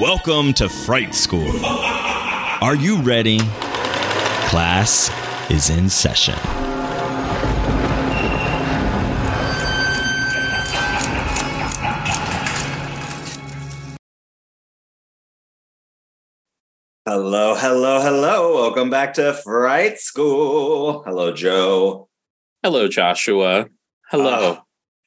Welcome 0.00 0.52
to 0.54 0.68
Fright 0.68 1.14
School. 1.14 1.64
Are 1.64 2.74
you 2.74 3.00
ready? 3.00 3.38
Class 4.48 5.10
is 5.50 5.70
in 5.70 5.88
session. 5.88 6.34
Hello, 17.06 17.54
hello, 17.54 18.02
hello. 18.02 18.54
Welcome 18.54 18.90
back 18.90 19.14
to 19.14 19.32
Fright 19.32 19.98
School. 19.98 21.04
Hello, 21.04 21.32
Joe. 21.32 22.10
Hello, 22.62 22.86
Joshua. 22.86 23.70
Hello. 24.10 24.58
Ah, 24.58 24.65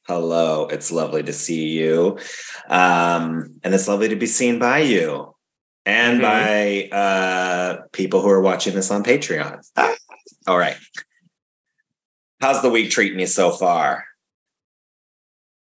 hello. 0.10 0.66
It's 0.68 0.92
lovely 0.92 1.22
to 1.22 1.32
see 1.32 1.68
you. 1.70 2.18
Um, 2.68 3.60
and 3.64 3.74
it's 3.76 3.88
lovely 3.88 4.10
to 4.10 4.16
be 4.16 4.26
seen 4.26 4.58
by 4.58 4.80
you 4.80 5.36
and 5.86 6.20
Mhm. 6.20 6.22
by 6.24 6.90
uh, 6.98 7.82
people 7.94 8.22
who 8.22 8.30
are 8.30 8.42
watching 8.42 8.74
this 8.74 8.90
on 8.90 9.04
Patreon. 9.04 9.62
Ah, 9.78 9.94
all 10.48 10.58
right. 10.58 10.78
How's 12.42 12.62
the 12.64 12.72
week 12.72 12.90
treating 12.90 13.20
you 13.20 13.28
so 13.28 13.52
far? 13.52 14.06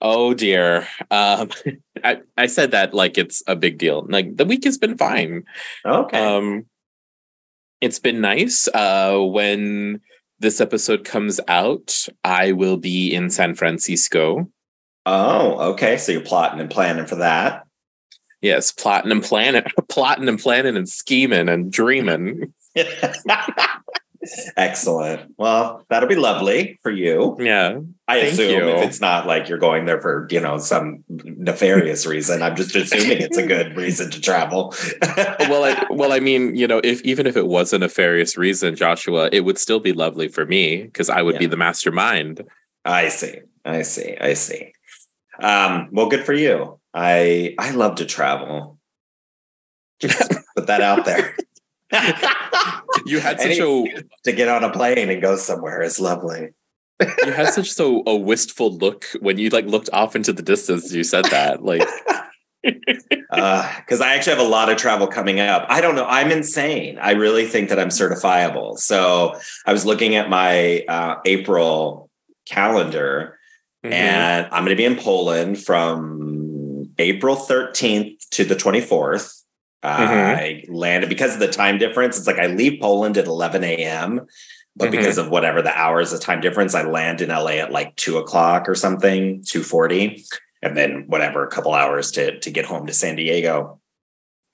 Oh 0.00 0.34
dear. 0.34 0.86
Um, 1.10 1.50
I, 2.04 2.18
I 2.36 2.46
said 2.46 2.70
that 2.70 2.94
like 2.94 3.18
it's 3.18 3.42
a 3.48 3.56
big 3.56 3.76
deal. 3.78 4.06
Like 4.08 4.36
the 4.36 4.44
week 4.44 4.62
has 4.64 4.78
been 4.78 4.96
fine. 4.96 5.42
Okay. 5.84 6.16
Um, 6.16 6.66
it's 7.80 7.98
been 7.98 8.20
nice. 8.20 8.68
Uh, 8.72 9.18
when 9.18 10.00
this 10.40 10.60
episode 10.60 11.04
comes 11.04 11.40
out, 11.48 12.06
I 12.24 12.52
will 12.52 12.76
be 12.76 13.12
in 13.12 13.30
San 13.30 13.54
Francisco. 13.54 14.50
oh, 15.06 15.72
okay. 15.72 15.96
So 15.96 16.12
you're 16.12 16.20
plotting 16.20 16.60
and 16.60 16.70
planning 16.70 17.06
for 17.06 17.16
that. 17.16 17.64
Yes, 18.40 18.70
plotting 18.70 19.10
and 19.10 19.22
planning, 19.22 19.64
plotting 19.88 20.28
and 20.28 20.38
planning 20.38 20.76
and 20.76 20.88
scheming 20.88 21.48
and 21.48 21.72
dreaming. 21.72 22.52
Excellent. 24.56 25.34
Well, 25.36 25.84
that'll 25.88 26.08
be 26.08 26.14
lovely 26.14 26.78
for 26.82 26.90
you. 26.90 27.36
Yeah. 27.40 27.80
I 28.06 28.20
Thank 28.20 28.32
assume 28.32 28.50
you. 28.50 28.68
if 28.68 28.88
it's 28.88 29.00
not 29.00 29.26
like 29.26 29.48
you're 29.48 29.58
going 29.58 29.84
there 29.84 30.00
for, 30.00 30.26
you 30.30 30.40
know, 30.40 30.58
some 30.58 31.04
nefarious 31.08 32.06
reason, 32.06 32.42
I'm 32.42 32.56
just 32.56 32.74
assuming 32.74 33.18
it's 33.20 33.36
a 33.36 33.46
good 33.46 33.76
reason 33.76 34.10
to 34.10 34.20
travel. 34.20 34.74
Well, 35.48 35.64
I, 35.64 35.86
well, 35.90 36.12
I 36.12 36.20
mean, 36.20 36.56
you 36.56 36.66
know, 36.66 36.80
if 36.84 37.00
even 37.02 37.26
if 37.26 37.36
it 37.36 37.46
was 37.46 37.72
a 37.72 37.78
nefarious 37.78 38.36
reason, 38.36 38.74
Joshua, 38.76 39.30
it 39.32 39.40
would 39.40 39.56
still 39.56 39.80
be 39.80 39.92
lovely 39.92 40.28
for 40.28 40.44
me 40.44 40.82
because 40.82 41.08
I 41.08 41.22
would 41.22 41.38
be 41.38 41.46
the 41.46 41.56
mastermind. 41.56 42.42
I 42.84 43.08
see. 43.08 43.36
I 43.64 43.82
see. 43.82 44.16
I 44.20 44.34
see. 44.34 44.72
Um, 45.40 45.88
well, 45.92 46.08
good 46.08 46.24
for 46.24 46.34
you. 46.34 46.78
I 46.92 47.54
I 47.58 47.70
love 47.70 47.96
to 47.96 48.04
travel. 48.04 48.78
Just 50.00 50.30
put 50.56 50.66
that 50.66 50.80
out 50.80 51.04
there. 51.04 51.36
You 53.08 53.20
had 53.20 53.40
such 53.40 53.58
a 53.58 54.02
to 54.24 54.32
get 54.32 54.48
on 54.48 54.64
a 54.64 54.70
plane 54.70 55.08
and 55.08 55.20
go 55.22 55.36
somewhere 55.36 55.82
is 55.82 55.98
lovely. 56.00 56.50
you 57.00 57.32
had 57.32 57.52
such 57.52 57.70
so 57.72 58.02
a 58.06 58.16
wistful 58.16 58.76
look 58.76 59.04
when 59.20 59.38
you 59.38 59.50
like 59.50 59.66
looked 59.66 59.90
off 59.92 60.16
into 60.16 60.32
the 60.32 60.42
distance. 60.42 60.92
You 60.92 61.04
said 61.04 61.26
that 61.26 61.62
like 61.62 61.82
because 62.62 64.00
I 64.00 64.14
actually 64.14 64.36
have 64.36 64.46
a 64.46 64.48
lot 64.48 64.68
of 64.68 64.76
travel 64.76 65.06
coming 65.06 65.40
up. 65.40 65.66
I 65.68 65.80
don't 65.80 65.94
know. 65.94 66.06
I'm 66.06 66.30
insane. 66.30 66.98
I 66.98 67.12
really 67.12 67.46
think 67.46 67.68
that 67.68 67.78
I'm 67.78 67.88
certifiable. 67.88 68.78
So 68.78 69.38
I 69.66 69.72
was 69.72 69.86
looking 69.86 70.16
at 70.16 70.28
my 70.28 70.84
uh, 70.88 71.16
April 71.24 72.10
calendar, 72.46 73.38
mhm, 73.84 73.92
and 73.92 74.46
I'm 74.46 74.64
going 74.64 74.76
to 74.76 74.80
be 74.80 74.84
in 74.84 74.96
Poland 74.96 75.62
from 75.62 76.92
April 76.98 77.36
13th 77.36 78.28
to 78.30 78.44
the 78.44 78.56
24th. 78.56 79.42
I 79.82 80.64
landed 80.68 81.08
because 81.08 81.34
of 81.34 81.40
the 81.40 81.48
time 81.48 81.78
difference. 81.78 82.18
It's 82.18 82.26
like 82.26 82.38
I 82.38 82.46
leave 82.46 82.80
Poland 82.80 83.16
at 83.16 83.26
11 83.26 83.62
a.m. 83.64 84.26
But 84.76 84.88
Mhm. 84.88 84.92
because 84.92 85.18
of 85.18 85.28
whatever 85.28 85.60
the 85.60 85.76
hours 85.76 86.12
of 86.12 86.20
time 86.20 86.40
difference, 86.40 86.74
I 86.74 86.82
land 86.82 87.20
in 87.20 87.30
LA 87.30 87.58
at 87.58 87.72
like 87.72 87.96
two 87.96 88.18
o'clock 88.18 88.68
or 88.68 88.74
something, 88.74 89.42
240 89.44 90.24
and 90.62 90.76
then 90.76 91.04
whatever, 91.08 91.44
a 91.44 91.48
couple 91.50 91.74
hours 91.74 92.10
to 92.12 92.38
to 92.40 92.50
get 92.50 92.64
home 92.64 92.86
to 92.86 92.92
San 92.92 93.16
Diego. 93.16 93.80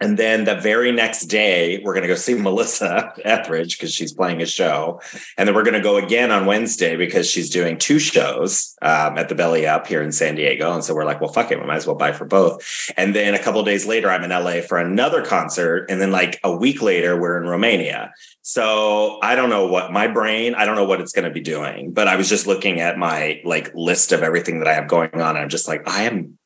And 0.01 0.19
then 0.19 0.45
the 0.45 0.57
very 0.57 0.91
next 0.91 1.27
day, 1.27 1.81
we're 1.85 1.95
going 1.95 2.03
to 2.03 2.09
go 2.09 2.17
see 2.17 2.35
Melissa 2.41 3.13
Etheridge 3.25 3.79
because 3.79 3.95
she's 3.95 4.13
playing 4.13 4.43
a 4.43 4.47
show. 4.47 5.01
And 5.39 5.49
then 5.49 5.55
we're 5.55 5.63
going 5.63 5.75
to 5.75 5.81
go 5.81 5.97
again 5.97 6.31
on 6.31 6.47
Wednesday 6.47 6.97
because 6.97 7.31
she's 7.31 7.49
doing 7.49 7.79
two 7.79 7.99
shows 7.99 8.75
um, 8.83 9.17
at 9.17 9.29
the 9.29 9.35
Belly 9.35 9.67
Up 9.67 9.87
here 9.87 10.03
in 10.03 10.13
San 10.13 10.35
Diego. 10.35 10.73
And 10.73 10.83
so 10.83 10.95
we're 10.95 11.05
like, 11.05 11.21
well, 11.21 11.33
fuck 11.33 11.51
it. 11.53 11.61
We 11.61 11.67
might 11.67 11.77
as 11.77 11.87
well 11.87 11.97
buy 11.97 12.13
for 12.13 12.25
both. 12.25 12.91
And 12.97 13.15
then 13.15 13.35
a 13.35 13.39
couple 13.39 13.63
days 13.63 13.87
later, 13.87 14.11
I'm 14.11 14.25
in 14.25 14.31
LA 14.31 14.61
for 14.63 14.79
another 14.79 15.25
concert. 15.25 15.87
And 15.89 16.01
then 16.01 16.11
like 16.11 16.41
a 16.43 16.55
week 16.55 16.83
later, 16.83 17.19
we're 17.19 17.41
in 17.41 17.49
Romania. 17.49 18.13
So 18.43 19.19
I 19.23 19.37
don't 19.37 19.49
know 19.49 19.67
what 19.67 19.93
my 19.93 20.09
brain, 20.09 20.55
I 20.55 20.67
don't 20.67 20.77
know 20.77 20.85
what 20.85 21.01
it's 21.01 21.13
going 21.13 21.25
to 21.25 21.31
be 21.31 21.41
doing, 21.41 21.93
but 21.93 22.09
I 22.09 22.17
was 22.17 22.29
just 22.29 22.47
looking 22.47 22.81
at 22.81 22.99
my 22.99 23.41
like 23.45 23.73
list 23.75 24.13
of 24.13 24.23
everything 24.23 24.59
that 24.59 24.69
I 24.69 24.75
have 24.75 24.89
going 24.89 25.15
on. 25.15 25.31
And 25.31 25.39
I'm 25.39 25.49
just 25.49 25.67
like, 25.69 25.89
I 25.89 26.03
am, 26.03 26.39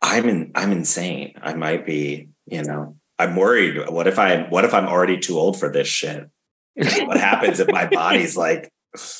I'm 0.00 0.28
in, 0.28 0.52
I'm 0.56 0.72
insane. 0.72 1.34
I 1.40 1.54
might 1.54 1.86
be, 1.86 2.31
you 2.52 2.62
know, 2.62 2.96
I'm 3.18 3.34
worried. 3.34 3.88
What 3.88 4.06
if 4.06 4.18
I, 4.18 4.42
what 4.42 4.64
if 4.64 4.74
I'm 4.74 4.86
already 4.86 5.18
too 5.18 5.38
old 5.38 5.58
for 5.58 5.70
this 5.70 5.88
shit? 5.88 6.28
what 6.74 7.16
happens 7.16 7.60
if 7.60 7.68
my 7.68 7.86
body's 7.86 8.36
like, 8.36 8.70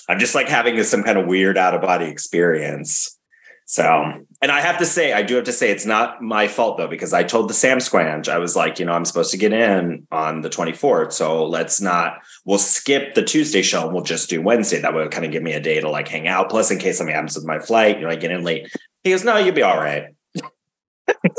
I'm 0.09 0.19
just 0.19 0.35
like 0.35 0.49
having 0.49 0.77
this, 0.77 0.91
some 0.91 1.03
kind 1.03 1.19
of 1.19 1.27
weird 1.27 1.57
out 1.57 1.75
of 1.75 1.81
body 1.81 2.07
experience. 2.07 3.19
So, 3.65 3.85
and 4.43 4.53
I 4.53 4.61
have 4.61 4.79
to 4.79 4.85
say, 4.87 5.15
I 5.15 5.23
do 5.23 5.37
have 5.37 5.45
to 5.45 5.53
say, 5.53 5.71
it's 5.71 5.87
not 5.87 6.21
my 6.21 6.47
fault 6.47 6.77
though, 6.77 6.89
because 6.89 7.15
I 7.15 7.23
told 7.23 7.49
the 7.49 7.55
Sam 7.55 7.79
Squanch, 7.79 8.29
I 8.29 8.37
was 8.37 8.55
like, 8.55 8.79
you 8.79 8.85
know, 8.85 8.93
I'm 8.93 9.07
supposed 9.07 9.31
to 9.31 9.39
get 9.39 9.55
in 9.55 10.07
on 10.11 10.43
the 10.43 10.51
24th. 10.51 11.13
So 11.13 11.47
let's 11.47 11.81
not, 11.81 12.19
we'll 12.45 12.59
skip 12.59 13.15
the 13.15 13.23
Tuesday 13.23 13.63
show 13.63 13.85
and 13.85 13.95
we'll 13.95 14.05
just 14.05 14.29
do 14.29 14.43
Wednesday. 14.43 14.81
That 14.81 14.93
would 14.93 15.11
kind 15.11 15.25
of 15.25 15.33
give 15.33 15.43
me 15.43 15.55
a 15.55 15.61
day 15.61 15.81
to 15.81 15.89
like 15.89 16.09
hang 16.09 16.29
out. 16.29 16.51
Plus, 16.51 16.71
in 16.71 16.79
case 16.79 16.99
something 16.99 17.15
happens 17.15 17.37
with 17.37 17.47
my 17.47 17.61
flight, 17.61 17.97
you 17.97 18.05
know, 18.05 18.11
I 18.11 18.17
get 18.17 18.31
in 18.31 18.45
late. 18.45 18.69
He 19.05 19.11
goes, 19.11 19.25
no, 19.25 19.39
you'll 19.39 19.55
be 19.55 19.63
all 19.63 19.79
right. 19.79 20.09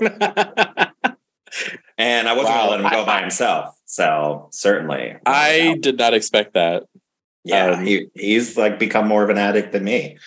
And 1.97 2.27
I 2.27 2.33
wasn't 2.33 2.55
Wow. 2.55 2.67
going 2.67 2.77
to 2.79 2.83
let 2.85 2.93
him 2.93 2.99
go 2.99 3.05
by 3.05 3.21
himself. 3.21 3.75
So 3.85 4.49
certainly. 4.51 5.15
I 5.25 5.77
did 5.81 5.97
not 5.97 6.13
expect 6.13 6.53
that. 6.55 6.83
yeah, 7.43 7.71
um, 7.71 7.85
he, 7.85 8.07
he's 8.15 8.57
like 8.57 8.79
become 8.79 9.07
more 9.07 9.23
of 9.23 9.29
an 9.29 9.37
addict 9.37 9.71
than 9.73 9.83
me. 9.83 10.17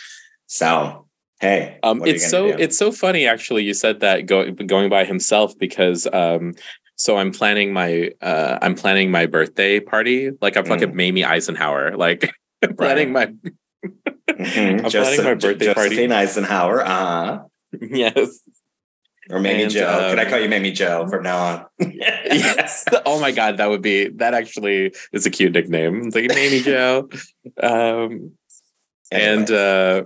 So, 0.46 1.06
hey, 1.40 1.78
Um, 1.82 1.98
what 1.98 2.06
are 2.08 2.10
you 2.10 2.14
it's 2.16 2.30
so 2.30 2.52
do? 2.52 2.58
it's 2.62 2.78
so 2.78 2.92
funny 2.92 3.26
actually. 3.26 3.64
You 3.64 3.74
said 3.74 4.00
that 4.00 4.26
going 4.26 4.54
going 4.54 4.88
by 4.90 5.04
himself 5.04 5.58
because 5.58 6.06
um, 6.12 6.54
so 6.94 7.16
I'm 7.16 7.32
planning 7.32 7.72
my 7.72 8.10
uh, 8.22 8.58
I'm 8.62 8.74
planning 8.76 9.10
my 9.10 9.26
birthday 9.26 9.80
party 9.80 10.30
like 10.40 10.56
I'm 10.56 10.64
fucking 10.66 10.90
Mm. 10.92 10.94
Mamie 10.94 11.24
Eisenhower 11.24 11.96
like 11.96 12.32
planning 12.78 13.12
my 13.18 13.26
Mhm. 13.26 14.84
I'm 14.84 14.90
planning 14.90 15.24
my 15.24 15.34
birthday 15.46 15.74
party. 15.74 15.88
Josephine 15.90 16.12
Eisenhower. 16.12 16.84
Uh-huh. 16.86 17.40
yes 17.80 18.40
Or 19.30 19.40
Mamie 19.40 19.64
And, 19.64 19.72
Joe. 19.72 20.08
Can 20.10 20.18
I 20.18 20.24
um, 20.24 20.30
call 20.30 20.38
you 20.38 20.48
Mamie 20.48 20.72
Joe 20.72 21.06
from 21.08 21.24
now 21.24 21.38
on? 21.38 21.66
yes. 21.92 22.84
Oh 23.04 23.20
my 23.20 23.32
god, 23.32 23.56
that 23.56 23.68
would 23.68 23.82
be 23.82 24.08
that 24.08 24.34
actually 24.34 24.94
is 25.12 25.26
a 25.26 25.30
cute 25.30 25.52
nickname. 25.52 26.06
It's 26.06 26.14
like 26.14 26.28
Mamie 26.28 26.60
Joe. 26.62 27.08
Um, 27.60 28.32
and 29.10 29.50
uh, 29.50 30.04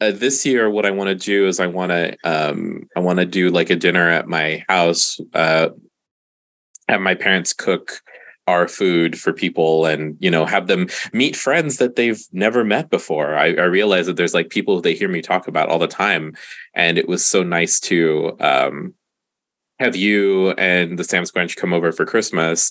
uh, 0.00 0.10
this 0.12 0.46
year, 0.46 0.70
what 0.70 0.86
I 0.86 0.90
want 0.90 1.08
to 1.08 1.14
do 1.14 1.46
is 1.46 1.60
I 1.60 1.66
want 1.66 1.90
to 1.90 2.16
um, 2.24 2.88
I 2.96 3.00
want 3.00 3.18
to 3.18 3.26
do 3.26 3.50
like 3.50 3.70
a 3.70 3.76
dinner 3.76 4.08
at 4.08 4.28
my 4.28 4.64
house. 4.68 5.20
Uh, 5.34 5.70
have 6.88 7.00
my 7.00 7.14
parents 7.14 7.52
cook 7.52 8.00
our 8.46 8.68
food 8.68 9.18
for 9.18 9.32
people 9.32 9.86
and 9.86 10.16
you 10.20 10.30
know 10.30 10.44
have 10.44 10.66
them 10.66 10.86
meet 11.12 11.34
friends 11.34 11.78
that 11.78 11.96
they've 11.96 12.22
never 12.32 12.62
met 12.62 12.90
before 12.90 13.34
I, 13.34 13.46
I 13.46 13.64
realize 13.64 14.06
that 14.06 14.16
there's 14.16 14.34
like 14.34 14.50
people 14.50 14.80
they 14.80 14.94
hear 14.94 15.08
me 15.08 15.22
talk 15.22 15.48
about 15.48 15.68
all 15.68 15.78
the 15.78 15.86
time 15.86 16.34
and 16.74 16.98
it 16.98 17.08
was 17.08 17.24
so 17.24 17.42
nice 17.42 17.80
to 17.80 18.36
um 18.40 18.94
have 19.78 19.96
you 19.96 20.50
and 20.52 20.98
the 20.98 21.04
sam 21.04 21.24
squanch 21.24 21.56
come 21.56 21.72
over 21.72 21.90
for 21.90 22.04
christmas 22.04 22.70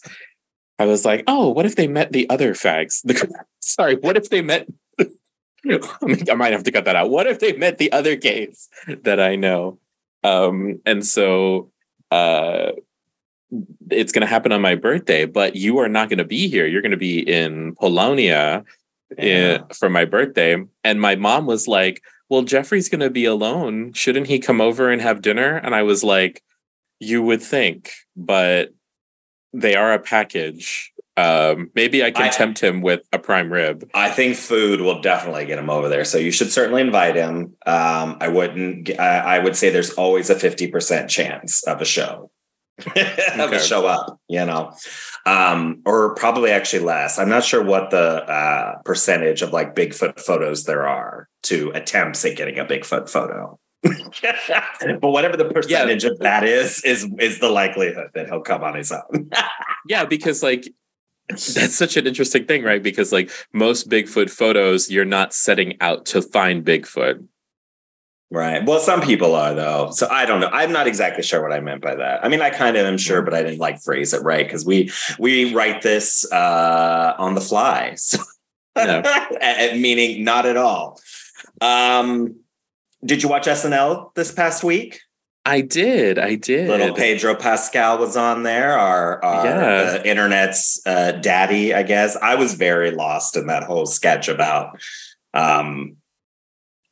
I 0.80 0.86
was 0.86 1.06
like, 1.06 1.24
oh, 1.28 1.50
what 1.50 1.66
if 1.66 1.76
they 1.76 1.88
met 1.88 2.12
the 2.12 2.30
other 2.30 2.54
fags? 2.54 3.02
The, 3.04 3.46
sorry, 3.60 3.96
what 3.96 4.18
if 4.18 4.30
they 4.30 4.42
met? 4.42 4.68
I 5.00 6.34
might 6.36 6.52
have 6.52 6.64
to 6.64 6.72
cut 6.72 6.86
that 6.86 6.96
out. 6.96 7.10
What 7.10 7.28
if 7.28 7.40
they 7.40 7.54
met 7.54 7.78
the 7.78 7.92
other 7.92 8.16
gays 8.16 8.70
that 8.88 9.20
I 9.20 9.36
know? 9.36 9.80
Um, 10.24 10.82
and 10.86 11.06
so 11.06 11.72
uh, 12.12 12.72
it's 13.90 14.12
going 14.12 14.22
to 14.22 14.28
happen 14.28 14.52
on 14.52 14.62
my 14.62 14.76
birthday, 14.76 15.26
but 15.26 15.56
you 15.56 15.80
are 15.80 15.90
not 15.90 16.10
going 16.10 16.18
to 16.18 16.24
be 16.24 16.48
here. 16.48 16.66
You're 16.66 16.82
going 16.82 16.92
to 16.92 16.98
be 16.98 17.20
in 17.20 17.76
Polonia 17.76 18.64
yeah. 19.18 19.56
in, 19.56 19.66
for 19.74 19.90
my 19.90 20.06
birthday. 20.06 20.64
And 20.84 21.02
my 21.02 21.16
mom 21.16 21.46
was 21.46 21.68
like, 21.68 22.02
well, 22.30 22.44
Jeffrey's 22.44 22.90
going 22.90 23.02
to 23.02 23.10
be 23.10 23.26
alone. 23.26 23.94
Shouldn't 23.94 24.28
he 24.28 24.40
come 24.40 24.62
over 24.62 24.90
and 24.90 25.02
have 25.02 25.22
dinner? 25.22 25.58
And 25.58 25.76
I 25.76 25.84
was 25.84 26.04
like, 26.04 26.42
you 27.00 27.22
would 27.22 27.42
think, 27.42 27.92
but 28.16 28.74
they 29.54 29.76
are 29.76 29.94
a 29.94 30.00
package. 30.00 30.92
Um, 31.16 31.70
maybe 31.76 32.04
I 32.04 32.10
can 32.10 32.24
I, 32.24 32.30
tempt 32.30 32.60
him 32.60 32.82
with 32.82 33.02
a 33.14 33.20
prime 33.20 33.54
rib. 33.54 33.88
I 33.94 34.10
think 34.10 34.36
food 34.36 34.82
will 34.82 35.00
definitely 35.02 35.46
get 35.46 35.60
him 35.60 35.70
over 35.70 35.90
there. 35.90 36.06
So 36.06 36.18
you 36.18 36.32
should 36.32 36.52
certainly 36.52 36.82
invite 36.82 37.16
him. 37.16 37.56
Um, 37.68 38.18
I 38.20 38.30
wouldn't, 38.30 39.00
I, 39.00 39.20
I 39.20 39.40
would 39.40 39.56
say 39.56 39.70
there's 39.70 39.92
always 39.92 40.32
a 40.32 40.36
50% 40.36 41.08
chance 41.10 41.64
of 41.68 41.82
a 41.82 41.86
show. 41.86 42.32
okay. 42.88 43.56
a 43.56 43.60
show 43.60 43.86
up, 43.86 44.20
you 44.28 44.44
know, 44.46 44.74
um, 45.26 45.82
or 45.86 46.16
probably 46.16 46.52
actually 46.52 46.84
less. 46.84 47.20
I'm 47.20 47.30
not 47.30 47.44
sure 47.44 47.64
what 47.64 47.92
the 47.92 48.24
uh, 48.24 48.82
percentage 48.84 49.42
of 49.42 49.54
like 49.54 49.76
Bigfoot 49.76 50.20
photos 50.20 50.64
there 50.64 50.88
are 50.88 51.30
to 51.44 51.72
attempts 51.76 52.26
at 52.26 52.36
getting 52.36 52.58
a 52.58 52.66
Bigfoot 52.66 53.10
photo. 53.10 53.60
but 53.84 55.10
whatever 55.10 55.36
the 55.36 55.46
percentage 55.46 56.04
yeah. 56.04 56.10
of 56.12 56.20
that 56.20 56.44
is, 56.46 56.84
is 56.84 57.08
is 57.20 57.40
the 57.40 57.50
likelihood 57.50 58.08
that 58.14 58.28
he'll 58.28 58.42
come 58.42 58.64
on 58.64 58.76
his 58.76 58.92
own. 58.92 59.30
yeah, 59.88 60.06
because 60.06 60.42
like 60.42 60.68
that's 61.30 61.76
such 61.76 61.98
an 61.98 62.08
interesting 62.08 62.46
thing, 62.46 62.64
right? 62.64 62.82
Because 62.82 63.12
like 63.12 63.30
most 63.52 63.90
Bigfoot 63.90 64.30
photos, 64.30 64.90
you're 64.90 65.06
not 65.06 65.34
setting 65.34 65.78
out 65.82 66.06
to 66.08 66.22
find 66.22 66.64
Bigfoot. 66.64 67.28
Right. 68.34 68.66
Well, 68.66 68.80
some 68.80 69.02
people 69.02 69.36
are 69.36 69.54
though. 69.54 69.92
So 69.92 70.08
I 70.10 70.26
don't 70.26 70.40
know. 70.40 70.50
I'm 70.52 70.72
not 70.72 70.88
exactly 70.88 71.22
sure 71.22 71.40
what 71.40 71.54
I 71.54 71.60
meant 71.60 71.84
by 71.84 71.94
that. 71.94 72.26
I 72.26 72.30
mean, 72.30 72.42
I 72.42 72.50
kind 72.50 72.76
of 72.76 72.88
am 72.88 72.98
sure, 72.98 73.22
but 73.22 73.36
I 73.36 73.44
didn't 73.44 73.60
like 73.60 73.80
phrase 73.80 74.12
it 74.12 74.24
right 74.24 74.44
because 74.44 74.66
we 74.66 74.92
we 75.20 75.54
write 75.54 75.84
this 75.84 76.30
uh 76.32 77.14
on 77.18 77.36
the 77.36 77.42
fly. 77.42 77.96
So 78.76 78.88
yeah. 78.88 79.76
meaning 79.78 80.24
not 80.24 80.48
at 80.48 80.58
all. 80.58 81.00
Um 81.62 82.38
did 83.06 83.22
you 83.22 83.30
watch 83.30 83.46
SNL 83.46 84.16
this 84.16 84.32
past 84.32 84.64
week? 84.64 85.02
I 85.46 85.62
did. 85.62 86.18
I 86.18 86.34
did. 86.34 86.70
Little 86.70 86.96
Pedro 86.96 87.36
Pascal 87.36 88.00
was 88.00 88.18
on 88.18 88.42
there, 88.42 88.76
our, 88.76 89.24
our 89.24 89.46
yeah. 89.46 90.00
uh, 90.00 90.04
internet's 90.04 90.82
uh, 90.88 91.12
daddy, 91.12 91.72
I 91.74 91.84
guess. 91.84 92.16
I 92.16 92.34
was 92.34 92.56
very 92.56 92.90
lost 92.90 93.38
in 93.38 93.46
that 93.48 93.64
whole 93.64 93.86
sketch 93.86 94.28
about 94.28 94.82
um, 95.36 95.98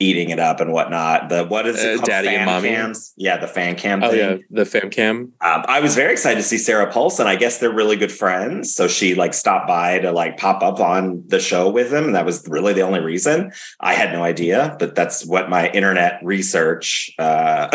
eating 0.01 0.31
it 0.31 0.39
up 0.39 0.59
and 0.59 0.73
whatnot. 0.73 1.29
The 1.29 1.45
what 1.45 1.67
is 1.67 1.81
it? 1.81 1.99
Uh, 1.99 2.03
Daddy 2.03 2.27
fan 2.27 2.39
and 2.39 2.45
mommy. 2.45 2.69
Cams? 2.69 3.13
Yeah, 3.15 3.37
the 3.37 3.47
fan 3.47 3.75
cam. 3.75 4.03
Oh 4.03 4.09
thing. 4.09 4.19
yeah, 4.19 4.37
the 4.49 4.65
fan 4.65 4.89
cam. 4.89 5.33
Um, 5.39 5.63
I 5.67 5.79
was 5.79 5.95
very 5.95 6.11
excited 6.11 6.37
to 6.37 6.43
see 6.43 6.57
Sarah 6.57 6.91
Paulson. 6.91 7.27
I 7.27 7.35
guess 7.35 7.59
they're 7.59 7.71
really 7.71 7.95
good 7.95 8.11
friends, 8.11 8.73
so 8.73 8.87
she 8.87 9.15
like 9.15 9.33
stopped 9.33 9.67
by 9.67 9.99
to 9.99 10.11
like 10.11 10.37
pop 10.37 10.63
up 10.63 10.79
on 10.79 11.23
the 11.27 11.39
show 11.39 11.69
with 11.69 11.91
them. 11.91 12.05
and 12.05 12.15
that 12.15 12.25
was 12.25 12.45
really 12.47 12.73
the 12.73 12.81
only 12.81 12.99
reason. 12.99 13.51
I 13.79 13.93
had 13.93 14.11
no 14.11 14.23
idea, 14.23 14.75
but 14.79 14.95
that's 14.95 15.25
what 15.25 15.49
my 15.49 15.69
internet 15.69 16.19
research. 16.23 17.13
Uh, 17.17 17.69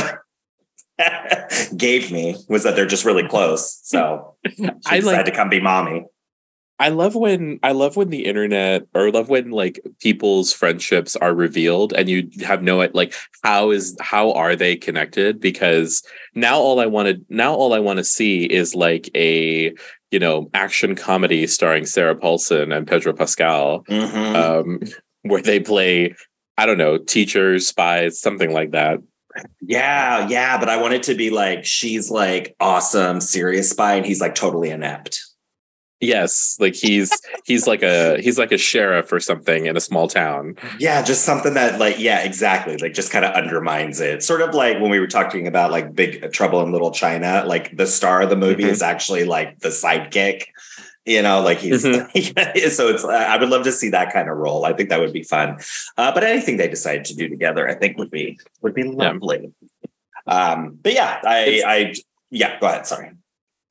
gave 1.77 2.11
me 2.11 2.35
was 2.49 2.63
that 2.63 2.75
they're 2.75 2.87
just 2.87 3.05
really 3.05 3.27
close. 3.29 3.81
So 3.83 4.37
I 4.87 4.97
decided 4.97 5.05
like, 5.05 5.25
to 5.27 5.31
come 5.31 5.49
be 5.49 5.61
mommy. 5.61 6.07
I 6.79 6.91
love 6.91 7.15
when 7.15 7.59
I 7.63 7.73
love 7.73 7.97
when 7.97 8.11
the 8.11 8.27
internet 8.27 8.87
or 8.95 9.11
love 9.11 9.31
when 9.31 9.51
like 9.51 9.81
people's 10.01 10.53
friendships 10.53 11.17
are 11.17 11.35
revealed 11.35 11.95
and 11.95 12.09
you 12.09 12.29
have 12.45 12.63
no 12.63 12.87
like 12.93 13.15
how 13.43 13.71
is 13.71 13.97
how 14.01 14.33
are 14.33 14.55
they 14.55 14.77
connected? 14.77 15.41
Because 15.41 16.03
now 16.35 16.59
all 16.59 16.79
I 16.81 16.87
want 16.87 17.09
to 17.09 17.25
now 17.31 17.55
all 17.55 17.73
I 17.73 17.79
want 17.79 17.99
to 17.99 18.05
see 18.05 18.45
is 18.45 18.75
like 18.75 19.09
a 19.15 19.73
you 20.11 20.19
know 20.19 20.51
action 20.53 20.95
comedy 20.95 21.47
starring 21.47 21.87
Sarah 21.87 22.15
Paulson 22.17 22.73
and 22.73 22.87
Pedro 22.87 23.15
Pascal 23.15 23.83
mm-hmm. 23.85 24.37
um, 24.37 24.81
where 25.23 25.43
they 25.43 25.61
play 25.61 26.15
I 26.59 26.67
don't 26.67 26.79
know 26.79 26.99
teachers 26.99 27.69
spies 27.69 28.21
something 28.21 28.53
like 28.53 28.73
that. 28.73 28.99
Yeah 29.63 30.29
yeah 30.29 30.59
but 30.59 30.69
I 30.69 30.77
want 30.77 30.93
it 30.93 31.05
to 31.05 31.15
be 31.15 31.31
like 31.31 31.65
she's 31.65 32.11
like 32.11 32.55
awesome 32.61 33.23
serious 33.23 33.71
spy 33.71 33.95
and 33.95 34.05
he's 34.05 34.21
like 34.21 34.35
totally 34.35 34.69
inept 34.69 35.23
Yes, 36.01 36.59
like 36.61 36.75
he's 36.75 37.11
he's 37.47 37.67
like 37.67 37.83
a 37.83 38.21
he's 38.21 38.39
like 38.39 38.53
a 38.53 38.59
sheriff 38.59 39.11
or 39.13 39.19
something 39.19 39.65
in 39.65 39.79
a 39.79 39.81
small 39.81 40.09
town. 40.09 40.57
Yeah, 40.79 41.03
just 41.03 41.25
something 41.25 41.55
that 41.55 41.81
like 41.81 41.99
yeah, 41.99 42.23
exactly. 42.23 42.77
Like 42.77 42.93
just 42.93 43.11
kind 43.11 43.25
of 43.25 43.35
undermines 43.35 43.99
it. 44.01 44.23
Sort 44.23 44.43
of 44.43 44.55
like 44.55 44.79
when 44.79 44.91
we 44.91 45.01
were 45.01 45.07
talking 45.07 45.47
about 45.47 45.71
like 45.71 45.95
Big 45.95 46.31
Trouble 46.33 46.61
in 46.61 46.71
Little 46.71 46.91
China, 46.91 47.45
like 47.47 47.75
the 47.75 47.87
star 47.87 48.21
of 48.21 48.29
the 48.29 48.37
movie 48.37 48.65
mm-hmm. 48.65 48.73
is 48.73 48.83
actually 48.83 49.25
like 49.25 49.61
the 49.61 49.71
sidekick. 49.71 50.45
You 51.07 51.23
know, 51.23 51.41
like 51.41 51.59
he's 51.59 51.85
mm-hmm. 51.85 52.69
so 52.71 52.89
it's. 52.89 53.05
I 53.05 53.39
would 53.39 53.49
love 53.49 53.65
to 53.65 53.73
see 53.73 53.89
that 53.91 54.13
kind 54.13 54.29
of 54.29 54.37
role. 54.37 54.67
I 54.67 54.75
think 54.75 54.91
that 54.91 55.01
would 55.01 55.15
be 55.15 55.23
fun. 55.23 55.57
Uh, 55.97 56.13
but 56.13 56.25
anything 56.25 56.59
they 56.59 56.69
decide 56.69 57.07
to 57.07 57.15
do 57.15 57.27
together, 57.29 57.67
I 57.67 57.75
think 57.75 57.97
would 57.97 58.11
be 58.11 58.39
would 58.61 58.75
be 58.75 58.83
lovely. 58.83 59.51
Yeah. 60.27 60.53
Um, 60.53 60.79
but 60.83 60.93
yeah, 60.93 61.21
I, 61.25 61.39
it's, 61.45 61.65
I 61.65 61.95
yeah. 62.31 62.61
Go 62.61 62.67
ahead. 62.67 62.87
Sorry. 62.87 63.13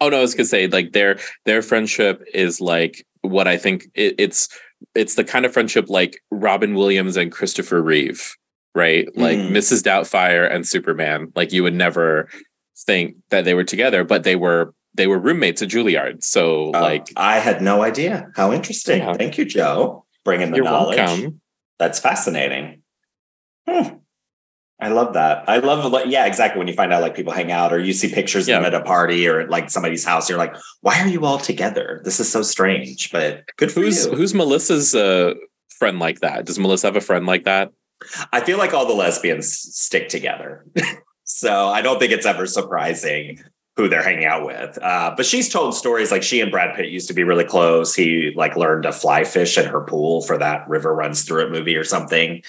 Oh 0.02 0.10
no, 0.10 0.18
I 0.18 0.22
was 0.22 0.36
gonna 0.36 0.46
say 0.46 0.68
like 0.68 0.92
their 0.92 1.20
their 1.46 1.62
friendship 1.62 2.24
is 2.34 2.60
like 2.60 3.06
what 3.22 3.48
I 3.48 3.58
think 3.58 3.86
it, 3.94 4.16
it's 4.18 4.50
it's 4.94 5.16
the 5.16 5.24
kind 5.24 5.46
of 5.46 5.54
friendship 5.54 5.90
like 5.90 6.22
Robin 6.32 6.76
Williams 6.76 7.18
and 7.18 7.32
Christopher 7.32 7.82
Reeve, 7.82 8.36
right? 8.74 9.08
Like 9.16 9.38
mm. 9.38 9.52
Mrs. 9.52 9.84
Doubtfire 9.84 10.52
and 10.52 10.68
Superman. 10.68 11.32
Like 11.36 11.52
you 11.52 11.64
would 11.64 11.74
never 11.74 12.30
think 12.78 13.16
that 13.30 13.46
they 13.46 13.54
were 13.54 13.64
together, 13.64 14.04
but 14.04 14.24
they 14.24 14.36
were 14.36 14.74
they 14.94 15.08
were 15.08 15.20
roommates 15.20 15.62
at 15.62 15.70
Juilliard. 15.70 16.24
So 16.24 16.74
uh, 16.74 16.82
like 16.82 17.08
I 17.16 17.40
had 17.40 17.62
no 17.62 17.82
idea. 17.82 18.30
How 18.36 18.52
interesting. 18.52 19.00
Yeah. 19.00 19.14
Thank 19.14 19.38
you, 19.38 19.46
Joe, 19.46 20.06
bringing 20.24 20.52
the 20.52 20.58
You're 20.58 20.66
knowledge. 20.66 20.98
Welcome. 20.98 21.42
That's 21.80 22.00
fascinating. 22.00 22.82
Hmm. 23.68 23.96
I 24.80 24.90
love 24.90 25.14
that. 25.14 25.48
I 25.48 25.60
love, 25.60 26.08
yeah, 26.08 26.26
exactly. 26.26 26.60
When 26.60 26.68
you 26.68 26.74
find 26.74 26.92
out 26.92 27.02
like 27.02 27.16
people 27.16 27.32
hang 27.32 27.52
out 27.52 27.72
or 27.72 27.80
you 27.80 27.94
see 27.94 28.14
pictures 28.14 28.48
yeah. 28.48 28.58
of 28.58 28.64
them 28.64 28.74
at 28.74 28.82
a 28.82 28.84
party 28.84 29.28
or 29.28 29.40
at 29.40 29.50
like 29.50 29.70
somebody's 29.70 30.04
house, 30.04 30.30
you're 30.30 30.38
like, 30.38 30.56
why 30.82 31.00
are 31.00 31.08
you 31.08 31.26
all 31.26 31.38
together? 31.38 32.02
This 32.04 32.20
is 32.20 32.30
so 32.30 32.42
strange, 32.42 33.12
but 33.12 33.44
good 33.58 33.72
for 33.72 33.82
who's, 33.82 34.06
you. 34.06 34.12
Who's 34.14 34.34
Melissa's 34.34 34.94
uh, 34.94 35.36
friend 35.70 36.00
like 36.00 36.20
that? 36.20 36.46
Does 36.46 36.60
Melissa 36.60 36.88
have 36.88 36.98
a 36.98 37.02
friend 37.02 37.26
like 37.26 37.46
that? 37.46 37.72
I 38.34 38.42
feel 38.42 38.58
like 38.58 38.74
all 38.74 38.86
the 38.86 38.94
lesbians 38.94 39.50
stick 39.50 40.10
together. 40.10 40.66
so 41.24 41.70
I 41.70 41.82
don't 41.82 41.98
think 41.98 42.12
it's 42.12 42.26
ever 42.26 42.46
surprising 42.46 43.40
who 43.78 43.88
they're 43.88 44.04
hanging 44.04 44.26
out 44.26 44.46
with. 44.46 44.78
Uh, 44.82 45.14
but 45.16 45.26
she's 45.26 45.50
told 45.50 45.74
stories 45.74 46.12
like 46.12 46.24
she 46.24 46.42
and 46.42 46.52
Brad 46.52 46.76
Pitt 46.76 46.90
used 46.90 47.08
to 47.08 47.14
be 47.14 47.24
really 47.24 47.44
close. 47.46 47.96
He 47.96 48.34
like 48.36 48.58
learned 48.58 48.84
to 48.84 48.92
fly 48.92 49.24
fish 49.24 49.58
in 49.58 49.66
her 49.66 49.82
pool 49.82 50.22
for 50.22 50.38
that 50.38 50.68
River 50.68 50.94
Runs 50.94 51.24
Through 51.24 51.48
It 51.48 51.52
movie 51.52 51.76
or 51.76 51.84
something 51.86 52.42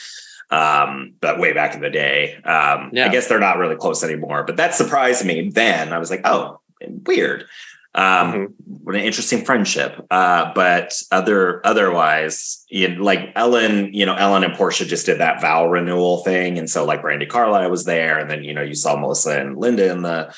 um, 0.51 1.15
but 1.21 1.39
way 1.39 1.53
back 1.53 1.75
in 1.75 1.81
the 1.81 1.91
day. 1.91 2.35
Um, 2.37 2.91
yeah. 2.93 3.07
I 3.07 3.09
guess 3.09 3.29
they're 3.29 3.41
not 3.41 3.59
really 3.59 3.77
close 3.77 4.05
anymore, 4.05 4.45
but 4.45 4.57
that 4.57 4.75
surprised 4.75 5.25
me 5.25 5.51
then. 5.51 5.93
I 5.93 5.99
was 5.99 6.11
like, 6.11 6.23
oh, 6.25 6.61
weird. 6.81 7.47
Um, 7.95 8.33
mm-hmm. 8.33 8.75
what 8.85 8.95
an 8.95 9.01
interesting 9.01 9.45
friendship. 9.45 10.07
Uh, 10.11 10.53
but 10.55 11.01
other 11.11 11.67
otherwise, 11.67 12.65
you 12.69 12.95
know, 12.95 13.03
like 13.03 13.33
Ellen, 13.35 13.93
you 13.95 14.05
know, 14.05 14.15
Ellen 14.15 14.45
and 14.45 14.53
Portia 14.53 14.85
just 14.85 15.07
did 15.07 15.19
that 15.21 15.41
vow 15.41 15.67
renewal 15.67 16.19
thing. 16.19 16.59
And 16.59 16.69
so 16.69 16.85
like 16.85 17.03
Brandi 17.03 17.27
Carlile 17.27 17.71
was 17.71 17.87
there. 17.87 18.19
And 18.19 18.31
then, 18.31 18.45
you 18.45 18.53
know, 18.53 18.61
you 18.61 18.75
saw 18.75 18.97
Melissa 18.97 19.41
and 19.41 19.57
Linda 19.57 19.91
in 19.91 20.03
the 20.03 20.33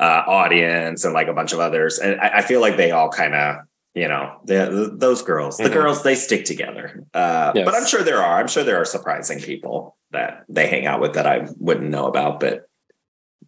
uh, 0.00 0.22
audience 0.26 1.04
and 1.04 1.12
like 1.12 1.28
a 1.28 1.34
bunch 1.34 1.52
of 1.52 1.60
others. 1.60 1.98
And 1.98 2.18
I, 2.20 2.38
I 2.38 2.42
feel 2.42 2.62
like 2.62 2.78
they 2.78 2.90
all 2.90 3.10
kind 3.10 3.34
of 3.34 3.56
you 3.94 4.08
know 4.08 4.38
the, 4.44 4.92
those 4.92 5.22
girls 5.22 5.56
the 5.56 5.64
mm-hmm. 5.64 5.72
girls 5.72 6.02
they 6.02 6.14
stick 6.14 6.44
together 6.44 7.04
uh, 7.14 7.52
yes. 7.54 7.64
but 7.64 7.74
i'm 7.74 7.86
sure 7.86 8.02
there 8.02 8.22
are 8.22 8.40
i'm 8.40 8.48
sure 8.48 8.64
there 8.64 8.80
are 8.80 8.84
surprising 8.84 9.40
people 9.40 9.96
that 10.10 10.44
they 10.48 10.66
hang 10.66 10.86
out 10.86 11.00
with 11.00 11.14
that 11.14 11.26
i 11.26 11.46
wouldn't 11.58 11.90
know 11.90 12.06
about 12.06 12.40
but 12.40 12.68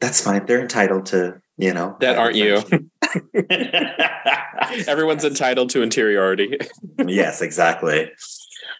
that's 0.00 0.20
fine 0.20 0.46
they're 0.46 0.62
entitled 0.62 1.06
to 1.06 1.40
you 1.58 1.74
know 1.74 1.96
that 2.00 2.16
aren't 2.16 2.36
you 2.36 2.62
everyone's 4.86 5.24
entitled 5.24 5.70
to 5.70 5.82
interiority 5.82 6.56
yes 7.06 7.42
exactly 7.42 8.10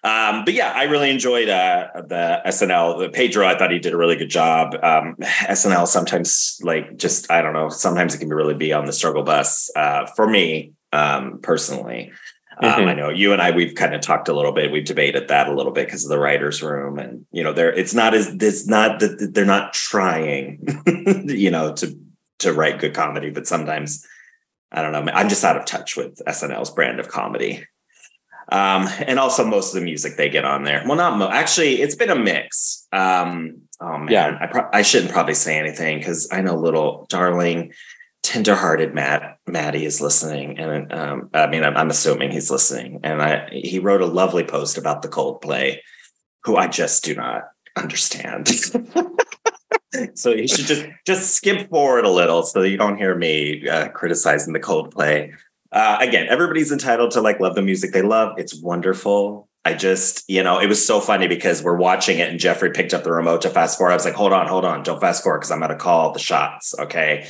um, 0.05 0.45
but 0.45 0.55
yeah, 0.55 0.71
I 0.73 0.85
really 0.85 1.11
enjoyed 1.11 1.49
uh, 1.49 1.89
the 2.07 2.41
SNL. 2.47 3.01
The 3.01 3.09
Pedro, 3.09 3.45
I 3.45 3.59
thought 3.59 3.73
he 3.73 3.81
did 3.81 3.93
a 3.93 3.97
really 3.97 4.15
good 4.15 4.31
job. 4.31 4.77
Um, 4.81 5.17
SNL 5.19 5.89
sometimes, 5.89 6.61
like, 6.63 6.97
just 6.97 7.29
I 7.29 7.43
don't 7.43 7.55
know. 7.55 7.71
Sometimes 7.71 8.15
it 8.15 8.19
can 8.19 8.29
be 8.29 8.35
really 8.35 8.55
be 8.55 8.73
on 8.73 8.85
the 8.85 8.93
struggle 8.93 9.25
bus 9.25 9.69
uh, 9.75 10.07
for 10.15 10.29
me 10.29 10.76
um, 10.97 11.39
personally. 11.41 12.13
Um, 12.59 12.71
mm-hmm. 12.71 12.89
I 12.89 12.95
know 12.95 13.11
you 13.11 13.33
and 13.35 13.43
I 13.43 13.51
we've 13.51 13.75
kind 13.75 13.95
of 13.95 14.01
talked 14.01 14.29
a 14.29 14.33
little 14.33 14.53
bit. 14.53 14.73
We've 14.73 14.85
debated 14.85 15.29
that 15.29 15.49
a 15.49 15.55
little 15.55 15.73
bit 15.73 15.87
because 15.87 16.05
of 16.05 16.09
the 16.09 16.19
writers' 16.19 16.63
room, 16.63 16.99
and 16.99 17.27
you 17.31 17.45
know, 17.45 17.53
there 17.53 17.73
it's 17.73 17.93
not 17.93 18.15
as 18.15 18.29
it's 18.41 18.67
not 18.67 19.01
that 19.01 19.31
they're 19.35 19.45
not 19.45 19.75
trying, 19.75 20.67
you 21.27 21.51
know, 21.51 21.75
to 21.75 21.99
to 22.39 22.53
write 22.53 22.81
good 22.81 22.95
comedy, 22.95 23.31
but 23.31 23.47
sometimes 23.47 24.07
I 24.73 24.83
don't 24.83 24.93
know. 24.93 25.13
I'm 25.13 25.29
just 25.29 25.45
out 25.45 25.57
of 25.57 25.67
touch 25.67 25.97
with 25.97 26.21
SNL's 26.27 26.71
brand 26.71 26.99
of 26.99 27.09
comedy. 27.09 27.67
Um, 28.49 28.89
and 29.01 29.19
also 29.19 29.45
most 29.45 29.75
of 29.75 29.81
the 29.81 29.85
music 29.85 30.17
they 30.17 30.29
get 30.29 30.45
on 30.45 30.63
there. 30.63 30.83
Well, 30.87 30.97
not 30.97 31.19
mo- 31.19 31.31
actually, 31.31 31.81
it's 31.83 31.97
been 31.97 32.11
a 32.11 32.17
mix. 32.17 32.87
Um, 32.93 33.63
oh 33.81 33.99
man, 33.99 34.09
Yeah. 34.09 34.39
I, 34.41 34.47
pro- 34.47 34.71
I 34.73 34.83
shouldn't 34.83 35.11
probably 35.11 35.35
say 35.35 35.59
anything 35.59 35.99
because 35.99 36.29
I 36.31 36.43
know 36.43 36.55
little 36.55 37.07
darling, 37.09 37.73
tenderhearted 38.27 38.93
Matt 38.93 39.39
Maddie 39.47 39.85
is 39.85 40.01
listening, 40.01 40.59
and 40.59 40.93
um, 40.93 41.31
I 41.33 41.47
mean, 41.47 41.63
I'm, 41.63 41.77
I'm 41.77 41.91
assuming 41.91 42.33
he's 42.33 42.51
listening. 42.51 43.01
And 43.05 43.23
I 43.23 43.49
he 43.53 43.79
wrote 43.79 44.03
a 44.03 44.07
lovely 44.07 44.43
post 44.43 44.77
about 44.77 45.03
the 45.03 45.09
Coldplay, 45.09 45.79
who 46.43 46.57
I 46.57 46.67
just 46.67 47.05
do 47.05 47.15
not 47.15 47.45
understand. 47.77 48.49
so 50.15 50.31
you 50.31 50.49
should 50.49 50.67
just 50.67 50.87
just 51.07 51.35
skip 51.35 51.71
forward 51.71 52.05
a 52.05 52.11
little 52.11 52.43
so 52.43 52.63
you 52.63 52.77
don't 52.77 52.99
hear 52.99 53.15
me 53.15 53.69
uh, 53.69 53.89
criticizing 53.91 54.53
the 54.53 54.61
Coldplay. 54.61 55.33
Uh, 55.71 55.99
again, 56.01 56.27
everybody's 56.29 56.73
entitled 56.73 57.13
to 57.13 57.21
like 57.21 57.39
love 57.39 57.55
the 57.55 57.63
music 57.63 57.93
they 57.93 58.03
love. 58.03 58.35
It's 58.39 58.61
wonderful. 58.61 59.49
I 59.65 59.75
just, 59.75 60.25
you 60.29 60.43
know, 60.43 60.61
it 60.61 60.69
was 60.69 60.85
so 60.85 61.01
funny 61.01 61.29
because 61.29 61.63
we're 61.63 61.77
watching 61.77 62.19
it 62.19 62.31
and 62.31 62.39
Jeffrey 62.39 62.71
picked 62.71 62.95
up 62.95 63.03
the 63.03 63.13
remote 63.13 63.43
to 63.43 63.51
fast 63.51 63.79
forward. 63.79 63.93
I 63.93 63.97
was 63.97 64.05
like, 64.05 64.15
hold 64.15 64.33
on, 64.33 64.47
hold 64.47 64.65
on, 64.65 64.85
don't 64.85 65.01
fast 65.01 65.25
forward 65.25 65.39
because 65.39 65.51
I'm 65.51 65.59
going 65.59 65.71
to 65.71 65.77
call 65.77 66.13
the 66.13 66.21
shots. 66.21 66.73
Okay. 66.79 67.27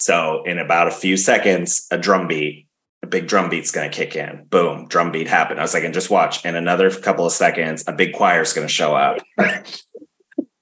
So 0.00 0.42
in 0.44 0.58
about 0.58 0.88
a 0.88 0.92
few 0.92 1.16
seconds, 1.16 1.86
a 1.90 1.98
drum 1.98 2.26
beat, 2.26 2.66
a 3.02 3.06
big 3.06 3.26
drum 3.26 3.50
beat's 3.50 3.70
going 3.70 3.90
to 3.90 3.96
kick 3.96 4.16
in. 4.16 4.44
Boom, 4.50 4.88
drum 4.88 5.12
beat 5.12 5.28
happened. 5.28 5.60
I 5.60 5.62
was 5.62 5.74
like, 5.74 5.84
and 5.84 5.94
just 5.94 6.10
watch. 6.10 6.44
In 6.44 6.56
another 6.56 6.90
couple 6.90 7.26
of 7.26 7.32
seconds, 7.32 7.84
a 7.86 7.92
big 7.92 8.14
choir's 8.14 8.52
going 8.52 8.66
to 8.66 8.72
show 8.72 8.94
up. 8.94 9.18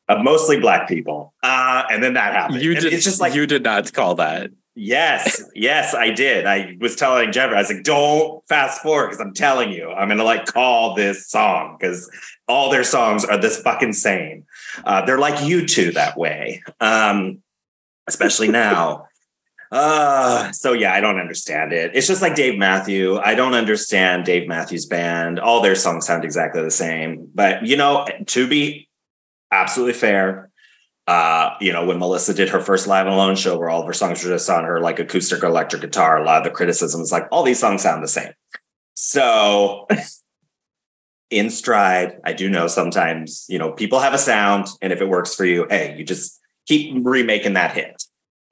Of 0.09 0.23
mostly 0.23 0.61
black 0.61 0.87
people, 0.87 1.35
uh, 1.43 1.83
and 1.91 2.01
then 2.01 2.15
that 2.15 2.33
happened. 2.33 2.63
You 2.63 2.75
And 2.75 2.81
did 2.81 2.93
It's 2.93 3.03
just 3.03 3.21
like 3.21 3.35
you 3.35 3.45
did 3.45 3.65
not 3.65 3.93
call 3.93 4.15
that. 4.15 4.53
Yes, 4.77 5.43
yes, 5.53 5.95
I 5.95 6.11
did. 6.11 6.47
I 6.47 6.77
was 6.79 6.95
telling 6.95 7.33
Jeffrey, 7.33 7.57
I 7.57 7.61
was 7.61 7.73
like, 7.73 7.83
don't 7.83 8.47
fast 8.47 8.83
forward 8.83 9.07
because 9.07 9.21
I'm 9.21 9.35
telling 9.35 9.73
you, 9.73 9.91
I'm 9.91 10.07
gonna 10.07 10.23
like 10.23 10.47
call 10.47 10.95
this 10.95 11.29
song 11.29 11.77
because 11.77 12.09
all 12.47 12.71
their 12.71 12.85
songs 12.85 13.25
are 13.25 13.37
this 13.37 13.61
fucking 13.61 13.95
same. 13.95 14.45
Uh, 14.85 15.05
they're 15.05 15.19
like 15.19 15.35
U2 15.37 15.95
that 15.95 16.17
way, 16.17 16.63
um, 16.79 17.43
especially 18.07 18.47
now. 18.47 19.07
Uh, 19.73 20.53
so 20.53 20.73
yeah, 20.73 20.93
I 20.93 21.01
don't 21.01 21.19
understand 21.19 21.73
it. 21.73 21.93
It's 21.95 22.07
just 22.07 22.23
like 22.23 22.35
Dave 22.35 22.59
Matthew. 22.59 23.19
I 23.19 23.35
don't 23.35 23.55
understand 23.55 24.25
Dave 24.25 24.49
Matthews 24.49 24.87
Band. 24.87 25.41
All 25.41 25.61
their 25.61 25.75
songs 25.75 26.07
sound 26.07 26.25
exactly 26.25 26.63
the 26.63 26.71
same. 26.71 27.29
But 27.35 27.67
you 27.67 27.77
know, 27.77 28.07
to 28.27 28.49
be 28.49 28.89
absolutely 29.51 29.95
fair, 29.95 30.51
uh, 31.07 31.51
you 31.61 31.73
know, 31.73 31.85
when 31.85 31.99
Melissa 31.99 32.35
did 32.35 32.49
her 32.49 32.61
first 32.61 32.87
live 32.87 33.07
and 33.07 33.15
alone 33.15 33.37
show 33.37 33.59
where 33.59 33.69
all 33.69 33.81
of 33.81 33.87
her 33.87 33.93
songs 33.93 34.25
were 34.25 34.31
just 34.31 34.51
on 34.51 34.65
her 34.65 34.81
like 34.81 34.99
acoustic 34.99 35.43
or 35.43 35.47
electric 35.47 35.83
guitar, 35.83 36.17
a 36.17 36.25
lot 36.25 36.39
of 36.39 36.45
the 36.45 36.51
criticism 36.51 37.01
is 37.01 37.13
like 37.13 37.29
all 37.31 37.43
these 37.43 37.61
songs 37.61 37.83
sound 37.83 38.03
the 38.03 38.09
same. 38.09 38.33
So 38.95 39.87
in 41.31 41.51
stride, 41.51 42.19
I 42.25 42.33
do 42.33 42.49
know 42.49 42.67
sometimes, 42.67 43.47
you 43.49 43.59
know, 43.59 43.73
people 43.73 44.01
have 44.01 44.15
a 44.15 44.19
sound, 44.19 44.67
and 44.81 44.93
if 44.93 45.01
it 45.01 45.09
works 45.09 45.35
for 45.35 45.45
you, 45.45 45.67
hey, 45.69 45.97
you 45.97 46.05
just 46.05 46.41
keep 46.67 46.93
remaking 47.05 47.55
that 47.55 47.73
hit. 47.75 48.03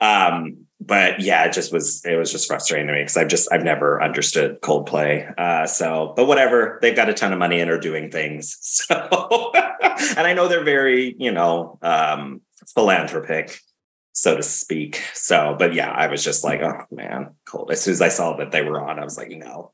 Um, 0.00 0.63
but 0.86 1.20
yeah, 1.20 1.44
it 1.44 1.52
just 1.52 1.72
was 1.72 2.04
it 2.04 2.16
was 2.16 2.30
just 2.30 2.46
frustrating 2.46 2.86
to 2.86 2.92
me 2.92 3.00
because 3.00 3.16
I've 3.16 3.28
just 3.28 3.48
I've 3.52 3.64
never 3.64 4.02
understood 4.02 4.60
Coldplay. 4.60 5.32
Uh, 5.38 5.66
so, 5.66 6.12
but 6.16 6.26
whatever, 6.26 6.78
they've 6.82 6.96
got 6.96 7.08
a 7.08 7.14
ton 7.14 7.32
of 7.32 7.38
money 7.38 7.60
and 7.60 7.70
are 7.70 7.78
doing 7.78 8.10
things. 8.10 8.58
So, 8.84 9.52
and 10.16 10.26
I 10.26 10.34
know 10.34 10.48
they're 10.48 10.64
very, 10.64 11.14
you 11.18 11.30
know, 11.30 11.78
um, 11.80 12.40
philanthropic, 12.74 13.56
so 14.12 14.36
to 14.36 14.42
speak. 14.42 15.02
So, 15.14 15.54
but 15.58 15.72
yeah, 15.74 15.90
I 15.90 16.08
was 16.08 16.22
just 16.22 16.44
like, 16.44 16.60
oh 16.60 16.84
man, 16.90 17.30
cold. 17.46 17.70
As 17.70 17.80
soon 17.80 17.92
as 17.92 18.00
I 18.02 18.08
saw 18.08 18.36
that 18.36 18.50
they 18.50 18.62
were 18.62 18.80
on, 18.80 18.98
I 18.98 19.04
was 19.04 19.16
like, 19.16 19.30
no. 19.30 19.72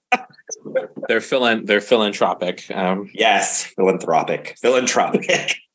They're 1.09 1.21
philan 1.21 1.67
they're 1.67 1.81
philanthropic. 1.81 2.71
Um, 2.71 3.11
Yes, 3.15 3.65
philanthropic, 3.65 4.57
philanthropic. 4.61 5.57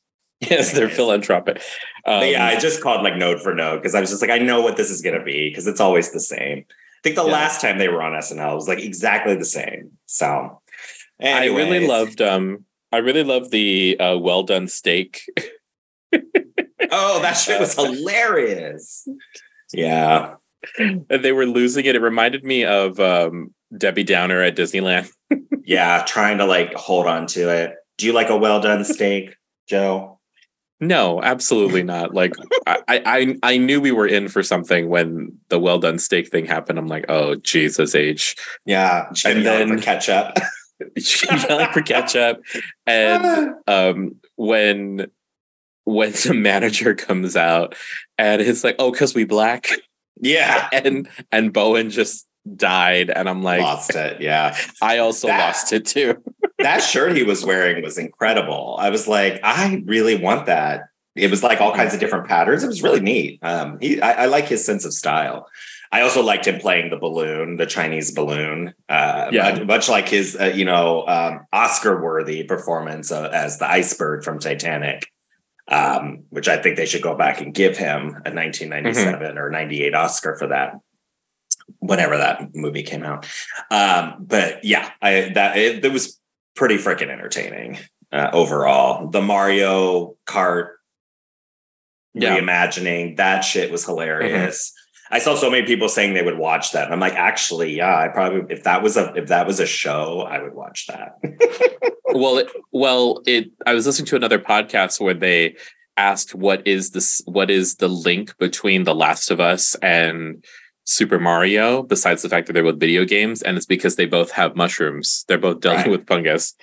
yes, 0.50 0.72
they're 0.74 0.90
philanthropic. 0.90 1.62
Um, 2.06 2.24
yeah, 2.26 2.46
I 2.46 2.58
just 2.58 2.82
called 2.82 3.04
like 3.04 3.16
node 3.18 3.42
for 3.42 3.54
node 3.54 3.82
because 3.82 3.96
I 3.96 4.00
was 4.02 4.10
just 4.10 4.22
like, 4.22 4.32
I 4.32 4.38
know 4.40 4.62
what 4.62 4.78
this 4.78 4.90
is 4.90 5.02
going 5.02 5.18
to 5.18 5.24
be 5.24 5.50
because 5.50 5.68
it's 5.68 5.80
always 5.80 6.12
the 6.12 6.20
same. 6.20 6.66
I 6.70 6.74
think 7.04 7.16
the 7.16 7.26
Yeah. 7.26 7.32
last 7.34 7.62
time 7.62 7.78
they 7.78 7.88
were 7.88 8.02
on 8.02 8.14
SNL 8.14 8.56
was 8.56 8.68
like 8.68 8.80
exactly 8.80 9.36
the 9.36 9.46
same. 9.46 9.92
So, 10.06 10.62
I 11.22 11.46
really 11.48 11.88
loved 11.88 12.22
um 12.22 12.66
I 12.92 12.98
really 12.98 13.24
loved 13.24 13.52
the 13.52 14.00
uh, 14.00 14.18
well 14.18 14.44
done 14.44 14.68
steak. 14.68 15.22
Oh, 16.92 17.20
that 17.22 17.34
shit 17.34 17.60
was 17.60 17.76
hilarious. 17.80 19.08
Yeah, 19.74 20.36
And 20.80 21.06
they 21.10 21.32
were 21.32 21.46
losing 21.46 21.86
it. 21.86 21.96
It 21.96 22.02
reminded 22.02 22.44
me 22.44 22.64
of 22.64 23.00
um, 23.00 23.54
Debbie 23.78 24.04
Downer 24.04 24.42
at 24.42 24.56
Disneyland. 24.56 25.10
yeah, 25.66 26.04
trying 26.08 26.38
to 26.38 26.46
like 26.46 26.74
hold 26.74 27.08
on 27.08 27.28
to 27.28 27.50
it. 27.50 27.74
Do 27.98 28.06
you 28.06 28.14
like 28.14 28.30
a 28.30 28.38
well 28.38 28.62
done 28.62 28.84
steak, 28.86 29.36
Joe? 29.68 30.15
No, 30.82 31.22
absolutely 31.22 31.84
not. 31.84 32.14
Like 32.14 32.34
I, 32.68 32.80
I, 32.88 33.38
I 33.44 33.58
knew 33.58 33.80
we 33.80 33.92
were 33.92 34.08
in 34.08 34.28
for 34.28 34.44
something 34.44 34.90
when 34.90 35.38
the 35.50 35.60
well 35.60 35.80
done 35.80 36.00
steak 36.00 36.30
thing 36.30 36.46
happened. 36.46 36.78
I'm 36.78 36.88
like, 36.88 37.06
oh 37.10 37.36
Jesus 37.36 37.96
H. 37.96 38.36
Yeah, 38.66 39.10
And 39.26 39.46
then- 39.46 39.80
catch 39.82 40.10
up. 40.10 40.38
yelling 41.48 41.72
for 41.72 41.82
ketchup. 41.82 42.42
And 42.86 43.56
um, 43.68 44.16
when 44.36 45.08
when 45.86 46.12
the 46.12 46.34
manager 46.34 46.94
comes 46.96 47.36
out 47.38 47.76
and 48.18 48.42
it's 48.42 48.64
like, 48.64 48.76
oh, 48.80 48.92
because 48.92 49.16
we 49.16 49.24
black, 49.24 49.70
yeah, 50.20 50.68
and 50.74 51.08
and 51.32 51.54
Bowen 51.54 51.92
just 51.92 52.28
died, 52.56 53.10
and 53.10 53.30
I'm 53.30 53.42
like, 53.44 53.62
lost 53.62 53.96
it. 53.96 54.20
Yeah, 54.20 54.58
I 54.82 54.98
also 54.98 55.28
That- 55.28 55.40
lost 55.48 55.72
it 55.72 55.86
too. 55.86 56.22
That 56.60 56.80
shirt 56.84 57.16
he 57.16 57.24
was 57.24 57.46
wearing 57.46 57.84
was 57.84 57.98
incredible. 57.98 58.76
I 58.80 58.90
was 58.90 59.08
like, 59.08 59.40
I 59.44 59.84
really 59.86 60.16
want 60.16 60.46
that. 60.46 60.84
It 61.16 61.32
was 61.32 61.44
like 61.44 61.62
all 61.62 61.74
kinds 61.74 61.94
of 61.94 62.00
different 62.00 62.28
patterns. 62.28 62.64
It 62.64 62.68
was 62.68 62.84
really 62.84 63.00
neat. 63.00 63.40
Um, 63.42 63.78
he, 63.80 64.02
I, 64.02 64.24
I 64.24 64.26
like 64.26 64.46
his 64.48 64.66
sense 64.66 64.84
of 64.86 64.94
style. 64.94 65.48
I 65.92 66.02
also 66.02 66.22
liked 66.22 66.46
him 66.46 66.60
playing 66.60 66.90
the 66.90 66.98
balloon, 66.98 67.56
the 67.56 67.66
Chinese 67.66 68.12
balloon. 68.12 68.74
Uh, 68.90 69.30
Yeah. 69.32 69.54
much, 69.54 69.64
much 69.66 69.90
like 69.90 70.10
his, 70.10 70.36
uh, 70.40 70.46
you 70.54 70.66
know, 70.66 71.08
um, 71.08 71.46
Oscar-worthy 71.54 72.44
performance 72.44 73.12
uh, 73.14 73.30
as 73.34 73.60
the 73.60 73.70
iceberg 73.70 74.24
from 74.26 74.40
Titanic, 74.40 75.10
um, 75.70 76.24
which 76.32 76.50
I 76.50 76.58
think 76.58 76.76
they 76.76 76.86
should 76.86 77.02
go 77.02 77.16
back 77.16 77.40
and 77.40 77.54
give 77.54 77.78
him 77.78 78.10
a 78.26 78.32
1997 78.32 79.38
or 79.38 79.50
98 79.50 79.96
Oscar 79.96 80.36
for 80.36 80.48
that 80.48 80.80
whenever 81.80 82.18
that 82.18 82.54
movie 82.54 82.84
came 82.84 83.04
out. 83.04 83.26
Um, 83.72 84.16
but 84.20 84.66
yeah, 84.66 84.90
I 85.02 85.32
that 85.36 85.58
it, 85.58 85.86
it 85.86 85.92
was 85.94 86.20
pretty 86.56 86.78
freaking 86.78 87.10
entertaining 87.10 87.78
uh, 88.12 88.30
overall. 88.34 89.10
The 89.10 89.22
Mario 89.22 90.16
Kart 90.26 90.70
Yeah. 92.14 92.38
reimagining 92.40 93.18
that 93.18 93.42
shit 93.42 93.72
was 93.72 93.86
hilarious. 93.86 94.74
I 95.12 95.20
saw 95.20 95.36
so 95.36 95.52
many 95.52 95.66
people 95.68 95.88
saying 95.88 96.14
they 96.14 96.24
would 96.24 96.38
watch 96.38 96.72
that. 96.72 96.86
And 96.86 96.94
I'm 96.94 97.00
like, 97.00 97.14
actually, 97.14 97.76
yeah, 97.78 97.96
I 97.96 98.08
probably 98.08 98.54
if 98.56 98.64
that 98.64 98.82
was 98.82 98.98
a 98.98 99.14
if 99.16 99.28
that 99.28 99.46
was 99.46 99.60
a 99.60 99.66
show, 99.68 100.22
I 100.22 100.42
would 100.42 100.54
watch 100.56 100.88
that. 100.88 101.18
well, 102.14 102.38
it, 102.40 102.50
well, 102.72 103.22
it. 103.28 103.52
I 103.68 103.74
was 103.74 103.86
listening 103.86 104.08
to 104.08 104.16
another 104.16 104.40
podcast 104.40 105.00
where 105.00 105.14
they 105.14 105.58
asked 105.98 106.34
what 106.36 106.66
is 106.68 106.92
this 106.92 107.22
what 107.26 107.52
is 107.52 107.76
the 107.76 107.88
link 107.88 108.36
between 108.40 108.84
The 108.84 108.96
Last 108.96 109.30
of 109.30 109.40
Us 109.40 109.76
and 109.76 110.44
Super 110.86 111.20
Mario, 111.20 111.82
besides 111.84 112.22
the 112.22 112.30
fact 112.30 112.48
that 112.48 112.54
they're 112.54 112.64
both 112.64 112.80
video 112.80 113.04
games, 113.06 113.42
and 113.42 113.58
it's 113.58 113.66
because 113.66 113.96
they 113.96 114.06
both 114.06 114.32
have 114.32 114.56
mushrooms. 114.56 115.26
They're 115.28 115.38
both 115.38 115.60
dealing 115.60 115.78
Right. 115.80 115.90
with 115.90 116.08
fungus. 116.08 116.54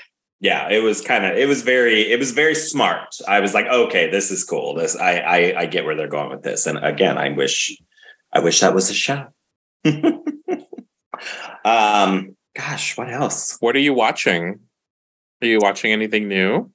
yeah, 0.41 0.69
it 0.71 0.83
was 0.83 1.01
kind 1.03 1.25
of 1.25 1.37
it 1.37 1.47
was 1.49 1.63
very 1.63 2.11
it 2.11 2.19
was 2.19 2.31
very 2.33 2.55
smart. 2.55 3.15
I 3.29 3.41
was 3.41 3.53
like, 3.55 3.67
okay, 3.67 4.11
this 4.11 4.31
is 4.31 4.43
cool. 4.45 4.75
This 4.75 4.97
I 4.97 5.19
I, 5.19 5.61
I 5.63 5.67
get 5.67 5.85
where 5.85 5.95
they're 5.97 6.09
going 6.09 6.31
with 6.31 6.43
this. 6.43 6.67
And 6.67 6.79
again, 6.85 7.19
I 7.19 7.29
wish 7.31 7.77
I 8.33 8.41
wish 8.41 8.61
that 8.61 8.75
was 8.75 8.91
a 8.91 8.95
show. 8.95 9.27
um, 11.65 12.37
gosh, 12.57 12.97
what 12.97 13.11
else? 13.13 13.57
What 13.61 13.77
are 13.77 13.81
you 13.81 13.95
watching? 13.95 14.61
Are 15.43 15.47
you 15.47 15.59
watching 15.61 15.93
anything 15.93 16.29
new? 16.29 16.71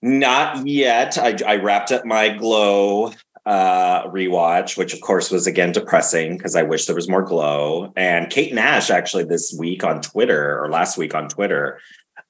Not 0.00 0.66
yet. 0.66 1.16
I, 1.18 1.36
I 1.46 1.56
wrapped 1.56 1.92
up 1.92 2.04
my 2.04 2.30
Glow 2.30 3.12
uh 3.44 4.04
rewatch, 4.08 4.76
which 4.76 4.94
of 4.94 5.00
course 5.00 5.30
was 5.30 5.46
again 5.46 5.72
depressing 5.72 6.36
because 6.36 6.54
I 6.54 6.62
wish 6.62 6.86
there 6.86 6.94
was 6.96 7.08
more 7.08 7.22
Glow. 7.22 7.92
And 7.96 8.30
Kate 8.30 8.54
Nash 8.54 8.88
actually 8.90 9.24
this 9.24 9.54
week 9.58 9.82
on 9.84 10.00
Twitter 10.00 10.60
or 10.62 10.70
last 10.70 10.96
week 10.96 11.14
on 11.14 11.28
Twitter, 11.28 11.80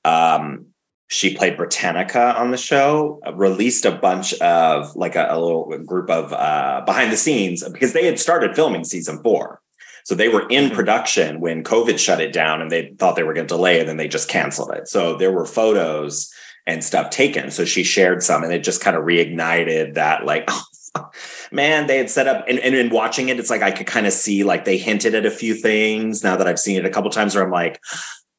um, 0.05 0.67
she 1.09 1.37
played 1.37 1.59
Britannica 1.59 2.35
on 2.39 2.51
the 2.51 2.57
show, 2.57 3.21
uh, 3.27 3.35
released 3.35 3.85
a 3.85 3.93
bunch 3.93 4.33
of 4.41 4.97
like 4.97 5.15
a, 5.15 5.27
a 5.29 5.39
little 5.39 5.67
group 5.85 6.09
of 6.09 6.33
uh 6.33 6.83
behind 6.87 7.13
the 7.13 7.17
scenes 7.19 7.63
because 7.69 7.93
they 7.93 8.07
had 8.07 8.19
started 8.19 8.55
filming 8.57 8.85
season 8.85 9.23
four. 9.23 9.61
So 10.05 10.15
they 10.17 10.29
were 10.29 10.49
in 10.49 10.71
Mhm. 10.71 10.75
production 10.75 11.41
when 11.41 11.63
COVID 11.63 11.99
shut 11.99 12.21
it 12.21 12.33
down 12.33 12.61
and 12.63 12.71
they 12.73 12.93
thought 12.99 13.15
they 13.17 13.23
were 13.23 13.35
going 13.35 13.47
to 13.47 13.55
delay 13.55 13.79
and 13.79 13.89
then 13.89 13.99
they 13.99 14.09
just 14.09 14.29
canceled 14.29 14.73
it. 14.73 14.89
So 14.89 15.17
there 15.17 15.31
were 15.31 15.45
photos 15.47 16.33
and 16.67 16.83
stuff 16.83 17.11
taken. 17.11 17.51
So 17.51 17.65
she 17.65 17.85
shared 17.85 18.23
some 18.23 18.43
and 18.43 18.53
it 18.53 18.65
just 18.65 18.81
kind 18.81 18.97
of 18.97 19.05
reignited 19.05 19.95
that 19.95 20.25
like, 20.25 20.45
oh, 20.49 20.65
man, 21.53 21.87
they 21.87 21.99
had 21.99 22.11
set 22.11 22.27
up 22.27 22.45
and, 22.49 22.59
and 22.59 22.75
in 22.75 22.91
watching 22.91 23.29
it, 23.29 23.39
it's 23.39 23.51
like 23.51 23.63
I 23.63 23.71
could 23.71 23.87
kind 23.87 24.07
of 24.07 24.13
see 24.13 24.45
like 24.45 24.65
they 24.65 24.79
hinted 24.79 25.15
at 25.15 25.27
a 25.27 25.31
few 25.31 25.55
things 25.55 26.23
now 26.23 26.37
that 26.37 26.47
I've 26.47 26.59
seen 26.59 26.77
it 26.77 26.85
a 26.85 26.91
couple 26.91 27.11
times 27.11 27.35
where 27.35 27.45
I'm 27.45 27.51
like, 27.51 27.81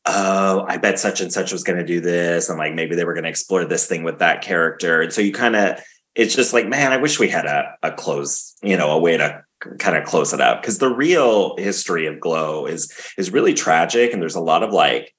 oh, 0.06 0.66
I 0.68 0.78
bet 0.78 1.00
such 1.00 1.22
and 1.22 1.32
such 1.32 1.52
was 1.52 1.64
going 1.64 1.80
to 1.80 1.86
do 1.86 2.02
this. 2.02 2.50
And 2.50 2.58
like 2.58 2.74
maybe 2.74 2.96
they 2.96 3.06
were 3.06 3.14
going 3.14 3.24
to 3.24 3.30
explore 3.30 3.66
this 3.66 3.86
thing 3.88 4.04
with 4.04 4.20
that 4.20 4.42
character. 4.42 5.02
And 5.02 5.14
so 5.14 5.22
you 5.22 5.32
kind 5.32 5.56
of, 5.56 5.80
it's 6.16 6.36
just 6.36 6.54
like, 6.54 6.68
man, 6.68 6.92
I 6.92 6.98
wish 6.98 7.20
we 7.20 7.30
had 7.30 7.46
a, 7.46 7.76
a 7.82 7.92
close, 7.92 8.56
you 8.62 8.78
know, 8.78 8.92
a 8.92 9.00
way 9.00 9.18
to 9.18 9.44
kind 9.80 9.98
of 9.98 10.04
close 10.04 10.34
it 10.34 10.42
up. 10.42 10.62
Cause 10.62 10.78
the 10.78 10.94
real 10.94 11.56
history 11.58 12.06
of 12.06 12.20
Glow 12.20 12.66
is 12.66 12.92
is 13.18 13.32
really 13.32 13.54
tragic. 13.54 14.14
And 14.14 14.22
there's 14.22 14.36
a 14.36 14.42
lot 14.42 14.62
of 14.62 14.74
like, 14.74 15.16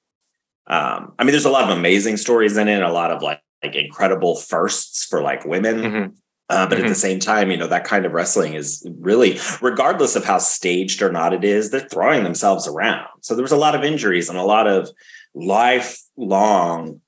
um, 0.67 1.13
I 1.19 1.23
mean, 1.23 1.31
there's 1.31 1.45
a 1.45 1.51
lot 1.51 1.69
of 1.69 1.77
amazing 1.77 2.17
stories 2.17 2.57
in 2.57 2.67
it, 2.67 2.73
and 2.73 2.83
a 2.83 2.91
lot 2.91 3.11
of 3.11 3.21
like, 3.21 3.41
like 3.63 3.75
incredible 3.75 4.35
firsts 4.35 5.05
for 5.05 5.21
like 5.21 5.45
women. 5.45 5.75
Mm-hmm. 5.75 6.13
Uh, 6.47 6.67
but 6.67 6.75
mm-hmm. 6.75 6.85
at 6.85 6.87
the 6.89 6.93
mm-hmm. 6.93 6.99
same 6.99 7.19
time, 7.19 7.49
you 7.49 7.57
know, 7.57 7.67
that 7.67 7.85
kind 7.85 8.05
of 8.05 8.11
wrestling 8.11 8.53
is 8.53 8.87
really, 8.99 9.39
regardless 9.61 10.15
of 10.15 10.23
how 10.23 10.37
staged 10.37 11.01
or 11.01 11.11
not 11.11 11.33
it 11.33 11.43
is, 11.43 11.71
they're 11.71 11.79
throwing 11.81 12.23
themselves 12.23 12.67
around. 12.67 13.07
So 13.21 13.33
there 13.33 13.41
was 13.41 13.51
a 13.51 13.57
lot 13.57 13.73
of 13.73 13.83
injuries 13.83 14.29
and 14.29 14.37
a 14.37 14.43
lot 14.43 14.67
of 14.67 14.89
lifelong 15.33 17.01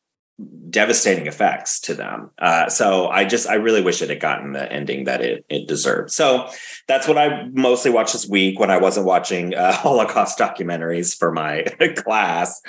devastating 0.70 1.28
effects 1.28 1.80
to 1.82 1.94
them. 1.94 2.32
Uh, 2.40 2.70
so 2.70 3.08
I 3.08 3.26
just, 3.26 3.48
I 3.48 3.56
really 3.56 3.82
wish 3.82 4.02
it 4.02 4.10
had 4.10 4.20
gotten 4.20 4.54
the 4.54 4.72
ending 4.72 5.06
that 5.06 5.22
it, 5.22 5.46
it 5.50 5.68
deserved. 5.68 6.12
So 6.12 6.50
that's 6.88 7.08
what 7.08 7.18
I 7.18 7.48
mostly 7.54 7.92
watched 7.92 8.14
this 8.14 8.28
week 8.28 8.60
when 8.60 8.72
I 8.72 8.78
wasn't 8.78 9.06
watching 9.06 9.54
uh, 9.54 9.72
Holocaust 9.76 10.38
documentaries 10.38 11.16
for 11.16 11.32
my 11.32 11.64
class. 11.96 12.62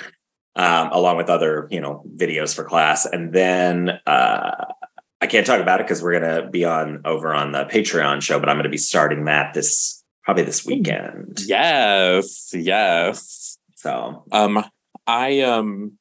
Um, 0.55 0.89
along 0.91 1.15
with 1.15 1.29
other, 1.29 1.69
you 1.71 1.79
know, 1.79 2.03
videos 2.17 2.53
for 2.53 2.65
class, 2.65 3.05
and 3.05 3.31
then 3.31 3.91
uh, 4.05 4.65
I 5.21 5.27
can't 5.27 5.45
talk 5.45 5.59
about 5.59 5.81
it 5.81 5.87
because 5.87 6.01
we're 6.01 6.19
gonna 6.19 6.49
be 6.49 6.63
on 6.63 7.01
over 7.05 7.33
on 7.33 7.51
the 7.51 7.65
Patreon 7.65 8.21
show, 8.21 8.39
but 8.39 8.49
I'm 8.49 8.57
gonna 8.57 8.69
be 8.69 8.77
starting 8.77 9.25
that 9.25 9.53
this 9.53 10.03
probably 10.23 10.43
this 10.43 10.65
weekend. 10.65 11.39
Yes, 11.45 12.51
yes. 12.53 13.57
So 13.75 14.23
um 14.31 14.63
I 15.05 15.41
um 15.41 15.97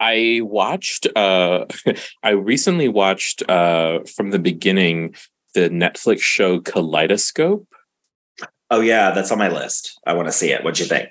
I 0.00 0.40
watched 0.42 1.06
uh 1.14 1.66
I 2.22 2.30
recently 2.30 2.88
watched 2.88 3.48
uh 3.48 4.00
from 4.16 4.30
the 4.30 4.38
beginning 4.38 5.14
the 5.54 5.68
Netflix 5.68 6.20
show 6.20 6.60
Kaleidoscope. 6.60 7.66
Oh 8.70 8.80
yeah, 8.80 9.10
that's 9.10 9.30
on 9.30 9.38
my 9.38 9.48
list. 9.48 10.00
I 10.06 10.14
want 10.14 10.28
to 10.28 10.32
see 10.32 10.50
it. 10.50 10.64
What'd 10.64 10.78
you 10.78 10.86
think? 10.86 11.10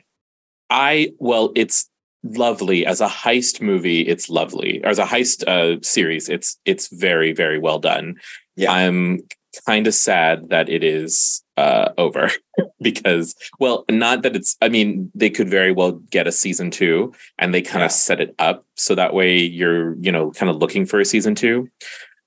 I 0.71 1.13
well, 1.19 1.51
it's 1.55 1.90
lovely. 2.23 2.85
As 2.85 3.01
a 3.01 3.07
heist 3.07 3.61
movie 3.61 4.01
it's 4.01 4.29
lovely. 4.29 4.81
Or 4.83 4.89
as 4.89 4.99
a 4.99 5.05
heist 5.05 5.47
uh, 5.47 5.81
series 5.81 6.29
it's 6.29 6.57
it's 6.65 6.87
very 6.87 7.33
very 7.33 7.59
well 7.59 7.79
done. 7.79 8.15
Yeah. 8.55 8.71
I'm 8.71 9.21
kind 9.65 9.87
of 9.87 9.93
sad 9.93 10.49
that 10.49 10.69
it 10.69 10.83
is 10.83 11.43
uh, 11.57 11.89
over 11.97 12.31
because 12.81 13.35
well 13.59 13.85
not 13.89 14.23
that 14.23 14.35
it's 14.35 14.57
i 14.61 14.69
mean 14.69 15.11
they 15.13 15.29
could 15.29 15.49
very 15.49 15.71
well 15.71 15.91
get 15.91 16.27
a 16.27 16.31
season 16.31 16.71
two 16.71 17.13
and 17.37 17.53
they 17.53 17.61
kind 17.61 17.83
of 17.83 17.91
yeah. 17.91 17.95
set 17.95 18.21
it 18.21 18.33
up 18.39 18.65
so 18.75 18.95
that 18.95 19.13
way 19.13 19.37
you're 19.37 19.95
you 19.97 20.11
know 20.11 20.31
kind 20.31 20.49
of 20.49 20.57
looking 20.57 20.85
for 20.85 20.99
a 20.99 21.05
season 21.05 21.35
two. 21.35 21.69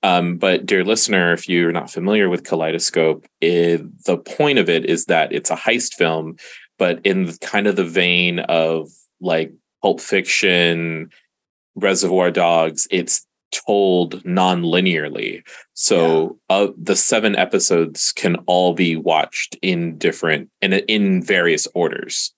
Um, 0.03 0.37
but 0.37 0.67
dear 0.67 0.85
listener 0.85 1.33
if 1.33 1.49
you're 1.49 1.71
not 1.71 1.89
familiar 1.89 2.29
with 2.29 2.43
kaleidoscope 2.43 3.25
it, 3.41 4.03
the 4.05 4.17
point 4.17 4.59
of 4.59 4.69
it 4.69 4.85
is 4.85 5.05
that 5.05 5.33
it's 5.33 5.49
a 5.49 5.55
heist 5.55 5.95
film 5.95 6.37
but 6.77 7.03
in 7.03 7.35
kind 7.37 7.65
of 7.65 7.75
the 7.75 7.83
vein 7.85 8.39
of 8.39 8.89
like 9.19 9.51
Pulp 9.85 10.01
Fiction, 10.01 11.11
Reservoir 11.75 12.31
Dogs, 12.31 12.87
it's 12.89 13.27
told 13.51 14.25
non-linearly. 14.25 15.43
So 15.75 16.39
yeah. 16.49 16.55
uh, 16.55 16.67
the 16.75 16.95
seven 16.95 17.35
episodes 17.35 18.11
can 18.11 18.37
all 18.47 18.73
be 18.73 18.95
watched 18.95 19.55
in 19.61 19.99
different 19.99 20.49
and 20.59 20.73
in, 20.73 21.21
various 21.21 21.67
orders. 21.75 22.33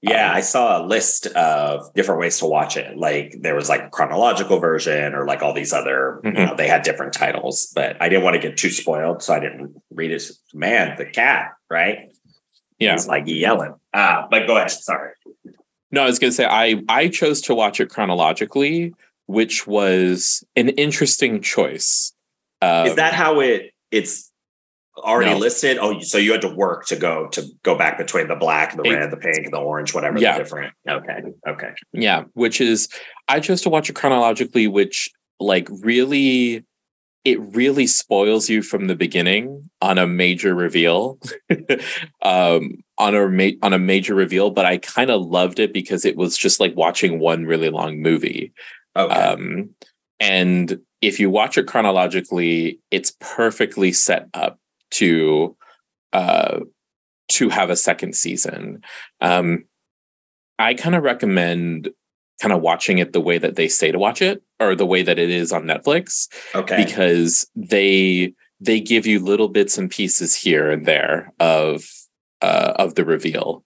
Yeah, 0.00 0.30
um, 0.30 0.36
I 0.36 0.40
saw 0.40 0.80
a 0.80 0.86
list 0.86 1.26
of 1.26 1.92
different 1.92 2.18
ways 2.22 2.38
to 2.38 2.46
watch 2.46 2.78
it. 2.78 2.96
Like 2.96 3.36
there 3.42 3.54
was 3.54 3.68
like 3.68 3.82
a 3.82 3.90
chronological 3.90 4.58
version 4.58 5.14
or 5.14 5.26
like 5.26 5.42
all 5.42 5.52
these 5.52 5.74
other, 5.74 6.22
mm-hmm. 6.24 6.34
you 6.34 6.46
know, 6.46 6.54
they 6.56 6.66
had 6.66 6.82
different 6.82 7.12
titles, 7.12 7.70
but 7.74 8.00
I 8.00 8.08
didn't 8.08 8.24
want 8.24 8.40
to 8.40 8.40
get 8.40 8.56
too 8.56 8.70
spoiled. 8.70 9.22
So 9.22 9.34
I 9.34 9.40
didn't 9.40 9.76
read 9.90 10.12
it. 10.12 10.30
Man, 10.54 10.96
the 10.96 11.04
cat, 11.04 11.52
right? 11.68 12.10
Yeah. 12.78 12.92
He's 12.92 13.06
like 13.06 13.24
yelling. 13.26 13.74
Ah, 13.92 14.28
but 14.30 14.46
go 14.46 14.56
ahead. 14.56 14.70
Sorry. 14.70 15.12
No, 15.96 16.02
I 16.02 16.06
was 16.06 16.18
going 16.18 16.30
to 16.30 16.34
say 16.34 16.44
I 16.44 16.82
I 16.90 17.08
chose 17.08 17.40
to 17.42 17.54
watch 17.54 17.80
it 17.80 17.88
chronologically, 17.88 18.94
which 19.24 19.66
was 19.66 20.44
an 20.54 20.68
interesting 20.68 21.40
choice. 21.40 22.12
Um, 22.60 22.86
Is 22.86 22.96
that 22.96 23.14
how 23.14 23.40
it 23.40 23.72
it's 23.90 24.30
already 24.98 25.30
no. 25.30 25.38
listed? 25.38 25.78
Oh, 25.80 25.98
so 26.00 26.18
you 26.18 26.32
had 26.32 26.42
to 26.42 26.54
work 26.54 26.84
to 26.88 26.96
go 26.96 27.28
to 27.28 27.46
go 27.62 27.78
back 27.78 27.96
between 27.96 28.28
the 28.28 28.36
black, 28.36 28.76
the 28.76 28.82
it, 28.82 28.92
red, 28.92 29.10
the 29.10 29.16
pink, 29.16 29.50
the 29.50 29.56
orange, 29.56 29.94
whatever. 29.94 30.18
Yeah. 30.18 30.36
different. 30.36 30.74
Okay. 30.86 31.22
Okay. 31.48 31.70
Yeah, 31.94 32.24
which 32.34 32.60
is 32.60 32.90
I 33.26 33.40
chose 33.40 33.62
to 33.62 33.70
watch 33.70 33.88
it 33.88 33.94
chronologically, 33.94 34.68
which 34.68 35.10
like 35.40 35.66
really 35.80 36.62
it 37.24 37.40
really 37.40 37.86
spoils 37.86 38.50
you 38.50 38.60
from 38.60 38.86
the 38.86 38.94
beginning 38.94 39.70
on 39.80 39.96
a 39.96 40.06
major 40.06 40.54
reveal 40.54 41.18
um, 42.22 42.84
on 42.98 43.14
a 43.14 43.28
ma- 43.28 43.58
on 43.62 43.72
a 43.72 43.78
major 43.78 44.14
reveal 44.14 44.50
but 44.50 44.64
i 44.64 44.78
kind 44.78 45.10
of 45.10 45.22
loved 45.22 45.58
it 45.58 45.72
because 45.72 46.04
it 46.04 46.16
was 46.16 46.36
just 46.36 46.60
like 46.60 46.74
watching 46.76 47.18
one 47.18 47.44
really 47.44 47.70
long 47.70 48.00
movie 48.00 48.52
okay. 48.96 49.14
um, 49.14 49.70
and 50.20 50.80
if 51.02 51.20
you 51.20 51.30
watch 51.30 51.58
it 51.58 51.66
chronologically 51.66 52.80
it's 52.90 53.14
perfectly 53.20 53.92
set 53.92 54.28
up 54.34 54.58
to 54.90 55.56
uh, 56.12 56.60
to 57.28 57.48
have 57.48 57.70
a 57.70 57.76
second 57.76 58.14
season 58.14 58.82
um, 59.20 59.64
i 60.58 60.74
kind 60.74 60.94
of 60.94 61.02
recommend 61.02 61.90
kind 62.40 62.52
of 62.52 62.60
watching 62.60 62.98
it 62.98 63.12
the 63.12 63.20
way 63.20 63.38
that 63.38 63.56
they 63.56 63.68
say 63.68 63.90
to 63.90 63.98
watch 63.98 64.20
it 64.20 64.42
or 64.60 64.74
the 64.74 64.86
way 64.86 65.02
that 65.02 65.18
it 65.18 65.30
is 65.30 65.52
on 65.52 65.64
Netflix. 65.64 66.28
Okay. 66.54 66.84
Because 66.84 67.48
they 67.54 68.34
they 68.60 68.80
give 68.80 69.06
you 69.06 69.20
little 69.20 69.48
bits 69.48 69.76
and 69.76 69.90
pieces 69.90 70.34
here 70.34 70.70
and 70.70 70.86
there 70.86 71.32
of 71.40 71.84
uh, 72.42 72.74
of 72.76 72.94
the 72.94 73.04
reveal. 73.04 73.64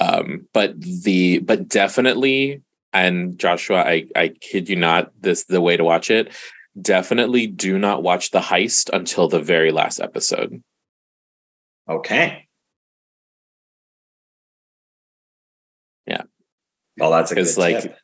Um, 0.00 0.48
but 0.52 0.80
the 0.80 1.38
but 1.38 1.68
definitely, 1.68 2.62
and 2.92 3.38
Joshua, 3.38 3.82
I 3.82 4.06
I 4.16 4.28
kid 4.28 4.68
you 4.68 4.76
not, 4.76 5.12
this 5.20 5.44
the 5.44 5.60
way 5.60 5.76
to 5.76 5.84
watch 5.84 6.10
it. 6.10 6.32
Definitely 6.80 7.46
do 7.46 7.78
not 7.78 8.02
watch 8.02 8.30
the 8.30 8.40
heist 8.40 8.90
until 8.92 9.28
the 9.28 9.40
very 9.40 9.70
last 9.70 10.00
episode. 10.00 10.62
Okay. 11.88 12.48
Yeah. 16.06 16.22
Well, 16.98 17.12
that's 17.12 17.30
a 17.30 17.36
good 17.36 17.56
like, 17.56 17.96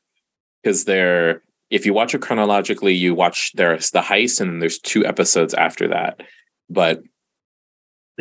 because 0.63 0.85
they're 0.85 1.43
if 1.71 1.87
you 1.87 1.95
watch 1.95 2.15
it 2.15 2.21
chronologically, 2.21 2.95
you 2.95 3.15
watch 3.15 3.53
there's 3.55 3.91
the 3.91 4.01
heist 4.01 4.41
and 4.41 4.51
then 4.51 4.59
there's 4.59 4.79
two 4.79 5.07
episodes 5.07 5.55
after 5.55 5.89
that. 5.89 6.21
But 6.69 7.03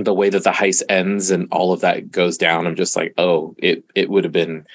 the 0.06 0.14
way 0.14 0.30
that 0.30 0.44
the 0.44 0.52
heist 0.52 0.84
ends 0.90 1.32
and 1.32 1.48
all 1.52 1.74
of 1.74 1.82
that 1.82 2.12
goes 2.12 2.38
down, 2.38 2.68
I'm 2.68 2.76
just 2.76 2.96
like, 2.96 3.14
oh, 3.18 3.56
it 3.58 3.84
it 3.96 4.10
would 4.10 4.24
have 4.24 4.34
been 4.34 4.66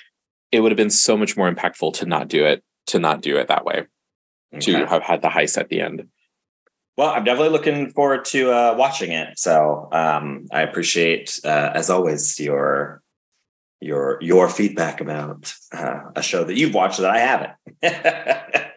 it 0.52 0.60
would 0.60 0.72
have 0.72 0.76
been 0.76 0.90
so 0.90 1.16
much 1.16 1.36
more 1.36 1.52
impactful 1.52 1.94
to 1.94 2.06
not 2.06 2.28
do 2.28 2.44
it, 2.44 2.62
to 2.86 2.98
not 2.98 3.22
do 3.22 3.36
it 3.36 3.48
that 3.48 3.64
way. 3.64 3.86
Okay. 4.54 4.72
To 4.72 4.86
have 4.86 5.02
had 5.02 5.20
the 5.20 5.28
heist 5.28 5.58
at 5.58 5.68
the 5.68 5.80
end. 5.80 6.06
Well, 6.96 7.08
I'm 7.10 7.24
definitely 7.24 7.50
looking 7.50 7.90
forward 7.90 8.24
to 8.26 8.52
uh, 8.52 8.74
watching 8.78 9.10
it. 9.10 9.36
So 9.36 9.88
um, 9.90 10.46
I 10.52 10.62
appreciate, 10.62 11.40
uh, 11.44 11.72
as 11.74 11.90
always, 11.90 12.38
your 12.38 13.02
your 13.80 14.18
your 14.20 14.48
feedback 14.48 15.00
about 15.00 15.52
uh, 15.72 16.00
a 16.14 16.22
show 16.22 16.44
that 16.44 16.56
you've 16.56 16.74
watched 16.74 17.00
that 17.00 17.10
I 17.10 17.18
haven't. 17.18 18.72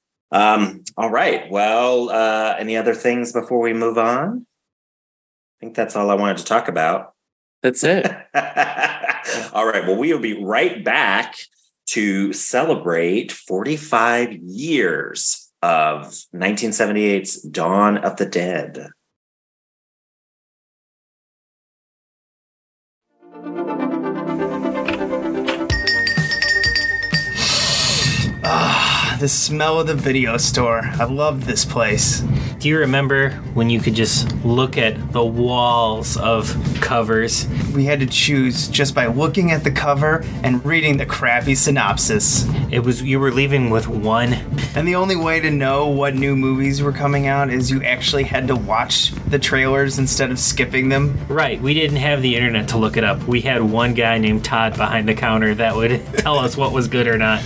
um, 0.32 0.82
all 0.96 1.10
right. 1.10 1.50
Well, 1.50 2.08
uh, 2.08 2.56
any 2.58 2.76
other 2.76 2.94
things 2.94 3.32
before 3.32 3.60
we 3.60 3.74
move 3.74 3.98
on? 3.98 4.46
I 5.62 5.64
think 5.64 5.76
that's 5.76 5.94
all 5.94 6.10
I 6.10 6.14
wanted 6.14 6.38
to 6.38 6.44
talk 6.44 6.66
about. 6.66 7.14
That's 7.62 7.84
it. 7.84 8.04
all 9.52 9.64
right. 9.64 9.86
Well, 9.86 9.96
we 9.96 10.12
will 10.12 10.18
be 10.18 10.42
right 10.42 10.84
back 10.84 11.36
to 11.90 12.32
celebrate 12.32 13.30
45 13.30 14.32
years 14.42 15.52
of 15.62 16.06
1978's 16.34 17.42
Dawn 17.42 17.98
of 17.98 18.16
the 18.16 18.26
Dead. 18.26 18.88
Ah, 28.44 29.16
the 29.20 29.28
smell 29.28 29.78
of 29.78 29.86
the 29.86 29.94
video 29.94 30.38
store. 30.38 30.80
I 30.82 31.04
love 31.04 31.46
this 31.46 31.64
place. 31.64 32.24
Do 32.62 32.68
you 32.68 32.78
remember 32.78 33.30
when 33.54 33.70
you 33.70 33.80
could 33.80 33.96
just 33.96 34.32
look 34.44 34.78
at 34.78 35.10
the 35.10 35.24
walls 35.24 36.16
of 36.16 36.56
covers? 36.80 37.48
We 37.74 37.86
had 37.86 37.98
to 37.98 38.06
choose 38.06 38.68
just 38.68 38.94
by 38.94 39.06
looking 39.06 39.50
at 39.50 39.64
the 39.64 39.72
cover 39.72 40.24
and 40.44 40.64
reading 40.64 40.96
the 40.96 41.04
crappy 41.04 41.56
synopsis. 41.56 42.46
It 42.70 42.78
was 42.84 43.02
you 43.02 43.18
were 43.18 43.32
leaving 43.32 43.70
with 43.70 43.88
one. 43.88 44.34
And 44.76 44.86
the 44.86 44.94
only 44.94 45.16
way 45.16 45.40
to 45.40 45.50
know 45.50 45.88
what 45.88 46.14
new 46.14 46.36
movies 46.36 46.80
were 46.82 46.92
coming 46.92 47.26
out 47.26 47.50
is 47.50 47.68
you 47.68 47.82
actually 47.82 48.22
had 48.22 48.46
to 48.46 48.54
watch 48.54 49.10
the 49.26 49.40
trailers 49.40 49.98
instead 49.98 50.30
of 50.30 50.38
skipping 50.38 50.88
them. 50.88 51.18
Right, 51.26 51.60
we 51.60 51.74
didn't 51.74 51.96
have 51.96 52.22
the 52.22 52.36
internet 52.36 52.68
to 52.68 52.78
look 52.78 52.96
it 52.96 53.02
up. 53.02 53.26
We 53.26 53.40
had 53.40 53.60
one 53.60 53.92
guy 53.92 54.18
named 54.18 54.44
Todd 54.44 54.76
behind 54.76 55.08
the 55.08 55.14
counter 55.14 55.52
that 55.56 55.74
would 55.74 56.00
tell 56.18 56.38
us 56.38 56.56
what 56.56 56.70
was 56.70 56.86
good 56.86 57.08
or 57.08 57.18
not. 57.18 57.42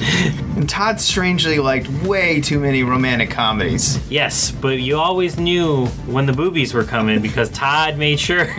And 0.56 0.68
Todd 0.68 1.00
strangely 1.00 1.58
liked 1.58 1.88
way 2.04 2.40
too 2.42 2.60
many 2.60 2.82
romantic 2.82 3.30
comedies. 3.30 3.98
Yes, 4.10 4.50
but 4.50 4.78
you 4.78 5.05
always 5.06 5.38
knew 5.38 5.86
when 6.08 6.26
the 6.26 6.32
boobies 6.32 6.74
were 6.74 6.82
coming 6.82 7.22
because 7.22 7.48
Todd 7.50 7.96
made 7.96 8.18
sure. 8.18 8.48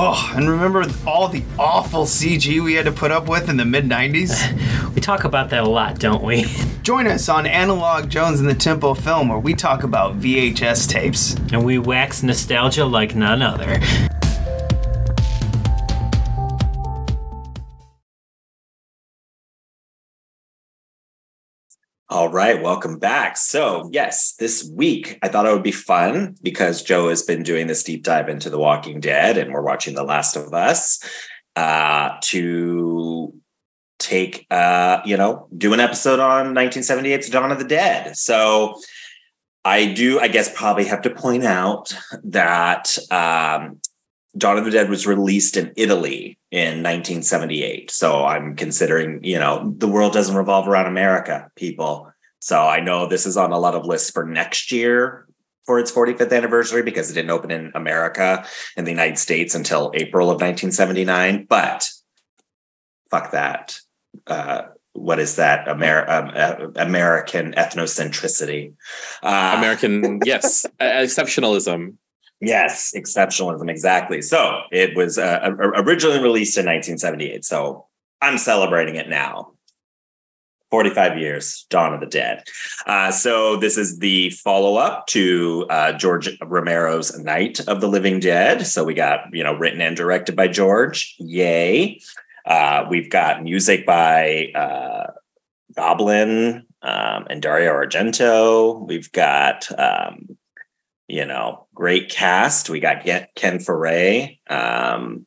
Oh, 0.00 0.32
and 0.36 0.48
remember 0.48 0.84
all 1.06 1.28
the 1.28 1.42
awful 1.58 2.04
CG 2.04 2.62
we 2.62 2.74
had 2.74 2.84
to 2.84 2.92
put 2.92 3.10
up 3.10 3.28
with 3.28 3.48
in 3.48 3.56
the 3.56 3.64
mid 3.64 3.84
90s? 3.84 4.94
we 4.94 5.00
talk 5.00 5.24
about 5.24 5.50
that 5.50 5.64
a 5.64 5.68
lot, 5.68 5.98
don't 5.98 6.22
we? 6.22 6.44
Join 6.82 7.06
us 7.08 7.28
on 7.28 7.46
Analog 7.46 8.08
Jones 8.08 8.38
and 8.38 8.48
the 8.48 8.54
Temple 8.54 8.92
of 8.92 8.98
Film, 8.98 9.28
where 9.28 9.38
we 9.38 9.54
talk 9.54 9.82
about 9.82 10.20
VHS 10.20 10.88
tapes. 10.88 11.34
And 11.52 11.64
we 11.64 11.78
wax 11.78 12.22
nostalgia 12.22 12.84
like 12.84 13.14
none 13.16 13.42
other. 13.42 13.80
All 22.10 22.30
right, 22.30 22.62
welcome 22.62 22.98
back. 22.98 23.36
So, 23.36 23.90
yes, 23.92 24.32
this 24.38 24.64
week 24.74 25.18
I 25.22 25.28
thought 25.28 25.44
it 25.44 25.52
would 25.52 25.62
be 25.62 25.72
fun 25.72 26.36
because 26.42 26.82
Joe 26.82 27.10
has 27.10 27.22
been 27.22 27.42
doing 27.42 27.66
this 27.66 27.82
deep 27.82 28.02
dive 28.02 28.30
into 28.30 28.48
The 28.48 28.58
Walking 28.58 28.98
Dead 28.98 29.36
and 29.36 29.52
we're 29.52 29.60
watching 29.60 29.94
The 29.94 30.04
Last 30.04 30.34
of 30.34 30.54
Us 30.54 31.04
uh, 31.54 32.16
to 32.22 33.34
take, 33.98 34.46
uh, 34.50 35.02
you 35.04 35.18
know, 35.18 35.48
do 35.54 35.74
an 35.74 35.80
episode 35.80 36.18
on 36.18 36.54
1978's 36.54 37.28
Dawn 37.28 37.52
of 37.52 37.58
the 37.58 37.64
Dead. 37.66 38.16
So, 38.16 38.80
I 39.66 39.92
do, 39.92 40.18
I 40.18 40.28
guess, 40.28 40.50
probably 40.56 40.86
have 40.86 41.02
to 41.02 41.10
point 41.10 41.44
out 41.44 41.94
that 42.24 42.96
um, 43.10 43.82
Dawn 44.36 44.58
of 44.58 44.64
the 44.64 44.70
Dead 44.70 44.90
was 44.90 45.06
released 45.06 45.56
in 45.56 45.72
Italy 45.76 46.38
in 46.50 46.82
1978. 46.82 47.90
So 47.90 48.24
I'm 48.24 48.56
considering, 48.56 49.22
you 49.24 49.38
know, 49.38 49.74
the 49.76 49.88
world 49.88 50.12
doesn't 50.12 50.36
revolve 50.36 50.68
around 50.68 50.86
America, 50.86 51.50
people. 51.56 52.12
So 52.40 52.60
I 52.60 52.80
know 52.80 53.08
this 53.08 53.26
is 53.26 53.36
on 53.36 53.52
a 53.52 53.58
lot 53.58 53.74
of 53.74 53.86
lists 53.86 54.10
for 54.10 54.24
next 54.24 54.70
year 54.70 55.26
for 55.64 55.78
its 55.78 55.92
45th 55.92 56.32
anniversary 56.32 56.82
because 56.82 57.10
it 57.10 57.14
didn't 57.14 57.30
open 57.30 57.50
in 57.50 57.72
America 57.74 58.44
in 58.76 58.84
the 58.84 58.90
United 58.90 59.18
States 59.18 59.54
until 59.54 59.92
April 59.94 60.28
of 60.30 60.36
1979. 60.36 61.46
But 61.48 61.88
fuck 63.10 63.32
that. 63.32 63.78
Uh, 64.26 64.62
what 64.92 65.18
is 65.18 65.36
that? 65.36 65.68
Amer- 65.68 66.10
um, 66.10 66.30
uh, 66.34 66.66
American 66.76 67.52
ethnocentricity. 67.52 68.74
Uh, 69.22 69.54
American, 69.58 70.20
yes, 70.24 70.66
exceptionalism. 70.80 71.94
Yes, 72.40 72.92
exceptionalism, 72.94 73.68
exactly. 73.68 74.22
So 74.22 74.62
it 74.70 74.96
was 74.96 75.18
uh, 75.18 75.50
originally 75.58 76.20
released 76.20 76.56
in 76.56 76.66
1978. 76.66 77.44
So 77.44 77.86
I'm 78.20 78.38
celebrating 78.38 78.96
it 78.96 79.08
now. 79.08 79.52
45 80.70 81.18
years, 81.18 81.66
Dawn 81.70 81.94
of 81.94 82.00
the 82.00 82.06
Dead. 82.06 82.44
Uh, 82.86 83.10
so 83.10 83.56
this 83.56 83.78
is 83.78 83.98
the 84.00 84.30
follow 84.30 84.76
up 84.76 85.06
to 85.08 85.66
uh, 85.70 85.92
George 85.94 86.28
Romero's 86.40 87.18
Night 87.18 87.60
of 87.66 87.80
the 87.80 87.88
Living 87.88 88.20
Dead. 88.20 88.66
So 88.66 88.84
we 88.84 88.94
got, 88.94 89.20
you 89.32 89.42
know, 89.42 89.54
written 89.54 89.80
and 89.80 89.96
directed 89.96 90.36
by 90.36 90.48
George. 90.48 91.14
Yay. 91.18 92.00
Uh, 92.44 92.86
we've 92.90 93.10
got 93.10 93.42
music 93.42 93.86
by 93.86 94.52
uh, 94.54 95.12
Goblin 95.74 96.66
um, 96.82 97.26
and 97.30 97.40
Dario 97.40 97.72
Argento. 97.72 98.86
We've 98.86 99.10
got 99.12 99.68
um, 99.78 100.37
you 101.08 101.24
know, 101.24 101.66
great 101.74 102.10
cast. 102.10 102.70
We 102.70 102.80
got 102.80 103.04
Ken 103.34 103.58
Foree, 103.58 104.38
um, 104.48 105.26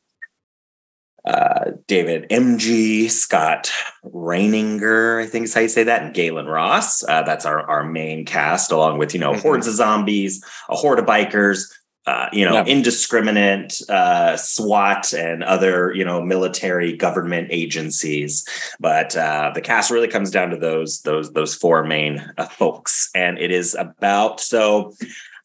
uh, 1.26 1.72
David 1.88 2.30
Emge, 2.30 3.10
Scott 3.10 3.72
Reininger, 4.06 5.22
I 5.22 5.28
think 5.28 5.46
is 5.46 5.54
how 5.54 5.62
you 5.62 5.70
say 5.70 5.84
that, 5.84 6.04
and 6.04 6.15
Gaylen 6.15 6.48
Ross. 6.48 7.04
Uh, 7.04 7.24
that's 7.24 7.46
our, 7.46 7.67
our 7.70 7.84
main 7.84 8.26
cast, 8.26 8.72
along 8.72 9.00
with, 9.00 9.13
you 9.13 9.20
know, 9.20 9.34
mm-hmm. 9.34 9.41
hordes 9.41 9.67
of 9.67 9.74
zombies, 9.74 10.44
a 10.70 10.76
horde 10.76 11.00
of 11.00 11.06
bikers, 11.06 11.72
uh, 12.08 12.28
you 12.34 12.44
know, 12.44 12.63
indiscriminate 12.65 13.80
uh, 13.88 14.36
SWAT 14.36 15.13
and 15.13 15.44
other, 15.44 15.94
you 15.94 16.04
know, 16.04 16.20
military 16.20 16.98
government 16.98 17.50
agencies. 17.52 18.44
But 18.80 19.15
uh, 19.15 19.52
the 19.54 19.62
cast 19.62 19.91
really 19.91 20.08
comes 20.08 20.32
down 20.32 20.50
to 20.50 20.58
those 20.58 21.02
those 21.04 21.34
those 21.34 21.54
four 21.54 21.84
main 21.84 22.17
uh, 22.39 22.48
folks, 22.48 23.12
and 23.13 23.38
it 23.38 23.52
is 23.52 23.76
about 23.76 24.39
so 24.39 24.96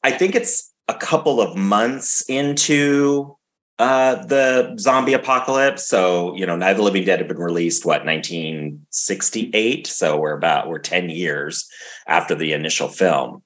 I 0.07 0.13
think 0.13 0.37
it's 0.37 0.73
a 0.87 0.95
couple 0.95 1.41
of 1.41 1.57
months 1.57 2.25
into 2.29 3.37
uh, 3.81 4.25
the 4.27 4.77
zombie 4.79 5.15
apocalypse. 5.15 5.89
So, 5.89 6.33
you 6.37 6.47
know, 6.47 6.55
Night 6.55 6.71
of 6.71 6.77
the 6.77 6.85
Living 6.85 7.03
Dead 7.03 7.19
had 7.19 7.27
been 7.27 7.39
released, 7.39 7.85
what, 7.85 8.05
1968? 8.07 9.89
So 9.89 10.17
we're 10.17 10.37
about, 10.37 10.69
we're 10.69 10.79
10 10.79 11.11
years 11.11 11.69
after 12.07 12.37
the 12.37 12.53
initial 12.53 12.87
film. 12.87 13.43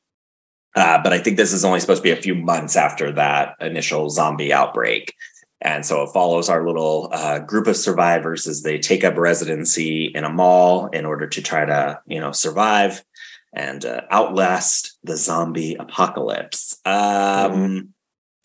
Uh, 0.76 1.02
but 1.02 1.14
I 1.14 1.18
think 1.18 1.38
this 1.38 1.54
is 1.54 1.64
only 1.64 1.80
supposed 1.80 2.02
to 2.02 2.08
be 2.08 2.10
a 2.10 2.22
few 2.22 2.34
months 2.34 2.76
after 2.76 3.10
that 3.12 3.54
initial 3.62 4.10
zombie 4.10 4.52
outbreak. 4.52 5.14
And 5.62 5.86
so 5.86 6.02
it 6.02 6.12
follows 6.12 6.50
our 6.50 6.66
little 6.66 7.08
uh, 7.10 7.38
group 7.38 7.68
of 7.68 7.76
survivors 7.76 8.46
as 8.46 8.62
they 8.62 8.78
take 8.78 9.02
up 9.02 9.16
residency 9.16 10.12
in 10.14 10.24
a 10.24 10.30
mall 10.30 10.88
in 10.88 11.06
order 11.06 11.26
to 11.26 11.40
try 11.40 11.64
to, 11.64 12.00
you 12.06 12.20
know, 12.20 12.32
survive 12.32 13.02
and 13.52 13.84
uh, 13.84 14.02
outlast 14.10 14.98
the 15.02 15.16
zombie 15.16 15.74
apocalypse. 15.74 16.80
Um, 16.84 16.92
mm-hmm. 16.92 17.78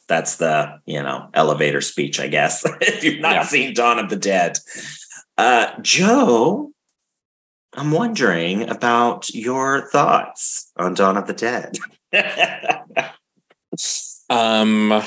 That's 0.07 0.37
the 0.37 0.79
you 0.85 1.01
know 1.01 1.29
elevator 1.33 1.81
speech, 1.81 2.19
I 2.19 2.27
guess. 2.27 2.63
if 2.81 3.03
you've 3.03 3.21
not 3.21 3.33
yeah. 3.33 3.43
seen 3.43 3.73
Dawn 3.73 3.99
of 3.99 4.09
the 4.09 4.15
Dead, 4.15 4.57
uh, 5.37 5.71
Joe, 5.81 6.71
I'm 7.73 7.91
wondering 7.91 8.69
about 8.69 9.33
your 9.33 9.89
thoughts 9.89 10.71
on 10.77 10.93
Dawn 10.93 11.17
of 11.17 11.27
the 11.27 11.33
Dead. 11.33 11.77
um, 14.29 15.03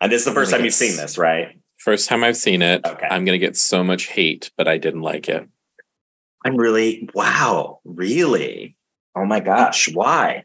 and 0.00 0.12
this 0.12 0.20
is 0.22 0.24
the 0.26 0.32
first 0.32 0.52
time 0.52 0.64
you've 0.64 0.74
seen 0.74 0.96
this, 0.96 1.18
right? 1.18 1.58
First 1.78 2.08
time 2.08 2.22
I've 2.22 2.36
seen 2.36 2.62
it. 2.62 2.86
Okay. 2.86 3.06
I'm 3.08 3.24
gonna 3.24 3.38
get 3.38 3.56
so 3.56 3.82
much 3.82 4.06
hate, 4.06 4.50
but 4.56 4.68
I 4.68 4.78
didn't 4.78 5.02
like 5.02 5.28
it. 5.28 5.48
I'm 6.48 6.56
really, 6.56 7.08
wow, 7.14 7.80
really? 7.84 8.76
Oh 9.14 9.24
my 9.24 9.40
gosh, 9.40 9.92
why? 9.92 10.44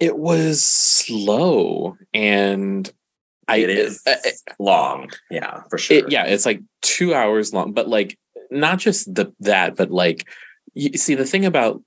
It 0.00 0.18
was 0.18 0.62
slow 0.62 1.96
and 2.12 2.90
I 3.48 3.56
it 3.58 3.70
is 3.70 4.02
uh, 4.06 4.14
long. 4.58 5.10
Yeah, 5.30 5.62
for 5.70 5.78
sure. 5.78 5.98
It, 5.98 6.10
yeah, 6.10 6.24
it's 6.24 6.46
like 6.46 6.60
2 6.82 7.14
hours 7.14 7.52
long, 7.52 7.72
but 7.72 7.88
like 7.88 8.18
not 8.50 8.78
just 8.78 9.12
the 9.12 9.32
that 9.40 9.74
but 9.74 9.90
like 9.90 10.28
you 10.74 10.96
see 10.96 11.14
the 11.14 11.24
thing 11.24 11.44
about 11.44 11.82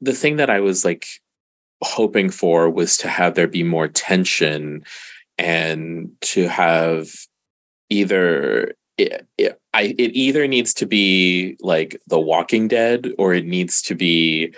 the 0.00 0.12
thing 0.12 0.36
that 0.36 0.50
I 0.50 0.60
was 0.60 0.84
like 0.84 1.06
hoping 1.82 2.30
for 2.30 2.70
was 2.70 2.96
to 2.98 3.08
have 3.08 3.34
there 3.34 3.48
be 3.48 3.62
more 3.62 3.88
tension 3.88 4.84
and 5.36 6.10
to 6.20 6.48
have 6.48 7.08
either 7.90 8.74
it, 8.98 9.26
it, 9.38 9.60
I, 9.72 9.94
it 9.96 10.10
either 10.14 10.46
needs 10.48 10.74
to 10.74 10.86
be 10.86 11.56
like 11.60 12.00
The 12.08 12.18
Walking 12.18 12.68
Dead 12.68 13.12
or 13.16 13.32
it 13.32 13.46
needs 13.46 13.80
to 13.82 13.94
be 13.94 14.52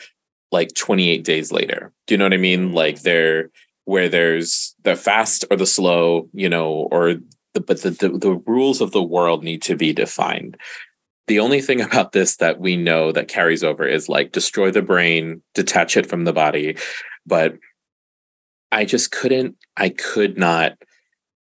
like 0.50 0.74
28 0.74 1.22
days 1.22 1.52
later. 1.52 1.92
Do 2.06 2.14
you 2.14 2.18
know 2.18 2.24
what 2.24 2.34
I 2.34 2.38
mean? 2.38 2.72
Like 2.72 3.02
there, 3.02 3.50
where 3.84 4.08
there's 4.08 4.74
the 4.82 4.96
fast 4.96 5.44
or 5.50 5.56
the 5.56 5.66
slow, 5.66 6.28
you 6.32 6.48
know, 6.48 6.88
or 6.90 7.16
the, 7.54 7.60
but 7.60 7.82
the, 7.82 7.90
the, 7.90 8.08
the 8.08 8.42
rules 8.46 8.80
of 8.80 8.92
the 8.92 9.02
world 9.02 9.44
need 9.44 9.62
to 9.62 9.76
be 9.76 9.92
defined. 9.92 10.56
The 11.26 11.38
only 11.38 11.60
thing 11.60 11.80
about 11.82 12.12
this 12.12 12.36
that 12.36 12.58
we 12.58 12.76
know 12.76 13.12
that 13.12 13.28
carries 13.28 13.62
over 13.62 13.86
is 13.86 14.08
like 14.08 14.32
destroy 14.32 14.70
the 14.70 14.82
brain, 14.82 15.42
detach 15.54 15.96
it 15.96 16.06
from 16.06 16.24
the 16.24 16.32
body. 16.32 16.76
But 17.26 17.58
I 18.72 18.86
just 18.86 19.10
couldn't, 19.10 19.56
I 19.76 19.90
could 19.90 20.38
not 20.38 20.78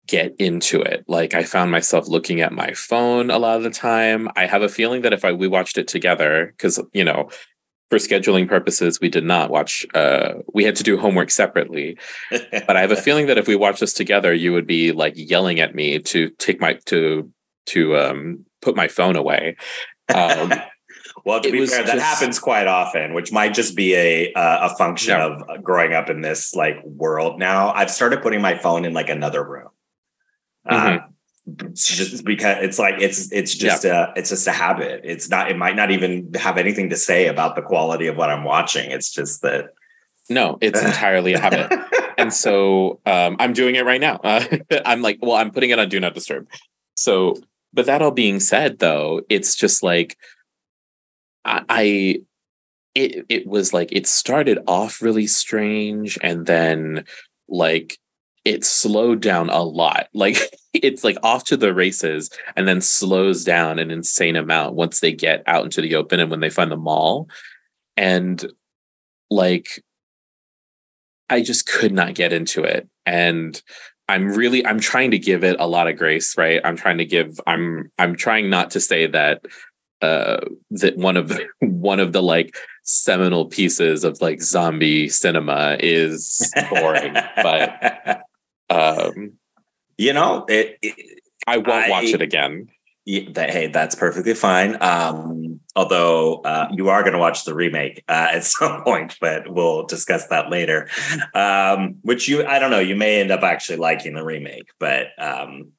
get 0.07 0.35
into 0.39 0.81
it. 0.81 1.03
Like 1.07 1.33
I 1.33 1.43
found 1.43 1.69
myself 1.71 2.07
looking 2.07 2.41
at 2.41 2.51
my 2.53 2.73
phone 2.73 3.29
a 3.29 3.37
lot 3.39 3.57
of 3.57 3.63
the 3.63 3.69
time. 3.69 4.29
I 4.35 4.45
have 4.45 4.61
a 4.61 4.69
feeling 4.69 5.01
that 5.03 5.13
if 5.13 5.23
I 5.25 5.31
we 5.33 5.47
watched 5.47 5.77
it 5.77 5.87
together, 5.87 6.53
because 6.57 6.79
you 6.93 7.03
know, 7.03 7.29
for 7.89 7.97
scheduling 7.99 8.47
purposes, 8.49 8.99
we 8.99 9.09
did 9.09 9.23
not 9.23 9.49
watch. 9.49 9.85
Uh, 9.93 10.35
we 10.53 10.63
had 10.63 10.75
to 10.77 10.83
do 10.83 10.97
homework 10.97 11.29
separately. 11.31 11.97
but 12.31 12.75
I 12.75 12.81
have 12.81 12.91
a 12.91 12.95
feeling 13.01 13.27
that 13.27 13.37
if 13.37 13.47
we 13.47 13.55
watched 13.55 13.79
this 13.81 13.93
together, 13.93 14.33
you 14.33 14.53
would 14.53 14.67
be 14.67 14.91
like 14.91 15.13
yelling 15.15 15.59
at 15.59 15.75
me 15.75 15.99
to 15.99 16.29
take 16.31 16.59
my 16.59 16.79
to 16.87 17.31
to 17.67 17.97
um, 17.97 18.45
put 18.61 18.75
my 18.75 18.87
phone 18.87 19.15
away. 19.15 19.57
Um, 20.13 20.53
Well, 21.25 21.41
to 21.41 21.49
It 21.49 21.51
be 21.51 21.65
fair, 21.67 21.83
that 21.83 21.95
just- 21.95 22.05
happens 22.05 22.39
quite 22.39 22.67
often, 22.67 23.13
which 23.13 23.33
might 23.33 23.53
just 23.53 23.75
be 23.75 23.95
a 23.95 24.31
uh, 24.33 24.69
a 24.71 24.77
function 24.77 25.09
Yeah. 25.17 25.37
of 25.49 25.61
growing 25.63 25.91
up 25.93 26.09
in 26.09 26.21
this 26.21 26.53
like 26.55 26.75
world. 26.85 27.37
Now, 27.37 27.73
I've 27.73 27.91
started 27.91 28.21
putting 28.21 28.39
my 28.41 28.57
phone 28.57 28.85
in 28.85 28.93
like 28.93 29.09
another 29.09 29.43
room. 29.43 29.67
Uh, 30.69 30.99
it's 31.47 31.95
just 31.95 32.25
because 32.25 32.57
it's 32.61 32.77
like 32.77 32.95
it's 32.99 33.31
it's 33.31 33.55
just 33.55 33.85
a 33.85 34.11
it's 34.15 34.29
just 34.29 34.47
a 34.47 34.51
habit. 34.51 35.01
It's 35.03 35.29
not. 35.29 35.49
It 35.49 35.57
might 35.57 35.75
not 35.75 35.91
even 35.91 36.33
have 36.33 36.57
anything 36.57 36.89
to 36.89 36.97
say 36.97 37.27
about 37.27 37.55
the 37.55 37.61
quality 37.61 38.07
of 38.07 38.17
what 38.17 38.29
I'm 38.29 38.43
watching. 38.43 38.91
It's 38.91 39.11
just 39.11 39.41
that. 39.43 39.73
No, 40.29 40.57
it's 40.59 40.81
entirely 40.81 41.33
a 41.33 41.39
habit. 41.39 41.71
and 42.17 42.33
so 42.33 42.99
um, 43.05 43.37
I'm 43.39 43.53
doing 43.53 43.75
it 43.75 43.85
right 43.85 44.01
now. 44.01 44.17
Uh, 44.17 44.43
I'm 44.85 45.01
like, 45.01 45.19
well, 45.21 45.37
I'm 45.37 45.51
putting 45.51 45.69
it 45.69 45.79
on 45.79 45.87
Do 45.87 46.01
Not 46.01 46.13
Disturb. 46.13 46.49
So, 46.95 47.37
but 47.73 47.85
that 47.85 48.01
all 48.01 48.11
being 48.11 48.41
said, 48.41 48.79
though, 48.79 49.21
it's 49.29 49.55
just 49.55 49.83
like 49.83 50.17
I, 51.45 51.63
I 51.69 52.21
it 52.93 53.25
it 53.29 53.47
was 53.47 53.73
like 53.73 53.93
it 53.93 54.05
started 54.05 54.59
off 54.67 55.01
really 55.01 55.27
strange, 55.27 56.17
and 56.21 56.45
then 56.45 57.05
like 57.47 57.97
it 58.47 58.63
slowed 58.63 59.21
down 59.21 59.49
a 59.49 59.61
lot. 59.61 60.07
Like 60.13 60.37
it's 60.73 61.03
like 61.03 61.17
off 61.21 61.43
to 61.45 61.57
the 61.57 61.73
races, 61.73 62.29
and 62.55 62.67
then 62.67 62.81
slows 62.81 63.43
down 63.43 63.77
an 63.77 63.91
insane 63.91 64.35
amount 64.35 64.75
once 64.75 64.99
they 64.99 65.11
get 65.11 65.43
out 65.45 65.63
into 65.63 65.81
the 65.81 65.95
open 65.95 66.19
and 66.19 66.31
when 66.31 66.39
they 66.39 66.49
find 66.49 66.71
the 66.71 66.77
mall, 66.77 67.29
and 67.95 68.43
like 69.29 69.83
I 71.29 71.41
just 71.41 71.67
could 71.67 71.91
not 71.91 72.15
get 72.15 72.33
into 72.33 72.63
it. 72.63 72.87
And 73.05 73.61
I'm 74.07 74.29
really 74.29 74.65
I'm 74.65 74.79
trying 74.79 75.11
to 75.11 75.19
give 75.19 75.43
it 75.43 75.57
a 75.59 75.67
lot 75.67 75.87
of 75.87 75.97
grace, 75.97 76.37
right? 76.37 76.61
I'm 76.63 76.77
trying 76.77 76.97
to 76.99 77.05
give 77.05 77.39
I'm 77.45 77.91
I'm 77.99 78.15
trying 78.15 78.49
not 78.49 78.71
to 78.71 78.79
say 78.79 79.07
that 79.07 79.45
uh 80.01 80.39
that 80.71 80.97
one 80.97 81.17
of 81.17 81.27
the 81.27 81.47
one 81.59 81.99
of 81.99 82.13
the 82.13 82.23
like 82.23 82.55
seminal 82.83 83.45
pieces 83.45 84.03
of 84.03 84.21
like 84.21 84.41
zombie 84.41 85.09
cinema 85.09 85.77
is 85.79 86.51
boring, 86.69 87.13
but 87.35 88.23
um 88.69 89.33
you 89.97 90.13
know 90.13 90.45
it, 90.49 90.77
it 90.81 91.21
I 91.47 91.57
won't 91.57 91.69
I- 91.69 91.89
watch 91.89 92.05
it 92.05 92.21
again. 92.21 92.69
Yeah, 93.09 93.21
that, 93.35 93.51
hey, 93.51 93.67
that's 93.67 93.95
perfectly 93.95 94.33
fine. 94.33 94.75
Um, 94.81 95.61
although 95.77 96.41
uh, 96.41 96.67
you 96.73 96.89
are 96.89 97.03
going 97.03 97.13
to 97.13 97.19
watch 97.19 97.45
the 97.45 97.55
remake 97.55 98.03
uh, 98.09 98.31
at 98.33 98.43
some 98.43 98.83
point, 98.83 99.15
but 99.21 99.47
we'll 99.49 99.85
discuss 99.85 100.27
that 100.27 100.49
later. 100.49 100.89
Um, 101.33 101.99
which 102.01 102.27
you, 102.27 102.45
I 102.45 102.59
don't 102.59 102.69
know, 102.69 102.79
you 102.79 102.97
may 102.97 103.21
end 103.21 103.31
up 103.31 103.43
actually 103.43 103.77
liking 103.77 104.13
the 104.13 104.25
remake, 104.25 104.67
but 104.77 105.07
um, 105.17 105.71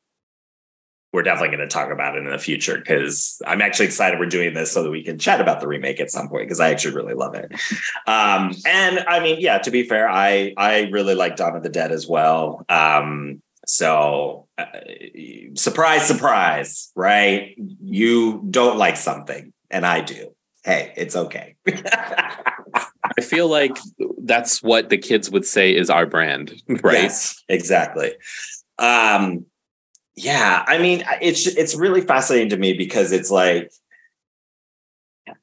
we're 1.13 1.23
definitely 1.23 1.57
going 1.57 1.67
to 1.67 1.73
talk 1.73 1.91
about 1.91 2.17
it 2.17 2.25
in 2.25 2.31
the 2.31 2.39
future 2.39 2.77
because 2.77 3.41
I'm 3.47 3.63
actually 3.63 3.87
excited 3.87 4.19
we're 4.19 4.27
doing 4.27 4.53
this 4.53 4.73
so 4.73 4.83
that 4.83 4.91
we 4.91 5.03
can 5.03 5.19
chat 5.19 5.41
about 5.41 5.61
the 5.61 5.67
remake 5.67 6.01
at 6.01 6.11
some 6.11 6.29
point 6.29 6.47
because 6.47 6.61
I 6.61 6.71
actually 6.71 6.97
really 6.97 7.15
love 7.15 7.35
it. 7.35 7.53
Um, 8.07 8.55
and 8.65 9.01
I 9.01 9.21
mean, 9.21 9.39
yeah, 9.39 9.59
to 9.59 9.71
be 9.71 9.83
fair, 9.83 10.09
I 10.09 10.55
I 10.57 10.89
really 10.91 11.15
like 11.15 11.37
Dawn 11.37 11.55
of 11.55 11.63
the 11.63 11.69
Dead 11.69 11.93
as 11.93 12.07
well. 12.07 12.65
Um, 12.71 13.43
so, 13.67 14.49
uh, 14.57 14.65
surprise, 15.55 16.07
surprise, 16.07 16.91
right? 16.97 17.55
You 17.83 18.43
don't 18.49 18.79
like 18.79 18.97
something, 18.97 19.53
and 19.71 19.85
I 19.85 20.01
do. 20.01 20.35
Hey, 20.65 20.95
it's 20.97 21.15
okay. 21.17 21.57
I 21.67 23.21
feel 23.21 23.49
like 23.49 23.77
that's 24.23 24.63
what 24.63 24.89
the 24.89 24.97
kids 24.97 25.31
would 25.31 25.45
say 25.45 25.75
is 25.77 25.91
our 25.91 26.07
brand, 26.07 26.63
right? 26.83 27.03
Yes, 27.03 27.43
exactly. 27.49 28.13
Um, 28.79 29.45
yeah, 30.19 30.65
I 30.67 30.79
mean, 30.79 31.05
it's 31.23 31.47
it's 31.47 31.77
really 31.77 32.01
fascinating 32.01 32.49
to 32.51 32.57
me 32.57 32.73
because 32.73 33.13
it's 33.13 33.31
like 33.31 33.71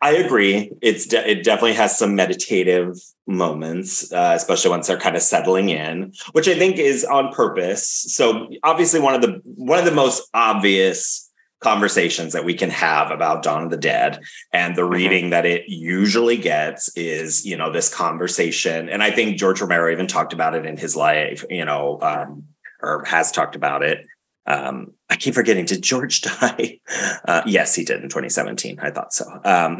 I 0.01 0.11
agree. 0.11 0.71
It's 0.81 1.05
de- 1.07 1.29
it 1.29 1.43
definitely 1.43 1.73
has 1.73 1.97
some 1.97 2.13
meditative 2.13 2.97
moments, 3.25 4.11
uh, 4.11 4.33
especially 4.35 4.71
once 4.71 4.87
they're 4.87 4.99
kind 4.99 5.15
of 5.15 5.21
settling 5.21 5.69
in, 5.69 6.13
which 6.33 6.49
I 6.49 6.55
think 6.55 6.77
is 6.77 7.05
on 7.05 7.33
purpose. 7.33 7.87
So 7.87 8.49
obviously, 8.63 8.99
one 8.99 9.15
of 9.15 9.21
the 9.21 9.41
one 9.45 9.79
of 9.79 9.85
the 9.85 9.91
most 9.91 10.29
obvious 10.33 11.31
conversations 11.61 12.33
that 12.33 12.43
we 12.43 12.53
can 12.53 12.69
have 12.69 13.11
about 13.11 13.43
Dawn 13.43 13.63
of 13.63 13.69
the 13.69 13.77
Dead 13.77 14.19
and 14.51 14.75
the 14.75 14.83
reading 14.83 15.29
that 15.29 15.45
it 15.45 15.63
usually 15.69 16.35
gets 16.35 16.95
is, 16.97 17.45
you 17.45 17.55
know, 17.55 17.71
this 17.71 17.91
conversation. 17.91 18.89
And 18.89 19.01
I 19.01 19.09
think 19.09 19.37
George 19.37 19.61
Romero 19.61 19.89
even 19.91 20.05
talked 20.05 20.33
about 20.33 20.53
it 20.53 20.65
in 20.65 20.75
his 20.75 20.97
life, 20.97 21.45
you 21.49 21.63
know, 21.63 21.97
um, 22.01 22.43
or 22.81 23.05
has 23.05 23.31
talked 23.31 23.55
about 23.55 23.83
it. 23.83 24.05
Um, 24.47 24.93
I 25.09 25.15
keep 25.15 25.33
forgetting. 25.33 25.65
Did 25.65 25.81
George 25.81 26.21
die? 26.21 26.79
Uh, 27.27 27.41
yes, 27.45 27.75
he 27.75 27.83
did 27.83 27.97
in 28.03 28.09
2017. 28.09 28.79
I 28.79 28.91
thought 28.91 29.13
so. 29.13 29.25
Um, 29.43 29.79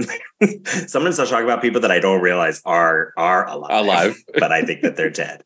sometimes 0.88 1.20
I'll 1.20 1.28
talk 1.28 1.44
about 1.44 1.62
people 1.62 1.82
that 1.82 1.92
I 1.92 2.00
don't 2.00 2.22
realize 2.22 2.62
are 2.66 3.14
are 3.18 3.48
alive, 3.48 3.72
Alive. 3.72 4.24
but 4.40 4.52
I 4.52 4.64
think 4.64 4.82
that 4.82 4.96
they're 4.96 5.10
dead. 5.10 5.44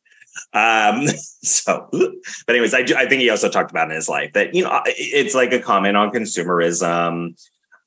Um, 0.53 1.07
so, 1.43 1.87
but 1.91 2.55
anyways, 2.55 2.73
I 2.73 2.83
do. 2.83 2.95
I 2.95 3.07
think 3.07 3.21
he 3.21 3.29
also 3.29 3.49
talked 3.49 3.71
about 3.71 3.89
in 3.89 3.95
his 3.95 4.09
life 4.09 4.33
that 4.33 4.55
you 4.55 4.63
know 4.63 4.81
it's 4.85 5.35
like 5.35 5.51
a 5.51 5.59
comment 5.59 5.97
on 5.97 6.11
consumerism. 6.11 7.39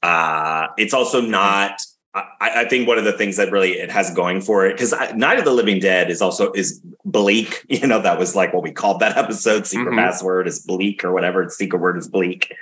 Uh, 0.03 0.67
it's 0.77 0.95
also 0.95 1.21
not. 1.21 1.81
I, 2.15 2.25
I 2.41 2.65
think 2.69 2.87
one 2.87 2.99
of 2.99 3.05
the 3.05 3.13
things 3.13 3.37
that 3.39 3.51
really 3.51 3.73
it 3.73 3.91
has 3.91 4.13
going 4.15 4.41
for 4.43 4.67
it 4.67 4.75
because 4.75 4.93
Night 5.15 5.39
of 5.39 5.45
the 5.47 5.51
Living 5.53 5.81
Dead 5.81 6.11
is 6.11 6.21
also 6.21 6.53
is 6.53 6.81
bleak. 7.05 7.65
You 7.69 7.87
know 7.87 8.03
that 8.03 8.19
was 8.19 8.37
like 8.37 8.53
what 8.53 8.63
we 8.63 8.71
called 8.73 9.01
that 9.01 9.17
episode. 9.17 9.67
Secret 9.67 9.93
Mhm. 9.93 9.97
password 9.99 10.47
is 10.47 10.61
bleak 10.61 11.05
or 11.05 11.13
whatever. 11.13 11.43
Its 11.43 11.57
secret 11.57 11.81
word 11.81 11.97
is 11.97 12.09
bleak. 12.09 12.53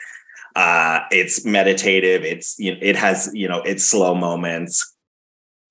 Uh, 0.54 1.00
it's 1.10 1.44
meditative. 1.44 2.22
It's 2.24 2.58
you 2.58 2.72
know, 2.74 2.78
it 2.80 2.96
has 2.96 3.30
you 3.34 3.48
know 3.48 3.60
it's 3.62 3.84
slow 3.84 4.14
moments. 4.14 4.94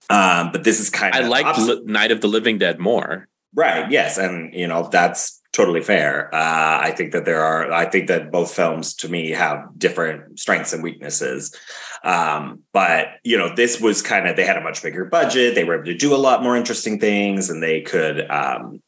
Um, 0.09 0.51
but 0.51 0.63
this 0.63 0.79
is 0.79 0.89
kind 0.89 1.13
I 1.13 1.19
of 1.19 1.27
like 1.27 1.45
opposite- 1.45 1.85
Night 1.85 2.11
of 2.11 2.19
the 2.21 2.27
Living 2.27 2.57
Dead 2.57 2.79
more. 2.79 3.27
Right. 3.53 3.89
Yes. 3.91 4.17
And, 4.17 4.53
you 4.53 4.67
know, 4.67 4.89
that's 4.91 5.39
totally 5.53 5.81
fair. 5.81 6.33
Uh, 6.33 6.79
I 6.81 6.93
think 6.97 7.11
that 7.13 7.25
there 7.25 7.41
are, 7.43 7.71
I 7.71 7.85
think 7.85 8.07
that 8.07 8.31
both 8.31 8.53
films 8.53 8.93
to 8.95 9.09
me 9.09 9.31
have 9.31 9.59
different 9.77 10.39
strengths 10.39 10.73
and 10.73 10.81
weaknesses. 10.83 11.55
Um, 12.03 12.61
but, 12.73 13.07
you 13.23 13.37
know, 13.37 13.53
this 13.53 13.81
was 13.81 14.01
kind 14.01 14.27
of, 14.27 14.35
they 14.35 14.45
had 14.45 14.57
a 14.57 14.61
much 14.61 14.81
bigger 14.81 15.05
budget. 15.05 15.55
They 15.55 15.63
were 15.63 15.75
able 15.75 15.85
to 15.85 15.93
do 15.95 16.15
a 16.15 16.17
lot 16.17 16.43
more 16.43 16.55
interesting 16.55 16.99
things 16.99 17.49
and 17.49 17.61
they 17.61 17.81
could, 17.81 18.29
um, 18.29 18.81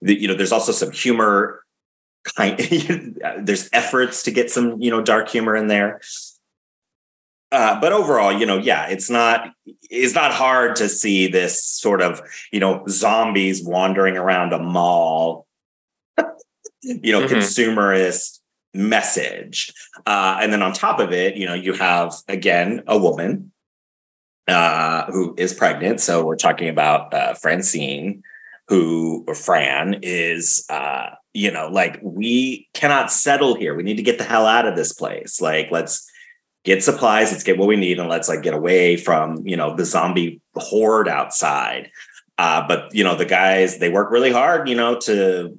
the, 0.00 0.20
you 0.20 0.28
know, 0.28 0.34
there's 0.34 0.52
also 0.52 0.72
some 0.72 0.90
humor. 0.92 1.64
Kind, 2.36 2.58
there's 3.38 3.70
efforts 3.72 4.22
to 4.24 4.30
get 4.30 4.50
some, 4.50 4.80
you 4.82 4.90
know, 4.90 5.00
dark 5.00 5.28
humor 5.30 5.56
in 5.56 5.68
there. 5.68 6.00
Uh, 7.50 7.80
but 7.80 7.92
overall, 7.92 8.30
you 8.32 8.44
know, 8.44 8.58
yeah, 8.58 8.86
it's 8.88 9.08
not 9.08 9.50
it's 9.88 10.14
not 10.14 10.32
hard 10.32 10.76
to 10.76 10.88
see 10.88 11.26
this 11.28 11.64
sort 11.64 12.02
of 12.02 12.20
you 12.52 12.60
know 12.60 12.84
zombies 12.88 13.64
wandering 13.64 14.18
around 14.18 14.52
a 14.52 14.58
mall, 14.58 15.46
you 16.82 17.10
know, 17.12 17.22
Mhm. 17.22 17.28
consumerist 17.30 18.37
message, 18.74 19.72
uh, 20.06 20.38
and 20.40 20.52
then 20.52 20.62
on 20.62 20.72
top 20.72 21.00
of 21.00 21.12
it, 21.12 21.36
you 21.36 21.46
know, 21.46 21.54
you 21.54 21.72
have 21.74 22.14
again 22.28 22.82
a 22.86 22.98
woman 22.98 23.52
uh, 24.48 25.04
who 25.12 25.34
is 25.36 25.52
pregnant. 25.52 26.00
So 26.00 26.24
we're 26.24 26.36
talking 26.36 26.68
about 26.68 27.12
uh, 27.12 27.34
Francine, 27.34 28.22
who 28.68 29.24
or 29.28 29.34
Fran 29.34 30.00
is, 30.02 30.64
uh, 30.70 31.10
you 31.34 31.50
know, 31.50 31.68
like 31.68 31.98
we 32.02 32.68
cannot 32.74 33.12
settle 33.12 33.54
here. 33.54 33.74
We 33.74 33.82
need 33.82 33.96
to 33.96 34.02
get 34.02 34.18
the 34.18 34.24
hell 34.24 34.46
out 34.46 34.66
of 34.66 34.76
this 34.76 34.92
place. 34.92 35.40
Like, 35.40 35.70
let's 35.70 36.10
get 36.64 36.82
supplies, 36.82 37.30
let's 37.30 37.44
get 37.44 37.58
what 37.58 37.68
we 37.68 37.76
need, 37.76 37.98
and 37.98 38.08
let's 38.08 38.28
like 38.28 38.42
get 38.42 38.54
away 38.54 38.96
from 38.96 39.46
you 39.46 39.56
know 39.56 39.76
the 39.76 39.84
zombie 39.84 40.40
horde 40.54 41.08
outside. 41.08 41.90
Uh, 42.38 42.66
but 42.66 42.94
you 42.94 43.04
know, 43.04 43.16
the 43.16 43.24
guys 43.24 43.78
they 43.78 43.88
work 43.88 44.10
really 44.10 44.32
hard, 44.32 44.68
you 44.68 44.74
know, 44.74 44.98
to 45.00 45.58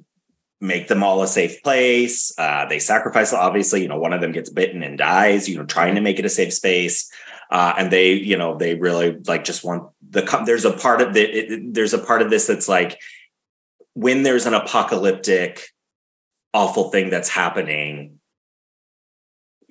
make 0.60 0.88
them 0.88 1.02
all 1.02 1.22
a 1.22 1.26
safe 1.26 1.62
place. 1.62 2.32
Uh, 2.38 2.66
they 2.66 2.78
sacrifice, 2.78 3.32
obviously, 3.32 3.82
you 3.82 3.88
know, 3.88 3.98
one 3.98 4.12
of 4.12 4.20
them 4.20 4.32
gets 4.32 4.50
bitten 4.50 4.82
and 4.82 4.98
dies, 4.98 5.48
you 5.48 5.56
know, 5.56 5.64
trying 5.64 5.94
to 5.94 6.00
make 6.00 6.18
it 6.18 6.24
a 6.24 6.28
safe 6.30 6.52
space. 6.52 7.10
Uh, 7.50 7.74
and 7.78 7.90
they, 7.90 8.12
you 8.12 8.36
know, 8.36 8.56
they 8.56 8.74
really 8.74 9.16
like 9.26 9.42
just 9.42 9.64
want 9.64 9.90
the, 10.10 10.22
there's 10.46 10.64
a 10.66 10.72
part 10.72 11.00
of 11.00 11.14
the, 11.14 11.22
it- 11.22 11.74
there's 11.74 11.94
a 11.94 11.98
part 11.98 12.22
of 12.22 12.30
this 12.30 12.46
that's 12.46 12.68
like 12.68 13.00
when 13.94 14.22
there's 14.22 14.46
an 14.46 14.54
apocalyptic, 14.54 15.66
awful 16.54 16.90
thing 16.90 17.10
that's 17.10 17.28
happening, 17.28 18.19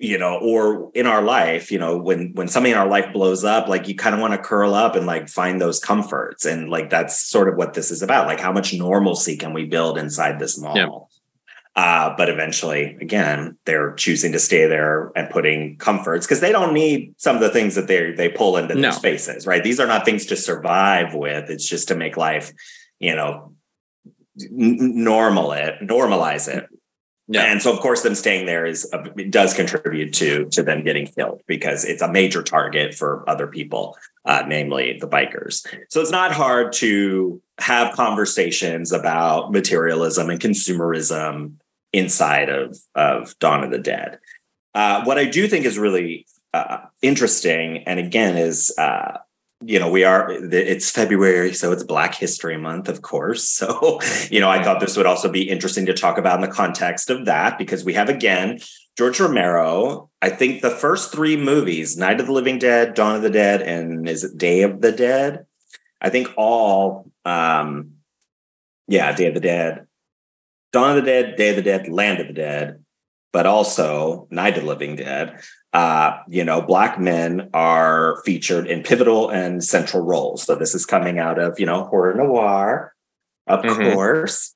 you 0.00 0.16
know, 0.16 0.38
or 0.38 0.90
in 0.94 1.06
our 1.06 1.20
life, 1.20 1.70
you 1.70 1.78
know, 1.78 1.98
when 1.98 2.32
when 2.32 2.48
something 2.48 2.72
in 2.72 2.78
our 2.78 2.88
life 2.88 3.12
blows 3.12 3.44
up, 3.44 3.68
like 3.68 3.86
you 3.86 3.94
kind 3.94 4.14
of 4.14 4.20
want 4.20 4.32
to 4.32 4.38
curl 4.38 4.74
up 4.74 4.96
and 4.96 5.06
like 5.06 5.28
find 5.28 5.60
those 5.60 5.78
comforts. 5.78 6.46
And 6.46 6.70
like 6.70 6.88
that's 6.88 7.22
sort 7.22 7.50
of 7.50 7.56
what 7.56 7.74
this 7.74 7.90
is 7.90 8.00
about. 8.00 8.26
Like 8.26 8.40
how 8.40 8.50
much 8.50 8.72
normalcy 8.72 9.36
can 9.36 9.52
we 9.52 9.66
build 9.66 9.98
inside 9.98 10.38
this 10.38 10.58
mall? 10.58 10.74
Yeah. 10.74 10.88
Uh, 11.76 12.14
but 12.16 12.30
eventually, 12.30 12.96
again, 13.00 13.58
they're 13.66 13.92
choosing 13.94 14.32
to 14.32 14.38
stay 14.38 14.66
there 14.66 15.12
and 15.14 15.28
putting 15.28 15.76
comforts 15.76 16.26
because 16.26 16.40
they 16.40 16.50
don't 16.50 16.72
need 16.72 17.14
some 17.18 17.36
of 17.36 17.42
the 17.42 17.50
things 17.50 17.74
that 17.74 17.86
they 17.86 18.12
they 18.12 18.30
pull 18.30 18.56
into 18.56 18.74
No. 18.74 18.80
their 18.80 18.92
spaces, 18.92 19.46
right? 19.46 19.62
These 19.62 19.78
are 19.78 19.86
not 19.86 20.06
things 20.06 20.24
to 20.26 20.36
survive 20.36 21.14
with. 21.14 21.50
It's 21.50 21.68
just 21.68 21.88
to 21.88 21.94
make 21.94 22.16
life, 22.16 22.52
you 22.98 23.14
know, 23.14 23.52
n- 24.40 25.04
normal 25.04 25.52
it, 25.52 25.74
normalize 25.82 26.48
it. 26.48 26.66
Yeah. 27.32 27.42
And 27.42 27.62
so, 27.62 27.72
of 27.72 27.78
course, 27.78 28.02
them 28.02 28.16
staying 28.16 28.46
there 28.46 28.66
is 28.66 28.92
does 29.30 29.54
contribute 29.54 30.12
to 30.14 30.46
to 30.46 30.64
them 30.64 30.82
getting 30.82 31.06
killed 31.06 31.42
because 31.46 31.84
it's 31.84 32.02
a 32.02 32.10
major 32.10 32.42
target 32.42 32.92
for 32.92 33.22
other 33.30 33.46
people, 33.46 33.96
uh, 34.24 34.42
namely 34.48 34.98
the 35.00 35.06
bikers. 35.06 35.64
So 35.90 36.00
it's 36.00 36.10
not 36.10 36.32
hard 36.32 36.72
to 36.74 37.40
have 37.58 37.94
conversations 37.94 38.90
about 38.90 39.52
materialism 39.52 40.28
and 40.28 40.40
consumerism 40.40 41.54
inside 41.92 42.48
of 42.48 42.76
of 42.96 43.38
Dawn 43.38 43.62
of 43.62 43.70
the 43.70 43.78
Dead. 43.78 44.18
Uh, 44.74 45.04
what 45.04 45.16
I 45.16 45.26
do 45.26 45.46
think 45.46 45.66
is 45.66 45.78
really 45.78 46.26
uh, 46.52 46.78
interesting, 47.00 47.84
and 47.86 48.00
again, 48.00 48.36
is 48.36 48.74
uh, 48.76 49.18
you 49.62 49.78
know 49.78 49.90
we 49.90 50.04
are 50.04 50.30
it's 50.30 50.90
february 50.90 51.52
so 51.52 51.70
it's 51.70 51.82
black 51.82 52.14
history 52.14 52.56
month 52.56 52.88
of 52.88 53.02
course. 53.02 53.48
So 53.60 54.00
you 54.30 54.40
know 54.40 54.48
i 54.48 54.62
thought 54.62 54.80
this 54.80 54.96
would 54.96 55.06
also 55.06 55.30
be 55.30 55.48
interesting 55.48 55.86
to 55.86 55.92
talk 55.92 56.16
about 56.16 56.36
in 56.36 56.40
the 56.40 56.48
context 56.48 57.10
of 57.10 57.26
that 57.26 57.58
because 57.58 57.84
we 57.84 57.92
have 57.94 58.08
again 58.08 58.58
george 58.96 59.20
romero. 59.20 60.10
I 60.22 60.30
think 60.30 60.60
the 60.60 60.70
first 60.70 61.12
three 61.12 61.36
movies 61.36 61.96
night 61.96 62.20
of 62.20 62.26
the 62.26 62.32
living 62.32 62.58
dead 62.58 62.94
dawn 62.94 63.16
of 63.16 63.22
the 63.22 63.30
dead 63.30 63.62
and 63.62 64.08
is 64.08 64.24
it 64.24 64.38
day 64.38 64.62
of 64.62 64.80
the 64.80 64.92
dead? 64.92 65.46
I 66.00 66.10
think 66.10 66.32
all 66.36 67.10
um 67.24 67.92
yeah 68.88 69.12
day 69.14 69.26
of 69.26 69.34
the 69.34 69.40
dead. 69.40 69.86
Dawn 70.72 70.96
of 70.96 71.04
the 71.04 71.10
dead 71.10 71.36
day 71.36 71.50
of 71.50 71.56
the 71.56 71.62
dead 71.62 71.88
land 71.88 72.20
of 72.20 72.28
the 72.28 72.32
dead 72.32 72.84
but 73.32 73.46
also 73.46 74.26
night 74.30 74.56
of 74.56 74.62
the 74.62 74.68
living 74.68 74.96
dead 74.96 75.40
uh, 75.72 76.18
you 76.28 76.44
know, 76.44 76.60
black 76.60 76.98
men 76.98 77.48
are 77.54 78.20
featured 78.24 78.66
in 78.66 78.82
pivotal 78.82 79.28
and 79.30 79.62
central 79.62 80.04
roles. 80.04 80.42
So 80.42 80.54
this 80.56 80.74
is 80.74 80.84
coming 80.84 81.18
out 81.18 81.38
of, 81.38 81.60
you 81.60 81.66
know, 81.66 81.84
horror 81.84 82.14
noir, 82.14 82.94
of 83.46 83.62
Mhm. 83.62 83.92
course. 83.92 84.54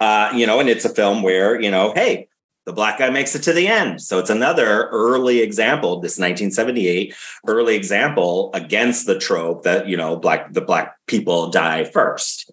Uh, 0.00 0.30
you 0.34 0.46
know, 0.46 0.58
and 0.58 0.68
it's 0.68 0.84
a 0.84 0.88
film 0.88 1.22
where, 1.22 1.60
you 1.60 1.70
know, 1.70 1.92
hey, 1.94 2.28
the 2.66 2.72
black 2.72 2.98
guy 2.98 3.10
makes 3.10 3.34
it 3.36 3.42
to 3.44 3.52
the 3.52 3.68
end. 3.68 4.02
So 4.02 4.18
it's 4.18 4.30
another 4.30 4.88
early 4.88 5.40
example, 5.40 6.00
this 6.00 6.18
1978 6.18 7.14
early 7.46 7.76
example 7.76 8.50
against 8.54 9.06
the 9.06 9.18
trope 9.18 9.62
that, 9.62 9.86
you 9.86 9.96
know, 9.96 10.16
black 10.16 10.52
the 10.52 10.60
black 10.60 10.96
people 11.06 11.50
die 11.50 11.84
first. 11.84 12.50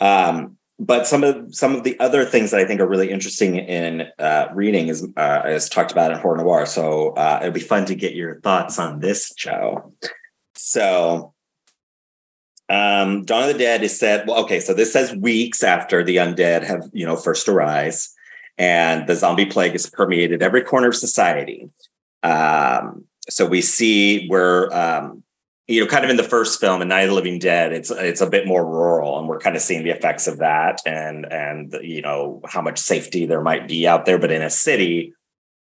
Um, 0.00 0.56
but 0.78 1.06
some 1.06 1.24
of 1.24 1.54
some 1.54 1.74
of 1.74 1.82
the 1.82 1.98
other 1.98 2.24
things 2.24 2.50
that 2.50 2.60
I 2.60 2.64
think 2.64 2.80
are 2.80 2.88
really 2.88 3.10
interesting 3.10 3.56
in 3.56 4.08
uh, 4.18 4.48
reading 4.52 4.88
is 4.88 5.06
uh, 5.16 5.42
is 5.46 5.68
talked 5.68 5.90
about 5.90 6.12
in 6.12 6.18
horror 6.18 6.36
noir. 6.36 6.66
So 6.66 7.10
uh, 7.10 7.40
it'll 7.42 7.52
be 7.52 7.60
fun 7.60 7.84
to 7.86 7.94
get 7.94 8.14
your 8.14 8.40
thoughts 8.40 8.78
on 8.78 9.00
this, 9.00 9.32
Joe. 9.34 9.92
So, 10.54 11.34
um, 12.68 13.24
Dawn 13.24 13.48
of 13.48 13.52
the 13.52 13.58
Dead 13.58 13.82
is 13.82 13.98
said. 13.98 14.28
Well, 14.28 14.40
okay, 14.44 14.60
so 14.60 14.72
this 14.72 14.92
says 14.92 15.14
weeks 15.14 15.64
after 15.64 16.04
the 16.04 16.16
undead 16.16 16.62
have 16.64 16.88
you 16.92 17.04
know 17.04 17.16
first 17.16 17.48
arise, 17.48 18.14
and 18.56 19.08
the 19.08 19.16
zombie 19.16 19.46
plague 19.46 19.72
has 19.72 19.90
permeated 19.90 20.42
every 20.42 20.62
corner 20.62 20.88
of 20.88 20.96
society. 20.96 21.68
Um, 22.22 23.04
so 23.28 23.46
we 23.46 23.62
see 23.62 24.28
where 24.28 24.72
um, 24.74 25.24
you 25.68 25.82
know, 25.82 25.86
kind 25.86 26.02
of 26.02 26.10
in 26.10 26.16
the 26.16 26.24
first 26.24 26.60
film, 26.60 26.80
in 26.80 26.88
Night 26.88 27.02
of 27.02 27.10
the 27.10 27.14
Living 27.14 27.38
Dead, 27.38 27.74
it's 27.74 27.90
it's 27.90 28.22
a 28.22 28.28
bit 28.28 28.46
more 28.46 28.66
rural, 28.66 29.18
and 29.18 29.28
we're 29.28 29.38
kind 29.38 29.54
of 29.54 29.60
seeing 29.60 29.84
the 29.84 29.90
effects 29.90 30.26
of 30.26 30.38
that, 30.38 30.80
and 30.86 31.30
and 31.30 31.76
you 31.82 32.00
know 32.00 32.40
how 32.48 32.62
much 32.62 32.78
safety 32.78 33.26
there 33.26 33.42
might 33.42 33.68
be 33.68 33.86
out 33.86 34.06
there. 34.06 34.18
But 34.18 34.32
in 34.32 34.40
a 34.40 34.48
city, 34.48 35.12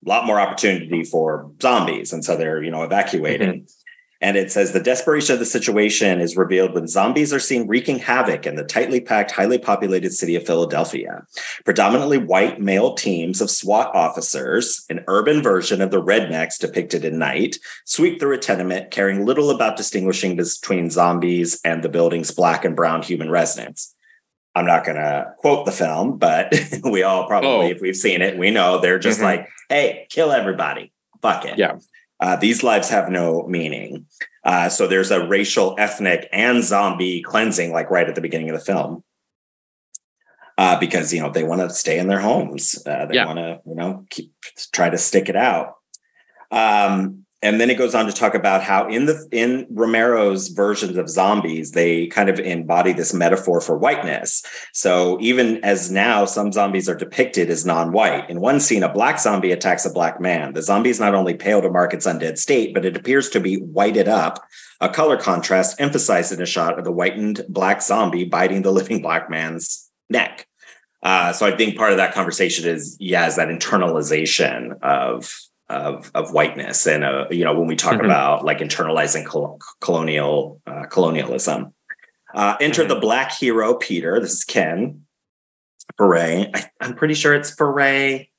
a 0.05 0.09
lot 0.09 0.27
more 0.27 0.39
opportunity 0.39 1.03
for 1.03 1.51
zombies, 1.59 2.13
and 2.13 2.23
so 2.23 2.37
they're 2.37 2.63
you 2.63 2.69
know 2.69 2.83
evacuated. 2.83 3.49
Mm-hmm. 3.49 3.76
And 4.19 4.35
it 4.35 4.51
says 4.51 4.71
the 4.71 4.79
desperation 4.79 5.33
of 5.33 5.39
the 5.39 5.45
situation 5.45 6.19
is 6.19 6.35
revealed 6.35 6.73
when 6.73 6.87
zombies 6.87 7.31
are 7.33 7.39
seen 7.39 7.67
wreaking 7.67 7.99
havoc 7.99 8.45
in 8.47 8.55
the 8.55 8.63
tightly 8.63 8.99
packed, 8.99 9.31
highly 9.31 9.57
populated 9.59 10.11
city 10.11 10.35
of 10.35 10.45
Philadelphia. 10.45 11.23
Predominantly 11.65 12.17
white 12.17 12.59
male 12.59 12.95
teams 12.95 13.41
of 13.41 13.51
SWAT 13.51 13.93
officers, 13.95 14.85
an 14.89 15.03
urban 15.07 15.41
version 15.43 15.81
of 15.81 15.91
the 15.91 16.01
rednecks 16.01 16.57
depicted 16.57 17.05
in 17.05 17.19
Night, 17.19 17.57
sweep 17.85 18.19
through 18.19 18.33
a 18.33 18.37
tenement 18.39 18.89
caring 18.91 19.25
little 19.25 19.49
about 19.51 19.77
distinguishing 19.77 20.35
between 20.35 20.89
zombies 20.89 21.59
and 21.63 21.83
the 21.83 21.89
building's 21.89 22.31
black 22.31 22.65
and 22.65 22.75
brown 22.75 23.01
human 23.03 23.29
residents. 23.29 23.93
I'm 24.55 24.65
not 24.65 24.83
going 24.85 24.97
to 24.97 25.33
quote 25.37 25.67
the 25.67 25.71
film, 25.71 26.17
but 26.17 26.51
we 26.83 27.03
all 27.03 27.27
probably, 27.27 27.49
Oh. 27.49 27.61
if 27.69 27.79
we've 27.81 27.95
seen 27.95 28.23
it, 28.23 28.37
we 28.39 28.49
know 28.49 28.79
they're 28.79 28.97
just 28.97 29.19
Mhm. 29.19 29.23
like, 29.23 29.49
hey, 29.69 30.07
kill 30.09 30.31
everybody. 30.31 30.91
Fuck 31.21 31.45
it. 31.45 31.59
Yeah. 31.59 31.73
Uh, 32.19 32.35
these 32.35 32.63
lives 32.63 32.89
have 32.89 33.09
no 33.09 33.45
meaning. 33.47 34.05
Uh, 34.43 34.69
so 34.69 34.87
there's 34.87 35.11
a 35.11 35.27
racial, 35.27 35.75
ethnic, 35.77 36.27
and 36.31 36.63
zombie 36.63 37.21
cleansing, 37.21 37.71
like 37.71 37.91
right 37.91 38.09
at 38.09 38.15
the 38.15 38.21
beginning 38.21 38.49
of 38.49 38.57
the 38.57 38.63
film. 38.65 39.03
Uh, 40.57 40.79
because 40.79 41.13
you 41.13 41.21
know 41.21 41.29
they 41.29 41.43
want 41.43 41.61
to 41.61 41.69
stay 41.69 41.99
in 41.99 42.07
their 42.07 42.19
homes. 42.19 42.81
Uh, 42.87 43.05
they 43.05 43.15
Yeah. 43.15 43.25
want 43.27 43.37
to, 43.37 43.61
you 43.67 43.75
know, 43.75 44.05
keep 44.09 44.33
try 44.71 44.89
to 44.89 44.97
stick 44.97 45.29
it 45.29 45.35
out. 45.35 45.75
Um, 46.49 47.26
and 47.43 47.61
then 47.61 47.69
it 47.69 47.77
goes 47.77 47.93
on 47.93 48.07
to 48.07 48.11
talk 48.11 48.33
about 48.33 48.63
how 48.63 48.87
in 48.87 49.05
the 49.05 49.27
in 49.31 49.67
Romero's 49.69 50.47
versions 50.47 50.97
of 50.97 51.07
zombies, 51.07 51.71
they 51.71 52.07
kind 52.07 52.29
of 52.29 52.39
embody 52.39 52.93
this 52.93 53.13
metaphor 53.13 53.61
for 53.61 53.77
whiteness. 53.77 54.43
So 54.73 55.19
even 55.21 55.63
as 55.63 55.91
now, 55.91 56.25
some 56.25 56.51
zombies 56.51 56.89
are 56.89 56.95
depicted 56.95 57.51
as 57.51 57.65
non-white. 57.65 58.27
In 58.29 58.41
one 58.41 58.59
scene, 58.59 58.81
a 58.81 58.91
black 58.91 59.19
zombie 59.19 59.51
attacks 59.51 59.85
a 59.85 59.91
black 59.91 60.19
man. 60.19 60.53
The 60.53 60.63
zombie 60.63 60.89
is 60.89 60.99
not 60.99 61.13
only 61.13 61.35
pale 61.35 61.61
to 61.61 61.69
mark 61.69 61.93
its 61.93 62.07
undead 62.07 62.39
state, 62.39 62.73
but 62.73 62.85
it 62.85 62.97
appears 62.97 63.29
to 63.29 63.39
be 63.39 63.57
whited 63.57 64.07
up. 64.07 64.43
A 64.81 64.89
color 64.89 65.17
contrast 65.17 65.79
emphasized 65.79 66.31
in 66.31 66.41
a 66.41 66.45
shot 66.45 66.79
of 66.79 66.85
the 66.85 66.91
whitened 66.91 67.41
black 67.49 67.83
zombie 67.83 68.25
biting 68.25 68.63
the 68.63 68.71
living 68.71 69.01
black 69.01 69.29
man's 69.29 69.91
neck. 70.09 70.47
Uh, 71.03 71.31
so 71.31 71.45
I 71.45 71.55
think 71.55 71.77
part 71.77 71.91
of 71.91 71.97
that 71.97 72.15
conversation 72.15 72.67
is, 72.67 72.97
yeah, 72.99 73.27
is 73.27 73.35
that 73.35 73.49
internalization 73.49 74.81
of 74.81 75.31
of 75.69 76.09
of 76.15 76.31
whiteness, 76.31 76.85
and 76.87 77.03
uh, 77.03 77.25
you 77.29 77.43
know, 77.43 77.57
when 77.57 77.67
we 77.67 77.75
talk 77.75 77.95
Mhm. 77.99 78.05
about 78.05 78.45
like 78.45 78.59
internalizing 78.59 79.25
col- 79.25 79.59
colonial 79.81 80.61
uh, 80.67 80.83
colonialism. 80.85 81.73
Uh, 82.33 82.55
enter 82.59 82.83
Mhm. 82.83 82.89
the 82.89 82.95
black 82.99 83.31
hero, 83.31 83.73
Peter. 83.75 84.19
This 84.19 84.33
is 84.33 84.43
Ken 84.43 85.01
Foree. 85.99 86.49
I, 86.53 86.69
I'm 86.81 86.93
pretty 86.93 87.13
sure 87.13 87.33
it's 87.33 87.55
Foree. 87.55 88.29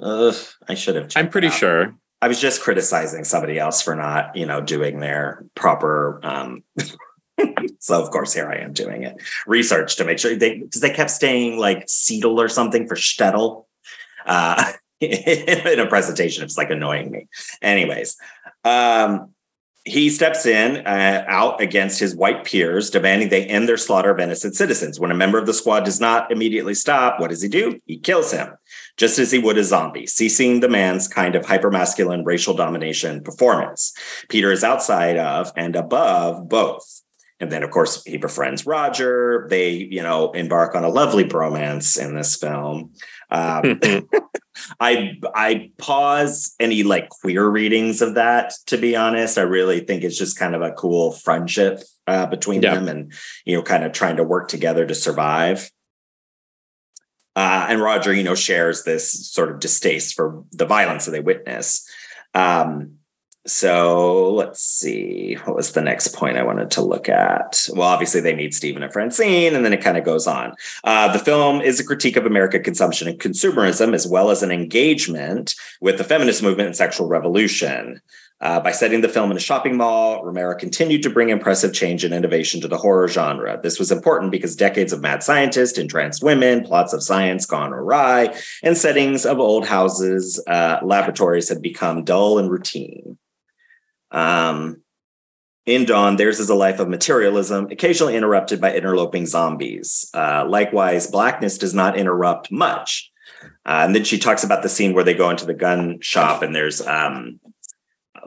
Ugh, 0.00 0.34
I 0.68 0.74
should 0.74 0.96
have. 0.96 1.10
I'm 1.16 1.28
pretty 1.28 1.48
sure. 1.50 1.94
I 2.20 2.28
was 2.28 2.40
just 2.40 2.60
criticizing 2.62 3.24
somebody 3.24 3.58
else 3.58 3.80
for 3.82 3.94
not, 3.94 4.34
you 4.36 4.46
know, 4.46 4.60
doing 4.60 5.00
their 5.00 5.44
proper. 5.54 6.20
Um, 6.22 6.64
so 7.78 8.02
of 8.02 8.10
course, 8.10 8.32
here 8.34 8.48
I 8.50 8.56
am 8.56 8.72
doing 8.72 9.04
it. 9.04 9.16
Research 9.46 9.96
to 9.96 10.04
make 10.04 10.18
sure 10.18 10.34
they 10.34 10.58
because 10.58 10.80
they 10.80 10.90
kept 10.90 11.10
saying 11.10 11.58
like 11.58 11.86
Seedle 11.86 12.38
or 12.38 12.48
something 12.48 12.86
for 12.88 12.96
Stettel. 12.96 13.66
Uh, 14.26 14.72
in 15.00 15.78
a 15.78 15.86
presentation, 15.86 16.44
it's 16.44 16.56
like 16.56 16.70
annoying 16.70 17.10
me. 17.10 17.28
Anyways, 17.60 18.16
um, 18.64 19.34
he 19.86 20.10
steps 20.10 20.46
in 20.46 20.84
uh, 20.84 21.24
out 21.28 21.60
against 21.60 22.00
his 22.00 22.16
white 22.16 22.44
peers, 22.44 22.90
demanding 22.90 23.28
they 23.28 23.46
end 23.46 23.68
their 23.68 23.76
slaughter 23.76 24.10
of 24.10 24.18
innocent 24.18 24.56
citizens. 24.56 24.98
When 24.98 25.12
a 25.12 25.14
member 25.14 25.38
of 25.38 25.46
the 25.46 25.54
squad 25.54 25.84
does 25.84 26.00
not 26.00 26.32
immediately 26.32 26.74
stop, 26.74 27.20
what 27.20 27.30
does 27.30 27.40
he 27.40 27.48
do? 27.48 27.80
He 27.86 27.96
kills 27.96 28.32
him, 28.32 28.56
just 28.96 29.20
as 29.20 29.30
he 29.30 29.38
would 29.38 29.58
a 29.58 29.64
zombie, 29.64 30.06
ceasing 30.06 30.58
the 30.58 30.68
man's 30.68 31.06
kind 31.06 31.36
of 31.36 31.46
hypermasculine 31.46 32.26
racial 32.26 32.54
domination 32.54 33.22
performance. 33.22 33.94
Peter 34.28 34.50
is 34.50 34.64
outside 34.64 35.16
of 35.18 35.52
and 35.56 35.76
above 35.76 36.48
both. 36.48 37.02
And 37.38 37.52
then, 37.52 37.62
of 37.62 37.70
course, 37.70 38.02
he 38.04 38.16
befriends 38.16 38.66
Roger. 38.66 39.46
They, 39.50 39.70
you 39.70 40.02
know, 40.02 40.32
embark 40.32 40.74
on 40.74 40.84
a 40.84 40.88
lovely 40.88 41.24
bromance 41.24 42.02
in 42.02 42.16
this 42.16 42.34
film. 42.34 42.92
Um, 43.30 43.80
I 44.80 45.18
I 45.34 45.70
pause 45.78 46.54
any 46.58 46.82
like 46.82 47.08
queer 47.10 47.48
readings 47.48 48.00
of 48.02 48.14
that. 48.14 48.54
To 48.66 48.78
be 48.78 48.96
honest, 48.96 49.38
I 49.38 49.42
really 49.42 49.80
think 49.80 50.02
it's 50.04 50.18
just 50.18 50.38
kind 50.38 50.54
of 50.54 50.62
a 50.62 50.72
cool 50.72 51.12
friendship 51.12 51.82
uh, 52.06 52.26
between 52.26 52.62
Yeah. 52.62 52.74
them, 52.74 52.88
and 52.88 53.12
you 53.44 53.56
know, 53.56 53.62
kind 53.62 53.84
of 53.84 53.92
trying 53.92 54.16
to 54.16 54.24
work 54.24 54.48
together 54.48 54.86
to 54.86 54.94
survive. 54.94 55.70
Uh, 57.34 57.66
and 57.68 57.82
Roger, 57.82 58.14
you 58.14 58.22
know, 58.22 58.34
shares 58.34 58.84
this 58.84 59.28
sort 59.30 59.50
of 59.50 59.60
distaste 59.60 60.14
for 60.14 60.42
the 60.52 60.64
violence 60.64 61.04
that 61.04 61.10
they 61.10 61.20
witness. 61.20 61.86
Um, 62.32 62.94
so 63.46 64.32
let's 64.34 64.60
see. 64.60 65.34
What 65.44 65.56
was 65.56 65.72
the 65.72 65.80
next 65.80 66.08
point 66.08 66.36
I 66.36 66.42
wanted 66.42 66.70
to 66.72 66.82
look 66.82 67.08
at? 67.08 67.66
Well, 67.72 67.88
obviously 67.88 68.20
they 68.20 68.34
meet 68.34 68.54
Stephen 68.54 68.82
and 68.82 68.92
Francine, 68.92 69.54
and 69.54 69.64
then 69.64 69.72
it 69.72 69.82
kind 69.82 69.96
of 69.96 70.04
goes 70.04 70.26
on. 70.26 70.54
Uh, 70.84 71.12
the 71.12 71.18
film 71.18 71.60
is 71.60 71.80
a 71.80 71.84
critique 71.84 72.16
of 72.16 72.26
American 72.26 72.62
consumption 72.62 73.08
and 73.08 73.18
consumerism, 73.18 73.94
as 73.94 74.06
well 74.06 74.30
as 74.30 74.42
an 74.42 74.50
engagement 74.50 75.54
with 75.80 75.98
the 75.98 76.04
feminist 76.04 76.42
movement 76.42 76.66
and 76.66 76.76
sexual 76.76 77.08
revolution. 77.08 78.00
Uh, 78.38 78.60
by 78.60 78.70
setting 78.70 79.00
the 79.00 79.08
film 79.08 79.30
in 79.30 79.36
a 79.36 79.40
shopping 79.40 79.78
mall, 79.78 80.22
Romero 80.22 80.54
continued 80.54 81.02
to 81.02 81.08
bring 81.08 81.30
impressive 81.30 81.72
change 81.72 82.04
and 82.04 82.12
innovation 82.12 82.60
to 82.60 82.68
the 82.68 82.76
horror 82.76 83.08
genre. 83.08 83.58
This 83.62 83.78
was 83.78 83.90
important 83.90 84.30
because 84.30 84.54
decades 84.54 84.92
of 84.92 85.00
mad 85.00 85.22
scientists, 85.22 85.78
entranced 85.78 86.22
women, 86.22 86.62
plots 86.62 86.92
of 86.92 87.02
science 87.02 87.46
gone 87.46 87.72
awry, 87.72 88.36
and 88.62 88.76
settings 88.76 89.24
of 89.24 89.38
old 89.38 89.66
houses, 89.66 90.42
uh, 90.48 90.80
laboratories 90.82 91.48
had 91.48 91.62
become 91.62 92.04
dull 92.04 92.38
and 92.38 92.50
routine. 92.50 93.16
Um, 94.10 94.82
in 95.64 95.84
Dawn, 95.84 96.16
theirs 96.16 96.38
is 96.38 96.48
a 96.48 96.54
life 96.54 96.78
of 96.78 96.88
materialism, 96.88 97.68
occasionally 97.72 98.16
interrupted 98.16 98.60
by 98.60 98.72
interloping 98.74 99.26
zombies. 99.26 100.08
Uh, 100.14 100.44
likewise, 100.48 101.08
blackness 101.08 101.58
does 101.58 101.74
not 101.74 101.98
interrupt 101.98 102.52
much. 102.52 103.10
Uh, 103.64 103.82
and 103.84 103.94
then 103.94 104.04
she 104.04 104.18
talks 104.18 104.44
about 104.44 104.62
the 104.62 104.68
scene 104.68 104.94
where 104.94 105.02
they 105.02 105.14
go 105.14 105.28
into 105.28 105.44
the 105.44 105.54
gun 105.54 105.98
shop 106.00 106.42
and 106.42 106.54
there's 106.54 106.80
um, 106.86 107.40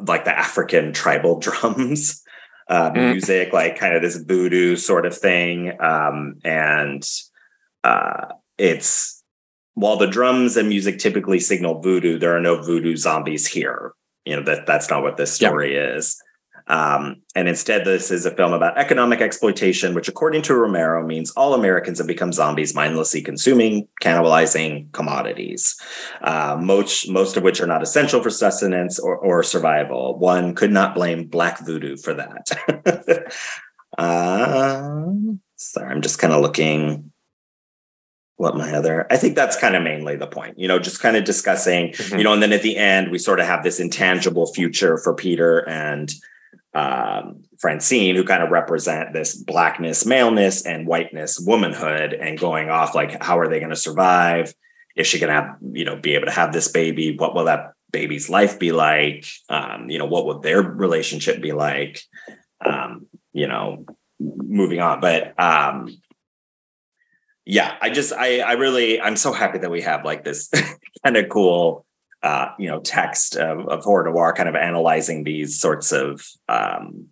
like 0.05 0.25
the 0.25 0.37
African 0.37 0.91
tribal 0.91 1.39
drums 1.45 2.21
uh, 2.67 2.91
Mm. 2.91 3.11
music, 3.13 3.53
like 3.53 3.77
kind 3.79 3.95
of 3.95 4.01
this 4.01 4.17
voodoo 4.17 4.75
sort 4.75 5.05
of 5.05 5.17
thing. 5.17 5.71
Um, 5.81 6.35
and 6.43 7.03
uh, 7.85 8.25
it's 8.57 9.23
while 9.75 9.95
the 9.95 10.07
drums 10.07 10.57
and 10.57 10.67
music 10.67 10.99
typically 10.99 11.39
signal 11.39 11.79
voodoo, 11.81 12.19
there 12.19 12.35
are 12.35 12.41
no 12.41 12.61
voodoo 12.61 12.95
zombies 12.97 13.47
here. 13.47 13.93
You 14.29 14.35
know 14.35 14.43
that 14.43 14.67
that's 14.67 14.89
not 14.91 15.01
what 15.01 15.17
this 15.17 15.41
Yeah. 15.41 15.49
story 15.49 15.75
is. 15.75 16.21
Um, 16.67 17.23
and 17.35 17.47
instead, 17.47 17.83
this 17.83 18.11
is 18.11 18.27
a 18.27 18.31
film 18.31 18.53
about 18.53 18.77
economic 18.77 19.21
exploitation, 19.21 19.95
which, 19.95 20.07
according 20.07 20.43
to 20.43 20.53
Romero, 20.55 21.03
means 21.03 21.31
all 21.31 21.55
Americans 21.55 21.97
have 21.97 22.05
become 22.05 22.31
zombies, 22.31 22.75
mindlessly 22.75 23.23
consuming, 23.23 23.87
cannibalizing 24.03 24.91
commodities, 24.91 25.81
uh, 26.21 26.55
most 26.61 27.09
most 27.09 27.37
of 27.37 27.43
which 27.43 27.59
are 27.59 27.65
not 27.65 27.81
essential 27.81 28.21
for 28.21 28.29
sustenance 28.29 28.99
or, 28.99 29.17
or 29.17 29.41
survival. 29.41 30.19
One 30.19 30.53
could 30.53 30.71
not 30.71 30.93
blame 30.93 31.25
Black 31.25 31.57
Voodoo 31.65 31.97
for 31.97 32.13
that. 32.13 33.33
uh, 33.97 35.05
sorry, 35.55 35.91
I'm 35.91 36.01
just 36.03 36.19
kind 36.19 36.33
of 36.33 36.41
looking 36.41 37.08
what 38.39 38.55
my 38.55 38.71
other 38.71 39.05
i 39.11 39.17
think 39.17 39.35
that's 39.35 39.59
kind 39.59 39.75
of 39.75 39.83
mainly 39.83 40.15
the 40.15 40.25
point 40.25 40.57
you 40.57 40.67
know 40.67 40.79
just 40.79 41.01
kind 41.01 41.17
of 41.17 41.23
discussing 41.25 41.89
Mhm. 41.89 42.17
you 42.19 42.23
know 42.23 42.31
and 42.33 42.41
then 42.41 42.53
at 42.53 42.61
the 42.61 42.77
end 42.77 43.11
we 43.11 43.17
sort 43.19 43.39
of 43.41 43.45
have 43.45 43.63
this 43.63 43.79
intangible 43.79 44.47
future 44.53 44.97
for 44.97 45.13
peter 45.13 45.67
and 45.67 46.11
um, 46.73 47.43
francine 47.59 48.15
who 48.15 48.23
kind 48.23 48.43
of 48.43 48.49
represent 48.51 49.11
this 49.11 49.35
blackness 49.35 50.05
maleness 50.05 50.65
and 50.65 50.87
whiteness 50.87 51.39
womanhood 51.39 52.13
and 52.13 52.39
going 52.39 52.69
off 52.69 52.93
like 52.95 53.21
how 53.23 53.39
are 53.39 53.47
they 53.49 53.59
going 53.59 53.71
to 53.71 53.75
survive? 53.75 54.53
Is 54.95 55.07
she 55.07 55.19
going 55.19 55.29
to 55.29 55.33
have 55.41 55.55
you 55.73 55.83
know 55.85 55.95
be 55.95 56.13
able 56.13 56.27
to 56.27 56.31
have 56.31 56.53
this 56.53 56.67
baby? 56.67 57.17
What 57.17 57.33
will 57.33 57.45
that 57.45 57.73
baby's 57.91 58.29
life 58.29 58.59
be 58.59 58.71
like? 58.71 59.25
Um, 59.49 59.89
you 59.89 59.97
know 59.97 60.05
what 60.05 60.25
will 60.27 60.39
their 60.41 60.61
relationship 60.61 61.41
be 61.41 61.53
like? 61.53 62.01
Um, 62.63 63.07
you 63.33 63.47
know 63.47 63.85
moving 64.19 64.79
on 64.79 64.99
but 65.01 65.33
um 65.39 65.89
yeah 67.49 67.75
i 67.81 67.89
just 67.89 68.13
i 68.13 68.39
i 68.41 68.51
really 68.53 69.01
i'm 69.01 69.15
so 69.17 69.33
happy 69.33 69.57
that 69.57 69.71
we 69.71 69.81
have 69.81 70.05
like 70.05 70.23
this 70.23 70.49
kind 71.03 71.17
of 71.17 71.27
cool 71.29 71.83
uh 72.21 72.49
you 72.59 72.69
know 72.69 72.79
text 72.79 73.35
of, 73.35 73.67
of 73.67 73.83
horror 73.83 74.03
noir 74.09 74.33
kind 74.33 74.47
of 74.47 74.55
analyzing 74.55 75.23
these 75.23 75.59
sorts 75.59 75.91
of 75.91 76.25
um 76.47 77.07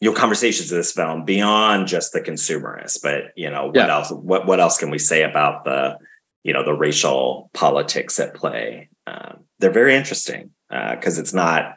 you 0.00 0.10
know 0.10 0.16
conversations 0.16 0.72
of 0.72 0.76
this 0.78 0.92
film 0.92 1.26
beyond 1.26 1.86
just 1.88 2.14
the 2.14 2.22
consumerist 2.22 3.02
but 3.02 3.24
you 3.36 3.50
know 3.50 3.66
what 3.66 3.76
Yeah. 3.76 3.92
else 3.92 4.10
what 4.10 4.46
what 4.46 4.60
else 4.60 4.78
can 4.78 4.88
we 4.90 4.98
say 4.98 5.22
about 5.24 5.64
the 5.64 5.98
you 6.42 6.54
know 6.54 6.64
the 6.64 6.72
racial 6.72 7.50
politics 7.52 8.18
at 8.18 8.34
play 8.34 8.88
um, 9.06 9.44
they're 9.58 9.70
very 9.70 9.94
interesting 9.94 10.52
because 10.70 11.18
it's 11.18 11.34
not 11.34 11.74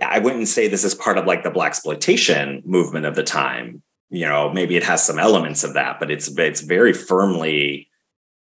i 0.00 0.18
wouldn't 0.18 0.48
say 0.48 0.66
this 0.66 0.82
is 0.84 0.94
part 0.94 1.18
of 1.18 1.26
like 1.26 1.42
the 1.42 1.50
black 1.50 1.72
exploitation 1.72 2.62
movement 2.64 3.04
of 3.04 3.16
the 3.16 3.22
time 3.22 3.82
you 4.14 4.26
know 4.26 4.52
maybe 4.52 4.76
it 4.76 4.84
has 4.84 5.04
some 5.04 5.18
elements 5.18 5.64
of 5.64 5.74
that 5.74 5.98
but 5.98 6.10
it's 6.10 6.28
it's 6.38 6.60
very 6.60 6.92
firmly 6.92 7.88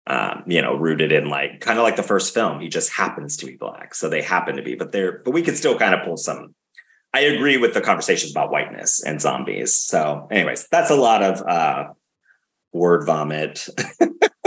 um, 0.07 0.43
you 0.47 0.61
know 0.61 0.75
rooted 0.75 1.13
in 1.13 1.29
like 1.29 1.61
kind 1.61 1.79
of 1.79 1.85
like 1.85 1.97
the 1.97 2.03
first 2.03 2.35
film 2.35 2.61
he 2.61 2.69
just 2.69 2.93
happens 2.93 3.37
to 3.37 3.47
be 3.47 3.57
black. 3.57 3.95
So 3.95 4.09
they 4.09 4.23
happen 4.23 4.57
to 4.57 4.63
be 4.63 4.75
but 4.75 4.93
they're 4.93 5.23
but 5.25 5.33
we 5.33 5.43
could 5.43 5.57
still 5.57 5.79
kind 5.79 5.95
of 5.95 6.05
pull 6.05 6.17
some 6.17 6.55
i 7.15 7.21
agree 7.21 7.57
with 7.57 7.75
the 7.75 7.81
conversations 7.81 8.33
about 8.33 8.51
whiteness 8.51 9.03
and 9.03 9.21
zombies. 9.21 9.75
So 9.75 10.29
anyways 10.31 10.67
that's 10.71 10.91
a 10.91 10.97
lot 10.97 11.23
of 11.23 11.43
uh 11.47 11.93
word 12.73 13.07
vomit. 13.07 13.69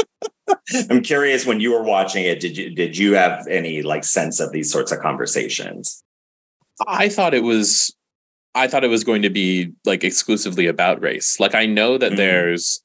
I'm 0.90 1.02
curious 1.02 1.46
when 1.46 1.60
you 1.60 1.72
were 1.72 1.84
watching 1.84 2.26
it 2.26 2.40
did 2.40 2.58
you 2.58 2.76
did 2.76 2.98
you 2.98 3.14
have 3.14 3.48
any 3.48 3.82
like 3.82 4.04
sense 4.04 4.40
of 4.40 4.52
these 4.52 4.72
sorts 4.72 4.92
of 4.92 5.00
conversations? 5.00 6.04
I 6.86 7.08
thought 7.08 7.34
it 7.34 7.44
was 7.44 7.95
I 8.56 8.68
thought 8.68 8.84
it 8.84 8.90
was 8.90 9.04
going 9.04 9.22
to 9.24 9.30
be 9.30 9.72
like 9.86 10.04
exclusively 10.04 10.66
about 10.68 11.02
race. 11.02 11.40
Like 11.40 11.54
I 11.56 11.66
know 11.66 11.98
that 11.98 12.14
Mhm. 12.14 12.18
there's 12.18 12.82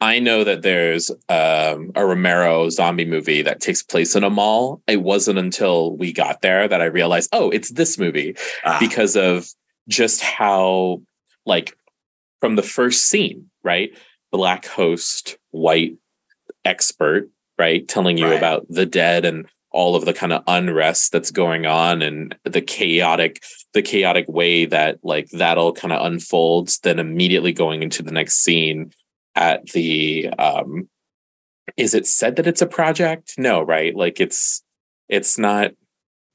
I 0.00 0.18
know 0.18 0.44
that 0.44 0.60
there's 0.62 1.10
um, 1.30 1.90
a 1.94 2.04
Romero 2.04 2.68
zombie 2.68 3.06
movie 3.06 3.40
that 3.42 3.60
takes 3.60 3.82
place 3.82 4.14
in 4.14 4.22
a 4.24 4.28
mall. 4.28 4.82
It 4.86 5.00
wasn't 5.02 5.38
until 5.38 5.96
we 5.96 6.12
got 6.12 6.42
there 6.42 6.68
that 6.68 6.82
I 6.82 6.86
realized, 6.86 7.30
oh, 7.32 7.48
it's 7.50 7.70
this 7.70 7.96
movie 7.96 8.36
Ah, 8.64 8.76
because 8.80 9.16
of 9.16 9.46
just 9.88 10.20
how 10.20 11.00
like 11.46 11.74
from 12.40 12.56
the 12.56 12.62
first 12.62 13.06
scene, 13.06 13.50
right? 13.62 13.96
Black 14.30 14.66
host, 14.66 15.38
white 15.52 15.94
expert, 16.66 17.30
right? 17.58 17.86
Telling 17.88 18.18
you 18.18 18.26
Right. 18.26 18.36
about 18.36 18.66
the 18.68 18.84
dead 18.86 19.24
and 19.24 19.46
all 19.74 19.96
of 19.96 20.04
the 20.04 20.14
kind 20.14 20.32
of 20.32 20.42
unrest 20.46 21.10
that's 21.10 21.32
going 21.32 21.66
on 21.66 22.00
and 22.00 22.34
the 22.44 22.62
chaotic 22.62 23.42
the 23.72 23.82
chaotic 23.82 24.24
way 24.28 24.64
that 24.64 25.00
like 25.02 25.28
that 25.30 25.58
all 25.58 25.72
kind 25.72 25.92
of 25.92 26.06
unfolds 26.06 26.78
then 26.78 27.00
immediately 27.00 27.52
going 27.52 27.82
into 27.82 28.00
the 28.00 28.12
next 28.12 28.36
scene 28.36 28.92
at 29.34 29.68
the 29.70 30.28
um 30.38 30.88
is 31.76 31.92
it 31.92 32.06
said 32.06 32.36
that 32.36 32.46
it's 32.46 32.62
a 32.62 32.66
project? 32.66 33.34
No 33.36 33.62
right? 33.62 33.94
Like 33.96 34.20
it's 34.20 34.62
it's 35.08 35.38
not 35.38 35.72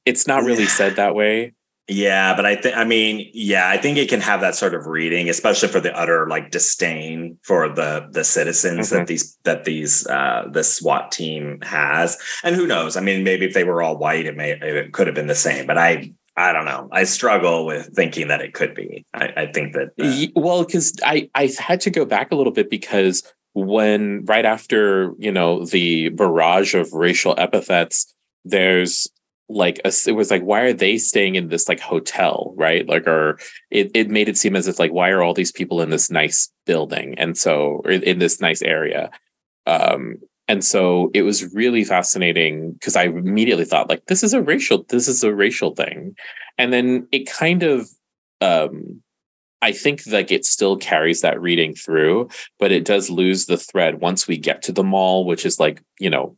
it's 0.04 0.26
not 0.26 0.44
really 0.44 0.66
said 0.66 0.96
that 0.96 1.14
way 1.14 1.54
Yeah, 1.90 2.36
but 2.36 2.46
I 2.46 2.54
think 2.54 2.76
I 2.76 2.84
mean, 2.84 3.28
yeah, 3.34 3.68
I 3.68 3.76
think 3.76 3.98
it 3.98 4.08
can 4.08 4.20
have 4.20 4.40
that 4.42 4.54
sort 4.54 4.74
of 4.74 4.86
reading, 4.86 5.28
especially 5.28 5.68
for 5.68 5.80
the 5.80 5.92
utter 5.98 6.28
like 6.28 6.52
disdain 6.52 7.36
for 7.42 7.68
the 7.68 8.08
the 8.12 8.22
citizens 8.22 8.90
that 8.90 9.08
these 9.08 9.36
that 9.42 9.64
these 9.64 10.06
uh 10.06 10.44
the 10.52 10.62
SWAT 10.62 11.10
team 11.10 11.60
has. 11.62 12.16
And 12.44 12.54
who 12.54 12.68
knows? 12.68 12.96
I 12.96 13.00
mean, 13.00 13.24
maybe 13.24 13.44
if 13.44 13.54
they 13.54 13.64
were 13.64 13.82
all 13.82 13.98
white, 13.98 14.26
it 14.26 14.36
may 14.36 14.52
it 14.52 14.92
could 14.92 15.08
have 15.08 15.16
been 15.16 15.26
the 15.26 15.34
same. 15.34 15.66
But 15.66 15.78
I 15.78 16.12
I 16.36 16.52
don't 16.52 16.64
know. 16.64 16.88
I 16.92 17.02
struggle 17.02 17.66
with 17.66 17.92
thinking 17.94 18.28
that 18.28 18.40
it 18.40 18.54
could 18.54 18.72
be. 18.72 19.04
I, 19.12 19.32
I 19.36 19.46
think 19.52 19.74
that 19.74 19.88
uh, 20.00 20.30
well 20.40 20.64
because 20.64 20.94
i 21.02 21.28
i 21.34 21.52
had 21.58 21.80
to 21.82 21.90
go 21.90 22.04
back 22.04 22.30
a 22.30 22.36
little 22.36 22.52
bit 22.52 22.70
because 22.70 23.24
when 23.54 24.24
right 24.26 24.44
after 24.44 25.12
you 25.18 25.32
know 25.32 25.64
the 25.64 26.10
barrage 26.10 26.72
of 26.74 26.92
racial 26.92 27.34
epithets 27.36 28.14
there's 28.44 29.08
like 29.50 29.80
a, 29.84 29.92
it 30.06 30.12
was 30.12 30.30
like 30.30 30.42
why 30.42 30.60
are 30.60 30.72
they 30.72 30.96
staying 30.96 31.34
in 31.34 31.48
this 31.48 31.68
like 31.68 31.80
hotel 31.80 32.54
right? 32.56 32.88
Like 32.88 33.06
or 33.06 33.38
it, 33.70 33.90
it 33.94 34.08
made 34.08 34.28
it 34.28 34.38
seem 34.38 34.54
as 34.54 34.68
if 34.68 34.78
like 34.78 34.92
why 34.92 35.10
are 35.10 35.22
all 35.22 35.34
these 35.34 35.52
people 35.52 35.80
in 35.80 35.90
this 35.90 36.10
nice 36.10 36.50
building 36.66 37.18
and 37.18 37.36
so 37.36 37.80
in 37.82 38.18
this 38.20 38.40
nice 38.40 38.62
area? 38.62 39.10
Um 39.66 40.16
and 40.46 40.64
so 40.64 41.10
it 41.14 41.22
was 41.22 41.52
really 41.54 41.84
fascinating 41.84 42.72
because 42.72 42.96
i 42.96 43.04
immediately 43.04 43.64
thought 43.64 43.88
like 43.88 44.04
this 44.06 44.24
is 44.24 44.34
a 44.34 44.42
racial 44.42 44.84
this 44.88 45.08
is 45.08 45.22
a 45.24 45.34
racial 45.34 45.74
thing. 45.74 46.14
And 46.56 46.72
then 46.72 47.08
it 47.10 47.30
kind 47.30 47.62
of 47.62 47.88
um 48.40 49.02
I 49.62 49.72
think 49.72 50.02
like 50.06 50.30
it 50.30 50.44
still 50.44 50.76
carries 50.76 51.20
that 51.20 51.40
reading 51.40 51.74
through, 51.74 52.28
but 52.58 52.72
it 52.72 52.84
does 52.84 53.10
lose 53.10 53.46
the 53.46 53.58
thread 53.58 54.00
once 54.00 54.26
we 54.26 54.38
get 54.38 54.62
to 54.62 54.72
the 54.72 54.84
mall, 54.84 55.26
which 55.26 55.44
is 55.44 55.60
like, 55.60 55.82
you 55.98 56.08
know, 56.08 56.36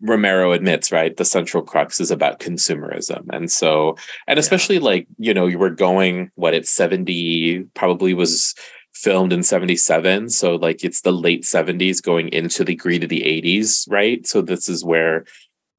Romero 0.00 0.52
admits, 0.52 0.90
right? 0.90 1.16
The 1.16 1.24
central 1.24 1.62
crux 1.62 2.00
is 2.00 2.10
about 2.10 2.40
consumerism. 2.40 3.26
And 3.32 3.50
so, 3.50 3.96
and 4.26 4.38
especially 4.38 4.78
like, 4.78 5.06
you 5.18 5.34
know, 5.34 5.46
you 5.46 5.58
were 5.58 5.70
going, 5.70 6.30
what, 6.36 6.54
it's 6.54 6.70
70, 6.70 7.64
probably 7.74 8.14
was 8.14 8.54
filmed 8.92 9.32
in 9.32 9.42
77. 9.42 10.30
So, 10.30 10.56
like, 10.56 10.84
it's 10.84 11.02
the 11.02 11.12
late 11.12 11.44
70s 11.44 12.02
going 12.02 12.28
into 12.28 12.64
the 12.64 12.74
greed 12.74 13.04
of 13.04 13.10
the 13.10 13.22
80s, 13.22 13.86
right? 13.90 14.26
So, 14.26 14.40
this 14.42 14.68
is 14.68 14.84
where 14.84 15.24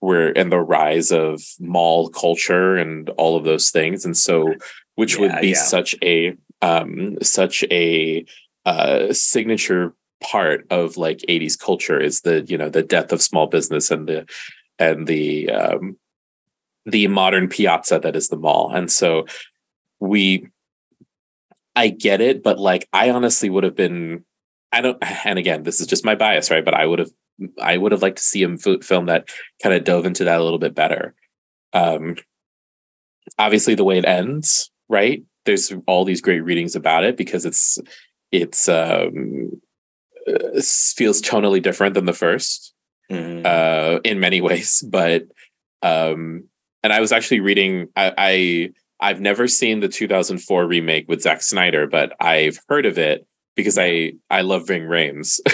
we're 0.01 0.29
in 0.29 0.49
the 0.49 0.59
rise 0.59 1.11
of 1.11 1.41
mall 1.59 2.09
culture 2.09 2.75
and 2.75 3.09
all 3.11 3.35
of 3.35 3.43
those 3.43 3.69
things. 3.69 4.05
And 4.05 4.15
so, 4.15 4.53
which 4.95 5.17
would 5.17 5.33
be 5.41 5.49
yeah. 5.49 5.55
such 5.55 5.95
a, 6.03 6.35
um, 6.61 7.17
such 7.21 7.63
a, 7.71 8.25
uh, 8.65 9.11
signature 9.13 9.95
part 10.21 10.65
of 10.69 10.97
like 10.97 11.19
80s 11.27 11.59
culture 11.59 11.99
is 11.99 12.21
the 12.21 12.43
you 12.43 12.57
know 12.57 12.69
the 12.69 12.83
death 12.83 13.11
of 13.11 13.21
small 13.21 13.47
business 13.47 13.91
and 13.91 14.07
the 14.07 14.25
and 14.79 15.07
the 15.07 15.49
um 15.49 15.97
the 16.85 17.07
modern 17.07 17.47
piazza 17.47 17.99
that 17.99 18.15
is 18.15 18.29
the 18.29 18.37
mall. 18.37 18.71
And 18.73 18.91
so 18.91 19.25
we 19.99 20.47
i 21.75 21.87
get 21.87 22.19
it 22.19 22.43
but 22.43 22.59
like 22.59 22.87
i 22.91 23.11
honestly 23.11 23.49
would 23.49 23.63
have 23.63 23.75
been 23.75 24.25
i 24.73 24.81
don't 24.81 24.97
and 25.25 25.39
again 25.39 25.63
this 25.63 25.79
is 25.79 25.87
just 25.87 26.03
my 26.03 26.15
bias 26.15 26.51
right? 26.51 26.65
But 26.65 26.73
i 26.73 26.85
would 26.85 26.99
have 26.99 27.11
i 27.61 27.77
would 27.77 27.91
have 27.91 28.01
liked 28.01 28.17
to 28.17 28.23
see 28.23 28.41
him 28.41 28.57
film 28.57 29.05
that 29.05 29.29
kind 29.61 29.75
of 29.75 29.83
dove 29.83 30.05
into 30.05 30.23
that 30.25 30.39
a 30.39 30.43
little 30.43 30.59
bit 30.59 30.75
better. 30.75 31.13
Um 31.73 32.15
obviously 33.37 33.75
the 33.75 33.83
way 33.83 33.97
it 33.97 34.05
ends 34.05 34.71
right? 34.89 35.23
There's 35.45 35.73
all 35.87 36.03
these 36.05 36.21
great 36.21 36.41
readings 36.41 36.75
about 36.75 37.03
it 37.03 37.17
because 37.17 37.45
it's 37.45 37.79
it's 38.31 38.67
um 38.69 39.61
feels 40.95 41.21
tonally 41.21 41.61
different 41.61 41.93
than 41.93 42.05
the 42.05 42.13
first 42.13 42.73
mhm. 43.11 43.45
uh 43.45 43.99
in 44.03 44.19
many 44.19 44.41
ways 44.41 44.83
but 44.89 45.23
um 45.81 46.43
and 46.83 46.93
i 46.93 46.99
was 46.99 47.11
actually 47.11 47.39
reading 47.39 47.87
i, 47.95 48.13
I 48.17 48.69
i've 48.99 49.21
never 49.21 49.47
seen 49.47 49.79
the 49.79 49.87
2004 49.87 50.65
remake 50.65 51.07
with 51.07 51.21
Zack 51.21 51.41
snyder 51.41 51.87
but 51.87 52.13
i've 52.19 52.59
heard 52.67 52.85
of 52.85 52.97
it 52.97 53.25
because 53.55 53.77
i 53.77 54.13
i 54.29 54.41
love 54.41 54.67
ving 54.67 54.83
Rhames 54.83 55.39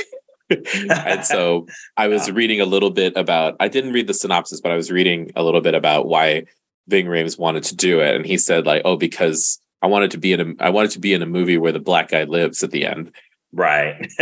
and 0.49 1.25
so 1.25 1.67
I 1.97 2.07
was 2.07 2.31
reading 2.31 2.61
a 2.61 2.65
little 2.65 2.89
bit 2.89 3.13
about. 3.15 3.55
I 3.59 3.67
didn't 3.67 3.93
read 3.93 4.07
the 4.07 4.13
synopsis, 4.13 4.61
but 4.61 4.71
I 4.71 4.75
was 4.75 4.91
reading 4.91 5.31
a 5.35 5.43
little 5.43 5.61
bit 5.61 5.75
about 5.75 6.07
why 6.07 6.45
Ving 6.87 7.07
Rhames 7.07 7.37
wanted 7.37 7.63
to 7.63 7.75
do 7.75 7.99
it, 7.99 8.15
and 8.15 8.25
he 8.25 8.37
said 8.37 8.65
like, 8.65 8.81
"Oh, 8.85 8.95
because 8.95 9.59
I 9.81 9.87
wanted 9.87 10.11
to 10.11 10.17
be 10.17 10.33
in 10.33 10.41
a 10.41 10.63
I 10.63 10.69
wanted 10.69 10.91
to 10.91 10.99
be 10.99 11.13
in 11.13 11.21
a 11.21 11.25
movie 11.25 11.57
where 11.57 11.71
the 11.71 11.79
black 11.79 12.09
guy 12.09 12.23
lives 12.23 12.63
at 12.63 12.71
the 12.71 12.85
end." 12.85 13.11
Right. 13.53 13.95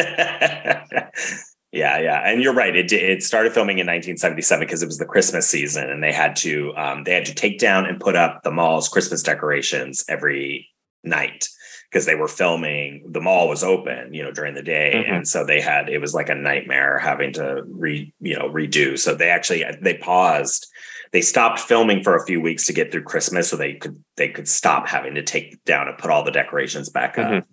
yeah, 1.71 1.99
yeah, 1.99 2.21
and 2.25 2.41
you're 2.41 2.53
right. 2.53 2.75
It 2.75 2.91
it 2.93 3.23
started 3.23 3.53
filming 3.53 3.79
in 3.79 3.87
1977 3.87 4.65
because 4.65 4.81
it 4.83 4.85
was 4.87 4.97
the 4.97 5.05
Christmas 5.05 5.47
season, 5.47 5.89
and 5.89 6.01
they 6.03 6.13
had 6.13 6.35
to 6.37 6.73
um, 6.77 7.03
they 7.03 7.13
had 7.13 7.25
to 7.25 7.35
take 7.35 7.59
down 7.59 7.85
and 7.85 7.99
put 7.99 8.15
up 8.15 8.43
the 8.43 8.51
mall's 8.51 8.87
Christmas 8.87 9.23
decorations 9.23 10.05
every 10.07 10.69
night 11.03 11.47
because 11.91 12.05
they 12.05 12.15
were 12.15 12.27
filming. 12.27 13.03
The 13.09 13.21
mall 13.21 13.47
was 13.49 13.63
open, 13.63 14.13
you 14.13 14.23
know, 14.23 14.31
during 14.31 14.53
the 14.53 14.63
day, 14.63 14.91
Mhm. 14.95 15.11
and 15.17 15.27
so 15.27 15.43
they 15.45 15.59
had 15.59 15.89
it 15.89 15.99
was 15.99 16.13
like 16.13 16.29
a 16.29 16.35
nightmare 16.35 16.97
having 16.99 17.33
to 17.33 17.63
re 17.67 18.13
you 18.21 18.37
know 18.37 18.49
redo. 18.49 18.97
So 18.97 19.15
they 19.15 19.29
actually 19.29 19.65
they 19.81 19.95
paused. 19.95 20.67
They 21.11 21.21
stopped 21.21 21.59
filming 21.59 22.03
for 22.03 22.15
a 22.15 22.25
few 22.25 22.41
weeks 22.41 22.65
to 22.65 22.73
get 22.73 22.91
through 22.91 23.03
Christmas, 23.03 23.49
so 23.49 23.55
they 23.55 23.73
could 23.73 24.01
they 24.17 24.29
could 24.29 24.47
stop 24.47 24.87
having 24.87 25.15
to 25.15 25.23
take 25.23 25.63
down 25.65 25.87
and 25.87 25.97
put 25.97 26.11
all 26.11 26.23
the 26.23 26.31
decorations 26.31 26.89
back 26.89 27.17
up. 27.17 27.43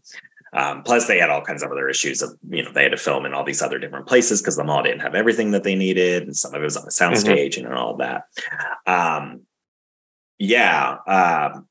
Um, 0.55 0.83
plus, 0.83 1.07
they 1.07 1.19
had 1.19 1.31
all 1.31 1.41
kinds 1.41 1.63
of 1.63 1.71
other 1.71 1.89
issues 1.89 2.21
of, 2.21 2.37
you 2.51 2.63
know, 2.63 2.71
they 2.73 2.83
had 2.83 2.93
to 2.93 2.99
film 2.99 3.25
in 3.25 3.33
all 3.33 3.43
these 3.45 3.63
other 3.63 3.79
different 3.79 4.07
places 4.07 4.43
because 4.43 4.57
the 4.57 4.65
mall 4.65 4.83
didn't 4.83 5.01
have 5.01 5.15
everything 5.15 5.53
that 5.53 5.63
they 5.65 5.75
needed. 5.75 6.25
And 6.25 6.37
some 6.37 6.55
of 6.55 6.61
it 6.61 6.65
was 6.65 6.77
on 6.77 6.85
the 6.85 6.91
soundstage 6.91 7.57
and 7.57 7.73
all 7.73 7.97
that. 7.97 8.25
Um, 8.87 9.43
yeah. 10.39 10.97
Um, 11.07 11.67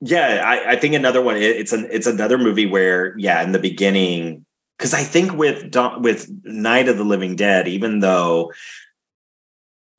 yeah. 0.00 0.42
I, 0.44 0.72
I 0.72 0.76
think 0.76 0.94
another 0.94 1.22
one, 1.22 1.36
it- 1.36 1.42
it's 1.56 1.72
an, 1.72 1.86
it's 1.92 2.08
another 2.08 2.36
movie 2.36 2.66
where, 2.66 3.16
yeah, 3.16 3.42
in 3.42 3.52
the 3.52 3.60
beginning, 3.60 4.44
because 4.76 4.92
I 4.92 5.04
think 5.04 5.34
with, 5.34 5.70
Dawn- 5.70 6.02
with 6.02 6.28
Night 6.42 6.88
of 6.88 6.96
the 6.98 7.04
Living 7.04 7.36
Dead, 7.36 7.68
even 7.68 8.00
though 8.00 8.52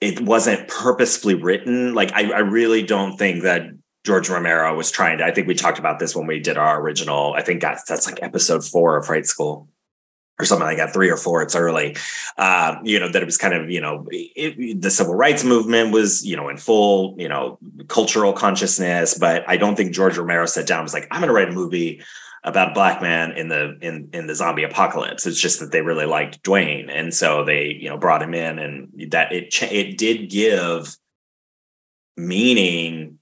it 0.02 0.20
wasn't 0.20 0.68
purposefully 0.68 1.36
written, 1.36 1.94
like, 1.94 2.12
I, 2.14 2.30
I 2.32 2.40
really 2.40 2.84
don't 2.84 3.16
think 3.18 3.44
that 3.44 3.68
George 4.06 4.30
Romero 4.30 4.76
was 4.76 4.92
trying 4.92 5.18
to. 5.18 5.26
I 5.26 5.32
think 5.32 5.48
we 5.48 5.56
talked 5.56 5.80
about 5.80 5.98
this 5.98 6.16
when 6.16 6.28
we 6.28 6.40
did 6.40 6.58
our 6.58 6.80
original. 6.80 7.34
I 7.34 7.42
think 7.42 7.62
that's 7.62 7.84
that's 7.84 8.06
like 8.06 8.22
episode 8.22 8.64
four 8.64 8.98
of 8.98 9.08
Fright 9.08 9.26
School 9.26 9.68
or 10.38 10.46
something 10.46 10.68
like 10.68 10.78
that, 10.78 10.94
three 10.94 11.10
or 11.10 11.18
four. 11.18 11.42
It's 11.42 11.56
early. 11.56 11.96
Um, 12.38 12.80
you 12.84 13.00
know 13.00 13.10
that 13.10 13.22
it 13.22 13.26
was 13.26 13.38
kind 13.38 13.56
of 13.56 13.72
you 13.72 13.82
know 13.82 14.06
it, 14.12 14.80
the 14.80 14.92
civil 14.92 15.16
rights 15.16 15.44
movement 15.44 15.92
was 15.92 16.24
you 16.24 16.36
know 16.36 16.50
in 16.50 16.58
full 16.58 17.16
you 17.18 17.28
know 17.28 17.58
cultural 17.88 18.32
consciousness, 18.32 19.18
but 19.18 19.44
I 19.48 19.58
don't 19.58 19.76
think 19.76 19.94
George 19.94 20.18
Romero 20.18 20.46
sat 20.46 20.68
down 20.68 20.80
and 20.80 20.86
was 20.86 20.94
like, 20.94 21.08
I'm 21.10 21.22
going 21.22 21.30
to 21.30 21.34
write 21.34 21.50
a 21.50 21.54
movie 21.54 22.04
about 22.44 22.72
a 22.72 22.74
black 22.76 23.02
man 23.02 23.32
in 23.32 23.48
the 23.48 23.76
in 23.82 24.10
in 24.14 24.28
the 24.28 24.36
zombie 24.36 24.64
apocalypse. 24.64 25.26
It's 25.26 25.42
just 25.42 25.60
that 25.62 25.72
they 25.72 25.82
really 25.82 26.06
liked 26.06 26.44
Duane, 26.44 26.92
and 26.92 27.12
so 27.12 27.44
they 27.44 27.70
you 27.70 27.90
know 27.90 27.98
brought 27.98 28.22
him 28.22 28.36
in, 28.36 28.60
and 28.60 29.12
that 29.12 29.32
it 29.32 29.62
it 29.64 29.98
did 29.98 30.30
give 30.30 30.96
meaning 32.18 33.15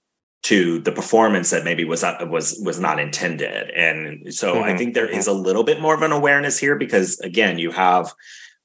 to 0.43 0.79
the 0.79 0.91
performance 0.91 1.49
that 1.51 1.63
maybe 1.63 1.85
was 1.85 2.01
not, 2.03 2.29
was 2.29 2.59
was 2.63 2.79
not 2.79 2.99
intended. 2.99 3.69
And 3.71 4.33
so 4.33 4.61
i 4.63 4.73
Mhm, 4.73 4.77
think 4.77 4.93
there 4.93 5.07
is 5.09 5.27
a 5.27 5.33
little 5.33 5.63
bit 5.63 5.79
more 5.81 5.95
of 5.95 6.01
an 6.01 6.11
awareness 6.11 6.59
here 6.59 6.75
because 6.75 7.19
again 7.21 7.57
you 7.59 7.71
have 7.71 8.13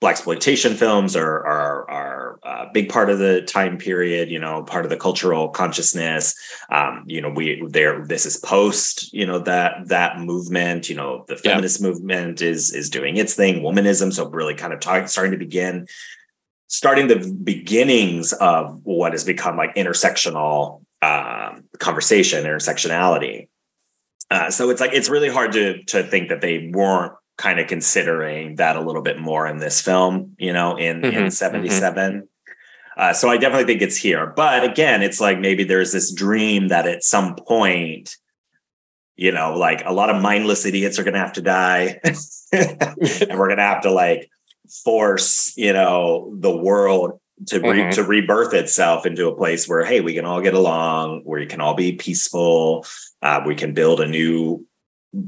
black 0.00 0.12
exploitation 0.12 0.74
films 0.74 1.16
are 1.16 1.36
are 1.46 1.90
are 1.90 2.40
a 2.44 2.66
big 2.72 2.88
part 2.88 3.10
of 3.10 3.18
the 3.18 3.42
time 3.42 3.78
period 3.78 4.28
you 4.30 4.38
know 4.44 4.62
part 4.64 4.84
of 4.86 4.90
the 4.90 4.96
cultural 4.96 5.48
consciousness. 5.48 6.34
Um 6.70 7.04
you 7.06 7.20
know 7.20 7.30
we 7.30 7.62
there 7.68 8.04
this 8.06 8.26
is 8.26 8.36
post 8.36 9.12
you 9.12 9.26
know 9.26 9.38
that 9.40 9.70
that 9.88 10.18
movement 10.20 10.88
you 10.90 10.96
know 10.96 11.24
the 11.28 11.34
Yeah. 11.34 11.40
feminist 11.52 11.80
movement 11.88 12.42
is 12.42 12.72
is 12.80 12.90
doing 12.90 13.16
its 13.22 13.34
thing 13.40 13.54
womanism 13.62 14.12
so 14.12 14.28
really 14.28 14.54
kind 14.62 14.72
of 14.72 14.80
talking 14.80 15.06
starting 15.08 15.32
to 15.38 15.44
begin 15.48 15.86
starting 16.80 17.06
the 17.08 17.18
beginnings 17.42 18.32
of 18.34 18.80
what 18.84 19.12
has 19.12 19.24
become 19.24 19.56
like 19.56 19.74
intersectional 19.74 20.82
um, 21.00 21.47
conversation, 21.78 22.44
intersectionality. 22.44 23.48
Uh, 24.30 24.50
so 24.50 24.70
it's 24.70 24.80
like 24.80 24.92
it's 24.92 25.08
really 25.08 25.28
hard 25.30 25.52
to 25.52 25.82
to 25.84 26.02
think 26.02 26.28
that 26.28 26.40
they 26.40 26.70
weren't 26.72 27.12
kind 27.36 27.60
of 27.60 27.66
considering 27.68 28.56
that 28.56 28.76
a 28.76 28.80
little 28.80 29.02
bit 29.02 29.18
more 29.18 29.46
in 29.46 29.58
this 29.58 29.80
film, 29.80 30.34
you 30.38 30.52
know, 30.52 30.76
in 30.76 31.04
in 31.04 31.24
Mhm, 31.26 31.32
'77. 31.32 32.28
Uh, 32.96 33.12
so 33.12 33.30
I 33.30 33.36
definitely 33.36 33.64
think 33.64 33.80
it's 33.80 33.96
here, 33.96 34.26
but 34.34 34.64
again, 34.64 35.02
it's 35.02 35.20
like 35.20 35.38
maybe 35.38 35.62
there's 35.62 35.92
this 35.92 36.12
dream 36.12 36.68
that 36.68 36.88
at 36.88 37.04
some 37.04 37.36
point, 37.36 38.16
you 39.16 39.30
know, 39.30 39.56
like 39.56 39.84
a 39.86 39.92
lot 39.92 40.10
of 40.10 40.20
mindless 40.20 40.66
idiots 40.66 40.98
are 40.98 41.04
going 41.04 41.14
to 41.14 41.20
have 41.20 41.34
to 41.34 41.42
die, 41.42 42.00
and 42.52 43.38
we're 43.38 43.46
going 43.46 43.58
to 43.58 43.62
have 43.62 43.82
to 43.82 43.90
like 43.92 44.28
force, 44.84 45.56
you 45.56 45.72
know, 45.72 46.34
the 46.38 46.54
world 46.54 47.20
to 47.46 47.60
re- 47.60 47.82
Mhm. 47.82 47.92
to 47.94 48.02
rebirth 48.02 48.52
itself 48.54 49.06
into 49.06 49.28
a 49.28 49.36
place 49.36 49.68
where 49.68 49.84
hey, 49.84 50.00
we 50.00 50.14
can 50.14 50.24
all 50.24 50.40
get 50.40 50.54
along, 50.54 51.22
where 51.24 51.40
you 51.40 51.46
can 51.46 51.60
all 51.60 51.74
be 51.74 51.92
peaceful, 51.92 52.84
uh, 53.22 53.40
we 53.46 53.54
can 53.54 53.72
build 53.74 54.00
a 54.00 54.06
new 54.06 54.64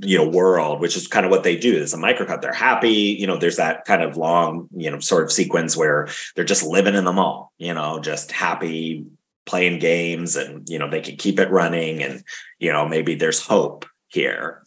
you 0.03 0.19
know 0.19 0.29
world 0.29 0.79
which 0.79 0.95
is 0.95 1.09
kind 1.09 1.25
of 1.25 1.31
what 1.33 1.43
they 1.43 1.57
do. 1.57 1.73
There's 1.73 1.95
a 1.95 1.97
microcut 1.97 2.43
they're 2.43 2.53
happy 2.53 3.17
you 3.19 3.27
know 3.27 3.39
there's 3.39 3.57
that 3.57 3.87
kind 3.87 4.03
of 4.03 4.15
long 4.19 4.69
you 4.77 4.91
know 4.91 5.01
sort 5.01 5.25
of 5.25 5.33
sequence 5.33 5.75
where 5.75 6.07
they're 6.37 6.45
just 6.45 6.63
living 6.67 6.95
in 6.95 7.05
the 7.05 7.13
mall 7.15 7.51
you 7.57 7.73
know 7.73 7.99
just 7.99 8.31
happy 8.31 9.07
playing 9.47 9.79
games 9.79 10.37
and 10.37 10.69
you 10.69 10.79
know 10.79 10.89
they 10.91 11.01
can 11.01 11.17
keep 11.17 11.41
it 11.41 11.51
running 11.51 12.03
and 12.03 12.23
you 12.59 12.71
know 12.71 12.87
maybe 12.87 13.15
there's 13.15 13.41
hope 13.45 13.87
here. 14.09 14.63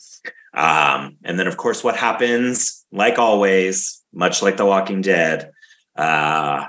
Um 0.55 1.17
and 1.23 1.37
then 1.39 1.45
of 1.47 1.57
course 1.57 1.83
what 1.83 1.95
happens? 1.95 2.83
Like 2.91 3.19
always 3.19 4.01
much 4.13 4.41
like 4.41 4.57
the 4.57 4.65
walking 4.65 5.01
dead 5.01 5.51
uh 5.95 6.65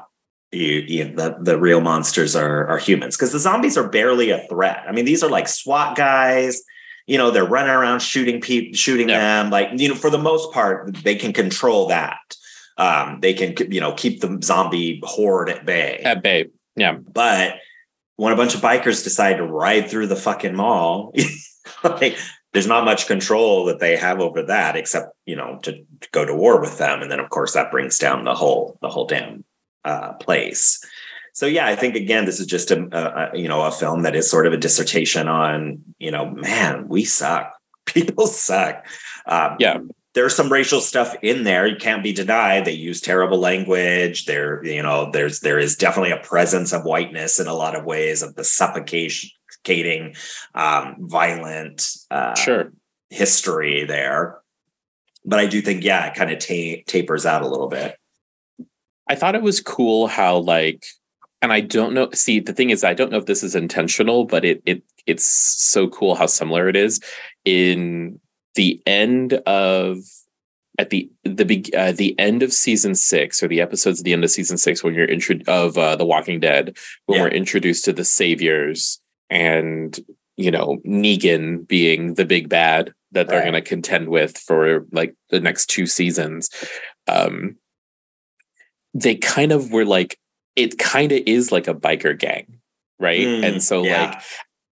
you, 0.54 0.84
you 0.86 1.04
the, 1.14 1.36
the 1.40 1.58
real 1.58 1.80
monsters 1.80 2.34
are 2.36 2.66
are 2.68 2.78
humans 2.78 3.16
because 3.16 3.32
the 3.32 3.38
zombies 3.38 3.76
are 3.76 3.88
barely 3.88 4.30
a 4.30 4.38
threat 4.48 4.82
i 4.88 4.92
mean 4.92 5.04
these 5.04 5.22
are 5.22 5.30
like 5.30 5.48
swat 5.48 5.96
guys 5.96 6.62
you 7.06 7.18
know 7.18 7.30
they're 7.30 7.44
running 7.44 7.70
around 7.74 8.00
shooting 8.00 8.40
people 8.40 8.74
shooting 8.76 9.08
Yeah. 9.08 9.42
them 9.42 9.50
like 9.50 9.68
you 9.74 9.88
know 9.88 9.94
for 9.94 10.10
the 10.10 10.18
most 10.18 10.52
part 10.52 10.94
they 11.02 11.16
can 11.16 11.32
control 11.32 11.88
that 11.88 12.18
um 12.78 13.18
they 13.20 13.34
can 13.34 13.54
you 13.72 13.80
know 13.80 13.92
keep 13.92 14.20
the 14.20 14.38
zombie 14.42 15.00
horde 15.04 15.50
at 15.50 15.66
bay 15.66 16.00
At 16.04 16.22
bay. 16.22 16.46
Yeah. 16.76 16.94
but 16.94 17.56
when 18.16 18.32
a 18.32 18.36
bunch 18.36 18.54
of 18.54 18.60
bikers 18.60 19.02
decide 19.04 19.38
to 19.38 19.44
ride 19.46 19.88
through 19.90 20.06
the 20.06 20.16
fucking 20.16 20.54
mall 20.54 21.12
like 21.84 22.16
there's 22.52 22.66
not 22.68 22.84
much 22.84 23.08
control 23.08 23.64
that 23.66 23.80
they 23.80 23.96
have 23.96 24.20
over 24.20 24.42
that 24.44 24.76
except 24.76 25.08
you 25.26 25.36
know 25.36 25.58
to, 25.62 25.72
to 25.72 26.08
go 26.12 26.24
to 26.24 26.34
war 26.34 26.60
with 26.60 26.78
them 26.78 27.02
and 27.02 27.10
then 27.10 27.20
of 27.20 27.28
course 27.30 27.52
that 27.54 27.70
brings 27.72 27.98
down 27.98 28.24
the 28.24 28.34
whole 28.34 28.78
the 28.82 28.88
whole 28.88 29.06
damn 29.06 29.44
uh, 29.84 30.12
place. 30.14 30.84
So 31.32 31.46
yeah 31.46 31.66
i 31.66 31.74
think 31.74 31.96
again 31.96 32.26
this 32.26 32.38
is 32.38 32.46
just 32.46 32.70
a, 32.70 32.78
a, 33.32 33.36
you 33.36 33.48
know 33.48 33.62
a 33.62 33.72
film 33.72 34.02
that 34.02 34.14
is 34.14 34.30
sort 34.30 34.46
of 34.46 34.52
a 34.52 34.56
dissertation 34.56 35.26
on 35.26 35.82
you 35.98 36.10
know 36.12 36.30
man 36.30 36.86
we 36.88 37.04
suck. 37.04 37.52
People 37.86 38.26
suck. 38.28 38.86
Um, 39.26 39.56
Yeah. 39.58 39.78
there's 40.14 40.34
some 40.36 40.50
racial 40.52 40.80
stuff 40.80 41.16
in 41.22 41.42
there. 41.42 41.66
You 41.66 41.76
can't 41.76 42.04
be 42.04 42.12
denied. 42.12 42.64
They 42.64 42.72
use 42.72 43.00
terrible 43.00 43.38
language. 43.38 44.26
There 44.26 44.64
you 44.64 44.80
know 44.82 45.10
there's 45.10 45.40
there 45.40 45.58
is 45.58 45.74
definitely 45.76 46.12
a 46.12 46.18
presence 46.22 46.72
of 46.72 46.84
whiteness 46.84 47.40
in 47.40 47.48
a 47.48 47.54
lot 47.54 47.74
of 47.74 47.84
ways 47.84 48.22
of 48.22 48.36
the 48.36 48.44
suffocating 48.44 50.14
um 50.54 50.96
violent 51.00 51.96
uh 52.10 52.34
Sure. 52.36 52.72
history 53.10 53.84
there. 53.84 54.38
But 55.24 55.40
i 55.40 55.46
do 55.46 55.60
think 55.60 55.82
yeah 55.84 56.06
it 56.06 56.14
kind 56.14 56.30
of 56.30 56.38
ta- 56.38 56.82
tapers 56.86 57.26
out 57.26 57.42
a 57.42 57.48
little 57.48 57.68
bit 57.68 57.96
I 59.08 59.14
thought 59.14 59.34
it 59.34 59.42
was 59.42 59.60
cool 59.60 60.06
how 60.06 60.38
like 60.38 60.84
and 61.42 61.52
I 61.52 61.60
don't 61.60 61.92
know 61.94 62.10
see 62.12 62.40
the 62.40 62.52
thing 62.52 62.70
is 62.70 62.84
I 62.84 62.94
don't 62.94 63.10
know 63.12 63.18
if 63.18 63.26
this 63.26 63.42
is 63.42 63.54
intentional 63.54 64.24
but 64.24 64.44
it 64.44 64.62
it 64.66 64.82
it's 65.06 65.26
so 65.26 65.88
cool 65.88 66.14
how 66.14 66.26
similar 66.26 66.68
it 66.68 66.76
is 66.76 67.00
in 67.44 68.18
the 68.54 68.80
end 68.86 69.34
of 69.46 69.98
at 70.78 70.90
the 70.90 71.10
the 71.24 71.44
big 71.44 71.74
uh, 71.74 71.92
the 71.92 72.18
end 72.18 72.42
of 72.42 72.52
season 72.52 72.94
6 72.94 73.42
or 73.42 73.48
the 73.48 73.60
episodes 73.60 74.00
at 74.00 74.04
the 74.04 74.12
end 74.12 74.24
of 74.24 74.30
season 74.30 74.56
6 74.58 74.82
when 74.82 74.94
you're 74.94 75.04
intro 75.06 75.36
of 75.46 75.76
uh, 75.78 75.94
the 75.96 76.06
walking 76.06 76.40
dead 76.40 76.76
when 77.06 77.18
Yeah. 77.18 77.24
we're 77.24 77.30
introduced 77.30 77.84
to 77.84 77.92
the 77.92 78.04
saviors 78.04 78.98
and 79.30 79.98
you 80.36 80.50
know 80.50 80.78
Negan 80.86 81.66
being 81.68 82.14
the 82.14 82.24
big 82.24 82.48
bad 82.48 82.92
that 83.12 83.28
they're 83.28 83.38
Right. 83.40 83.50
going 83.52 83.62
to 83.62 83.68
contend 83.68 84.08
with 84.08 84.36
for 84.38 84.86
like 84.90 85.14
the 85.30 85.38
next 85.40 85.66
two 85.66 85.86
seasons 85.86 86.48
um 87.06 87.56
they 88.94 89.14
kind 89.16 89.52
of 89.52 89.72
were 89.72 89.84
like 89.84 90.18
it 90.56 90.78
kind 90.78 91.12
of 91.12 91.20
is 91.26 91.50
like 91.52 91.66
a 91.68 91.74
biker 91.74 92.18
gang 92.18 92.60
right 93.00 93.26
Mm, 93.26 93.44
and 93.44 93.62
so 93.62 93.82
yeah. 93.84 94.06
like 94.06 94.22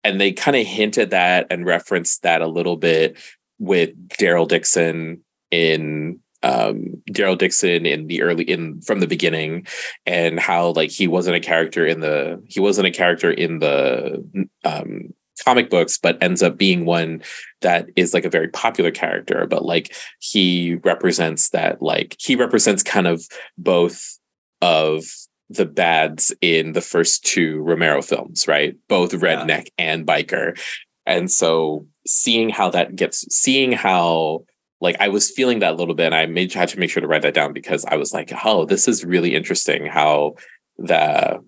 and 0.04 0.20
they 0.20 0.32
kind 0.32 0.56
of 0.56 0.66
hinted 0.66 1.10
that 1.10 1.46
and 1.50 1.66
referenced 1.66 2.22
that 2.22 2.40
a 2.42 2.46
little 2.46 2.76
bit 2.76 3.18
with 3.58 3.90
daryl 4.18 4.48
dixon 4.48 5.20
in 5.50 6.18
um 6.42 7.02
daryl 7.10 7.36
dixon 7.36 7.86
in 7.86 8.06
the 8.06 8.22
early 8.22 8.44
in 8.44 8.80
from 8.82 9.00
the 9.00 9.06
beginning 9.06 9.66
and 10.06 10.38
how 10.40 10.70
like 10.70 10.90
he 10.90 11.06
wasn't 11.08 11.36
a 11.36 11.40
character 11.40 11.86
in 11.86 12.00
the 12.00 12.42
he 12.46 12.60
wasn't 12.60 12.86
a 12.86 12.90
character 12.90 13.30
in 13.30 13.58
the 13.58 14.24
um 14.64 15.12
comic 15.44 15.70
books, 15.70 15.98
but 15.98 16.22
ends 16.22 16.42
up 16.42 16.56
being 16.56 16.84
one 16.84 17.22
that 17.60 17.86
is 17.96 18.14
like 18.14 18.24
a 18.24 18.30
very 18.30 18.48
popular 18.48 18.90
character. 18.90 19.46
But 19.46 19.64
like 19.64 19.94
he 20.18 20.76
represents 20.84 21.50
that, 21.50 21.82
like 21.82 22.16
he 22.18 22.36
represents 22.36 22.82
kind 22.82 23.06
of 23.06 23.26
both 23.58 24.18
of 24.62 25.04
the 25.48 25.66
bads 25.66 26.32
in 26.40 26.72
the 26.72 26.80
first 26.80 27.24
two 27.24 27.60
Romero 27.62 28.02
films, 28.02 28.48
right? 28.48 28.76
Both 28.88 29.12
redneck 29.12 29.68
yeah. 29.78 29.92
and 29.92 30.06
biker. 30.06 30.58
And 31.06 31.30
so 31.30 31.86
seeing 32.06 32.48
how 32.48 32.70
that 32.70 32.96
gets, 32.96 33.24
seeing 33.34 33.72
how 33.72 34.44
like 34.80 34.96
I 35.00 35.08
was 35.08 35.30
feeling 35.30 35.60
that 35.60 35.72
a 35.72 35.76
little 35.76 35.94
bit, 35.94 36.06
and 36.06 36.14
I 36.14 36.26
made 36.26 36.52
had 36.52 36.68
to 36.70 36.78
make 36.78 36.90
sure 36.90 37.00
to 37.00 37.06
write 37.06 37.22
that 37.22 37.34
down 37.34 37.52
because 37.52 37.84
I 37.86 37.96
was 37.96 38.12
like, 38.12 38.32
oh, 38.44 38.64
this 38.66 38.88
is 38.88 39.04
really 39.04 39.34
interesting 39.34 39.86
how 39.86 40.34
the 40.76 41.42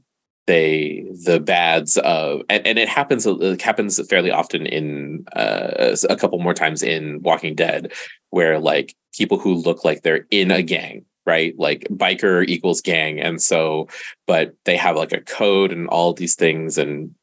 they 0.48 1.04
the 1.24 1.38
bads 1.38 1.98
of 1.98 2.40
and, 2.48 2.66
and 2.66 2.78
it 2.78 2.88
happens 2.88 3.26
it 3.26 3.62
happens 3.62 4.04
fairly 4.08 4.30
often 4.30 4.66
in 4.66 5.24
uh, 5.36 5.94
a 6.08 6.16
couple 6.16 6.38
more 6.38 6.54
times 6.54 6.82
in 6.82 7.22
Walking 7.22 7.54
Dead 7.54 7.92
where 8.30 8.58
like 8.58 8.96
people 9.16 9.38
who 9.38 9.54
look 9.54 9.84
like 9.84 10.02
they're 10.02 10.26
in 10.30 10.50
a 10.50 10.62
gang 10.62 11.04
right? 11.26 11.54
Like 11.58 11.86
biker 11.90 12.48
equals 12.48 12.80
gang. 12.80 13.20
And 13.20 13.40
so 13.40 13.88
but 14.26 14.54
they 14.64 14.78
have 14.78 14.96
like 14.96 15.12
a 15.12 15.20
code 15.20 15.72
and 15.72 15.86
all 15.88 16.14
these 16.14 16.34
things. 16.34 16.78
And 16.78 17.14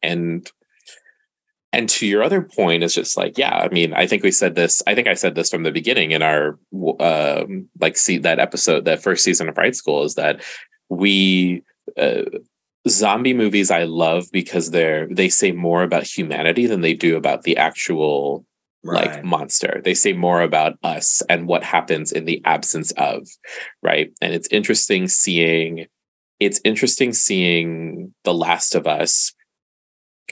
and 0.00 0.48
and 1.72 1.88
to 1.88 2.06
your 2.06 2.22
other 2.22 2.40
point 2.40 2.82
it's 2.82 2.94
just 2.94 3.16
like 3.16 3.36
yeah 3.36 3.54
i 3.54 3.68
mean 3.68 3.92
i 3.92 4.06
think 4.06 4.22
we 4.22 4.30
said 4.30 4.54
this 4.54 4.82
i 4.86 4.94
think 4.94 5.06
i 5.06 5.12
said 5.12 5.34
this 5.34 5.50
from 5.50 5.64
the 5.64 5.70
beginning 5.70 6.12
in 6.12 6.22
our 6.22 6.58
um 6.98 7.68
like 7.78 7.96
see 7.96 8.16
that 8.16 8.38
episode 8.38 8.86
that 8.86 9.02
first 9.02 9.22
season 9.22 9.48
of 9.48 9.54
fright 9.54 9.76
school 9.76 10.02
is 10.02 10.14
that 10.14 10.40
we 10.88 11.62
uh, 11.96 12.22
zombie 12.86 13.34
movies 13.34 13.70
I 13.70 13.84
love 13.84 14.26
because 14.32 14.70
they're 14.70 15.08
they 15.10 15.28
say 15.28 15.52
more 15.52 15.82
about 15.82 16.04
humanity 16.04 16.66
than 16.66 16.80
they 16.80 16.94
do 16.94 17.16
about 17.16 17.42
the 17.42 17.56
actual 17.56 18.44
right. 18.84 19.14
like 19.14 19.24
monster. 19.24 19.80
They 19.84 19.94
say 19.94 20.12
more 20.12 20.42
about 20.42 20.74
us 20.82 21.22
and 21.28 21.46
what 21.46 21.64
happens 21.64 22.12
in 22.12 22.24
the 22.24 22.42
absence 22.44 22.92
of, 22.92 23.26
right? 23.82 24.10
And 24.20 24.32
it's 24.32 24.48
interesting 24.48 25.08
seeing 25.08 25.86
it's 26.40 26.60
interesting 26.64 27.12
seeing 27.12 28.14
The 28.24 28.34
Last 28.34 28.74
of 28.74 28.86
Us 28.86 29.34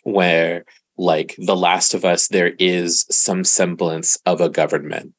where 0.05 0.65
like 0.97 1.35
The 1.39 1.57
Last 1.57 1.95
of 1.95 2.05
Us 2.05 2.29
there 2.29 2.55
is 2.59 3.07
some 3.11 3.45
semblance 3.45 4.17
of 4.25 4.41
a 4.41 4.49
government 4.49 5.13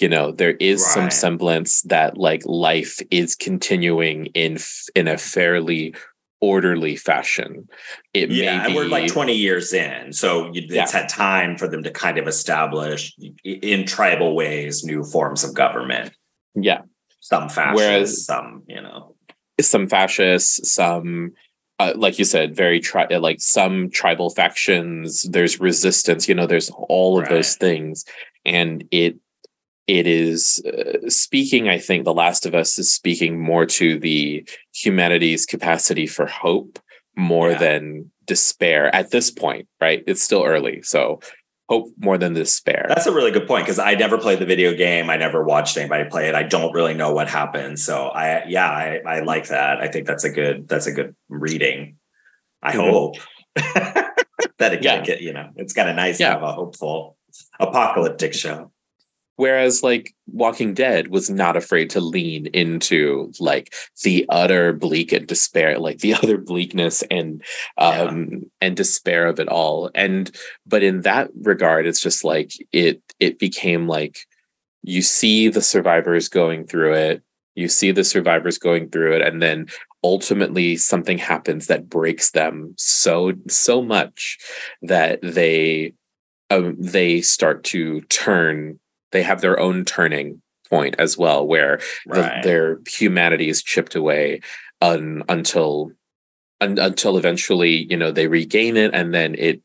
you 0.00 0.08
know 0.08 0.32
there 0.32 0.52
is 0.52 0.82
right. 0.82 0.94
some 0.94 1.10
semblance 1.10 1.82
that 1.82 2.18
like 2.18 2.42
life 2.44 3.00
is 3.10 3.36
continuing 3.36 4.26
in 4.26 4.58
in 4.94 5.06
a 5.06 5.16
fairly 5.16 5.94
orderly 6.42 6.96
fashion. 6.96 7.68
It 8.12 8.30
yeah, 8.30 8.66
and 8.66 8.74
we're 8.74 8.84
like 8.84 9.10
20 9.10 9.32
years 9.32 9.72
in, 9.72 10.12
so 10.12 10.50
it's 10.52 10.74
yeah. 10.74 10.90
had 10.90 11.08
time 11.08 11.56
for 11.56 11.66
them 11.68 11.82
to 11.84 11.90
kind 11.90 12.18
of 12.18 12.26
establish 12.28 13.16
in 13.44 13.86
tribal 13.86 14.34
ways 14.34 14.84
new 14.84 15.04
forms 15.04 15.44
of 15.44 15.54
government. 15.54 16.12
Yeah, 16.54 16.82
some 17.20 17.48
fascists, 17.48 17.76
Whereas, 17.76 18.26
some 18.26 18.64
you 18.66 18.82
know, 18.82 19.14
some 19.60 19.86
fascists, 19.86 20.70
some. 20.70 21.32
Uh, 21.78 21.94
like 21.96 22.16
you 22.16 22.24
said, 22.24 22.54
very 22.54 22.78
tri- 22.78 23.08
like 23.16 23.40
some 23.40 23.90
tribal 23.90 24.30
factions. 24.30 25.22
There's 25.22 25.58
resistance. 25.58 26.28
You 26.28 26.34
know, 26.34 26.46
there's 26.46 26.70
all 26.70 27.18
of 27.18 27.24
right. 27.24 27.30
those 27.30 27.56
things, 27.56 28.04
and 28.44 28.84
it 28.90 29.16
it 29.86 30.06
is 30.06 30.62
uh, 30.66 31.08
speaking 31.08 31.68
i 31.68 31.78
think 31.78 32.04
the 32.04 32.14
last 32.14 32.46
of 32.46 32.54
us 32.54 32.78
is 32.78 32.90
speaking 32.90 33.40
more 33.40 33.66
to 33.66 33.98
the 33.98 34.46
humanity's 34.74 35.46
capacity 35.46 36.06
for 36.06 36.26
hope 36.26 36.78
more 37.16 37.50
yeah. 37.50 37.58
than 37.58 38.10
despair 38.26 38.94
at 38.94 39.10
this 39.10 39.30
point 39.30 39.66
right 39.80 40.04
it's 40.06 40.22
still 40.22 40.44
early 40.44 40.82
so 40.82 41.20
hope 41.68 41.88
more 41.98 42.18
than 42.18 42.32
despair 42.32 42.86
that's 42.88 43.06
a 43.06 43.12
really 43.12 43.30
good 43.30 43.46
point 43.46 43.64
because 43.64 43.78
i 43.78 43.94
never 43.94 44.18
played 44.18 44.38
the 44.38 44.46
video 44.46 44.74
game 44.74 45.10
i 45.10 45.16
never 45.16 45.42
watched 45.42 45.76
anybody 45.76 46.08
play 46.08 46.28
it 46.28 46.34
i 46.34 46.42
don't 46.42 46.72
really 46.72 46.94
know 46.94 47.12
what 47.12 47.28
happened 47.28 47.78
so 47.78 48.08
i 48.08 48.44
yeah 48.46 48.68
i, 48.68 49.00
I 49.06 49.20
like 49.20 49.48
that 49.48 49.80
i 49.80 49.88
think 49.88 50.06
that's 50.06 50.24
a 50.24 50.30
good 50.30 50.68
that's 50.68 50.86
a 50.86 50.92
good 50.92 51.14
reading 51.28 51.96
i 52.62 52.72
mm-hmm. 52.72 52.90
hope 52.90 53.16
that 54.58 54.72
it 54.74 54.84
yeah. 54.84 55.02
get 55.02 55.20
you 55.20 55.32
know 55.32 55.50
it's 55.56 55.72
kind 55.72 55.88
of 55.88 55.96
nice 55.96 56.20
yeah. 56.20 56.28
to 56.28 56.34
have 56.34 56.42
a 56.42 56.52
hopeful 56.52 57.16
apocalyptic 57.58 58.34
show 58.34 58.70
Whereas 59.36 59.82
like 59.82 60.14
Walking 60.26 60.74
Dead 60.74 61.08
was 61.08 61.30
not 61.30 61.56
afraid 61.56 61.90
to 61.90 62.00
lean 62.00 62.46
into 62.48 63.32
like 63.40 63.74
the 64.02 64.26
utter 64.28 64.72
bleak 64.72 65.12
and 65.12 65.26
despair, 65.26 65.78
like 65.78 65.98
the 65.98 66.14
utter 66.22 66.38
bleakness 66.38 67.02
and 67.10 67.42
um 67.78 68.28
yeah. 68.30 68.38
and 68.60 68.76
despair 68.76 69.26
of 69.26 69.40
it 69.40 69.48
all. 69.48 69.90
And 69.94 70.30
but 70.66 70.82
in 70.82 71.02
that 71.02 71.30
regard, 71.40 71.86
it's 71.86 72.00
just 72.00 72.24
like 72.24 72.52
it 72.72 73.02
it 73.20 73.38
became 73.38 73.88
like 73.88 74.26
you 74.82 75.02
see 75.02 75.48
the 75.48 75.62
survivors 75.62 76.28
going 76.28 76.66
through 76.66 76.94
it, 76.94 77.22
you 77.54 77.68
see 77.68 77.92
the 77.92 78.04
survivors 78.04 78.58
going 78.58 78.90
through 78.90 79.14
it, 79.14 79.22
and 79.22 79.40
then 79.40 79.66
ultimately 80.04 80.76
something 80.76 81.18
happens 81.18 81.68
that 81.68 81.88
breaks 81.88 82.32
them 82.32 82.74
so 82.76 83.32
so 83.48 83.82
much 83.82 84.38
that 84.82 85.20
they 85.22 85.94
um, 86.50 86.76
they 86.78 87.20
start 87.22 87.64
to 87.64 88.00
turn 88.02 88.78
they 89.12 89.22
have 89.22 89.40
their 89.40 89.58
own 89.58 89.84
turning 89.84 90.42
point 90.68 90.96
as 90.98 91.16
well, 91.16 91.46
where 91.46 91.80
right. 92.06 92.42
the, 92.42 92.48
their 92.48 92.78
humanity 92.88 93.48
is 93.48 93.62
chipped 93.62 93.94
away 93.94 94.40
un, 94.80 95.22
until 95.28 95.92
un, 96.60 96.78
until 96.78 97.16
eventually, 97.16 97.86
you 97.90 97.96
know, 97.96 98.10
they 98.10 98.26
regain 98.26 98.76
it, 98.76 98.92
and 98.94 99.14
then 99.14 99.34
it 99.38 99.62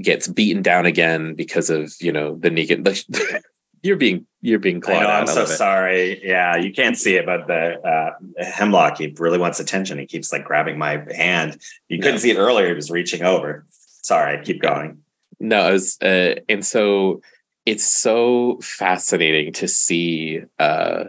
gets 0.00 0.28
beaten 0.28 0.62
down 0.62 0.86
again 0.86 1.34
because 1.34 1.70
of 1.70 1.92
you 2.00 2.12
know 2.12 2.36
the 2.36 2.50
Negan. 2.50 2.84
The, 2.84 3.42
you're 3.82 3.96
being 3.96 4.26
you're 4.42 4.58
being 4.58 4.80
clawed 4.80 4.98
I 4.98 5.02
know, 5.04 5.10
I'm 5.10 5.26
so 5.26 5.44
sorry. 5.46 6.20
Yeah, 6.26 6.56
you 6.56 6.72
can't 6.72 6.98
see 6.98 7.16
it, 7.16 7.26
but 7.26 7.46
the 7.46 7.80
uh, 7.80 8.44
hemlock 8.44 8.98
he 8.98 9.14
really 9.18 9.38
wants 9.38 9.60
attention. 9.60 9.98
He 9.98 10.06
keeps 10.06 10.32
like 10.32 10.44
grabbing 10.44 10.78
my 10.78 11.04
hand. 11.14 11.58
You 11.88 12.00
couldn't 12.00 12.20
see 12.20 12.30
it 12.30 12.38
earlier. 12.38 12.68
He 12.68 12.74
was 12.74 12.90
reaching 12.90 13.22
over. 13.22 13.64
Sorry, 14.02 14.42
keep 14.44 14.60
going. 14.60 14.98
No, 15.38 15.68
it 15.68 15.72
was, 15.72 15.98
uh, 16.02 16.34
and 16.48 16.64
so 16.64 17.22
it's 17.66 17.84
so 17.84 18.58
fascinating 18.62 19.52
to 19.52 19.68
see 19.68 20.40
uh 20.58 21.04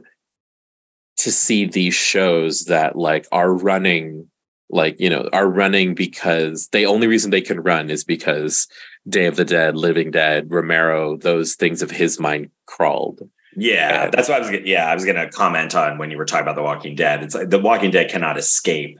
to 1.17 1.31
see 1.31 1.65
these 1.65 1.93
shows 1.93 2.65
that 2.65 2.95
like 2.95 3.27
are 3.31 3.53
running 3.53 4.27
like 4.69 4.99
you 4.99 5.09
know 5.09 5.29
are 5.33 5.47
running 5.47 5.93
because 5.93 6.67
the 6.69 6.85
only 6.85 7.07
reason 7.07 7.31
they 7.31 7.41
can 7.41 7.59
run 7.59 7.89
is 7.89 8.03
because 8.03 8.67
day 9.07 9.25
of 9.25 9.35
the 9.35 9.45
dead 9.45 9.75
living 9.75 10.11
dead 10.11 10.51
romero 10.51 11.17
those 11.17 11.55
things 11.55 11.81
of 11.81 11.91
his 11.91 12.19
mind 12.19 12.49
crawled. 12.65 13.21
Yeah 13.55 14.05
and, 14.05 14.13
that's 14.13 14.29
what 14.29 14.41
i 14.41 14.49
was 14.49 14.61
yeah 14.63 14.89
i 14.89 14.95
was 14.95 15.05
gonna 15.05 15.29
comment 15.29 15.75
on 15.75 15.97
when 15.97 16.09
you 16.09 16.17
were 16.17 16.25
talking 16.25 16.43
about 16.43 16.55
the 16.55 16.63
walking 16.63 16.95
dead. 16.95 17.23
It's 17.23 17.35
like 17.35 17.49
the 17.49 17.59
walking 17.59 17.91
dead 17.91 18.09
cannot 18.09 18.37
escape 18.37 18.97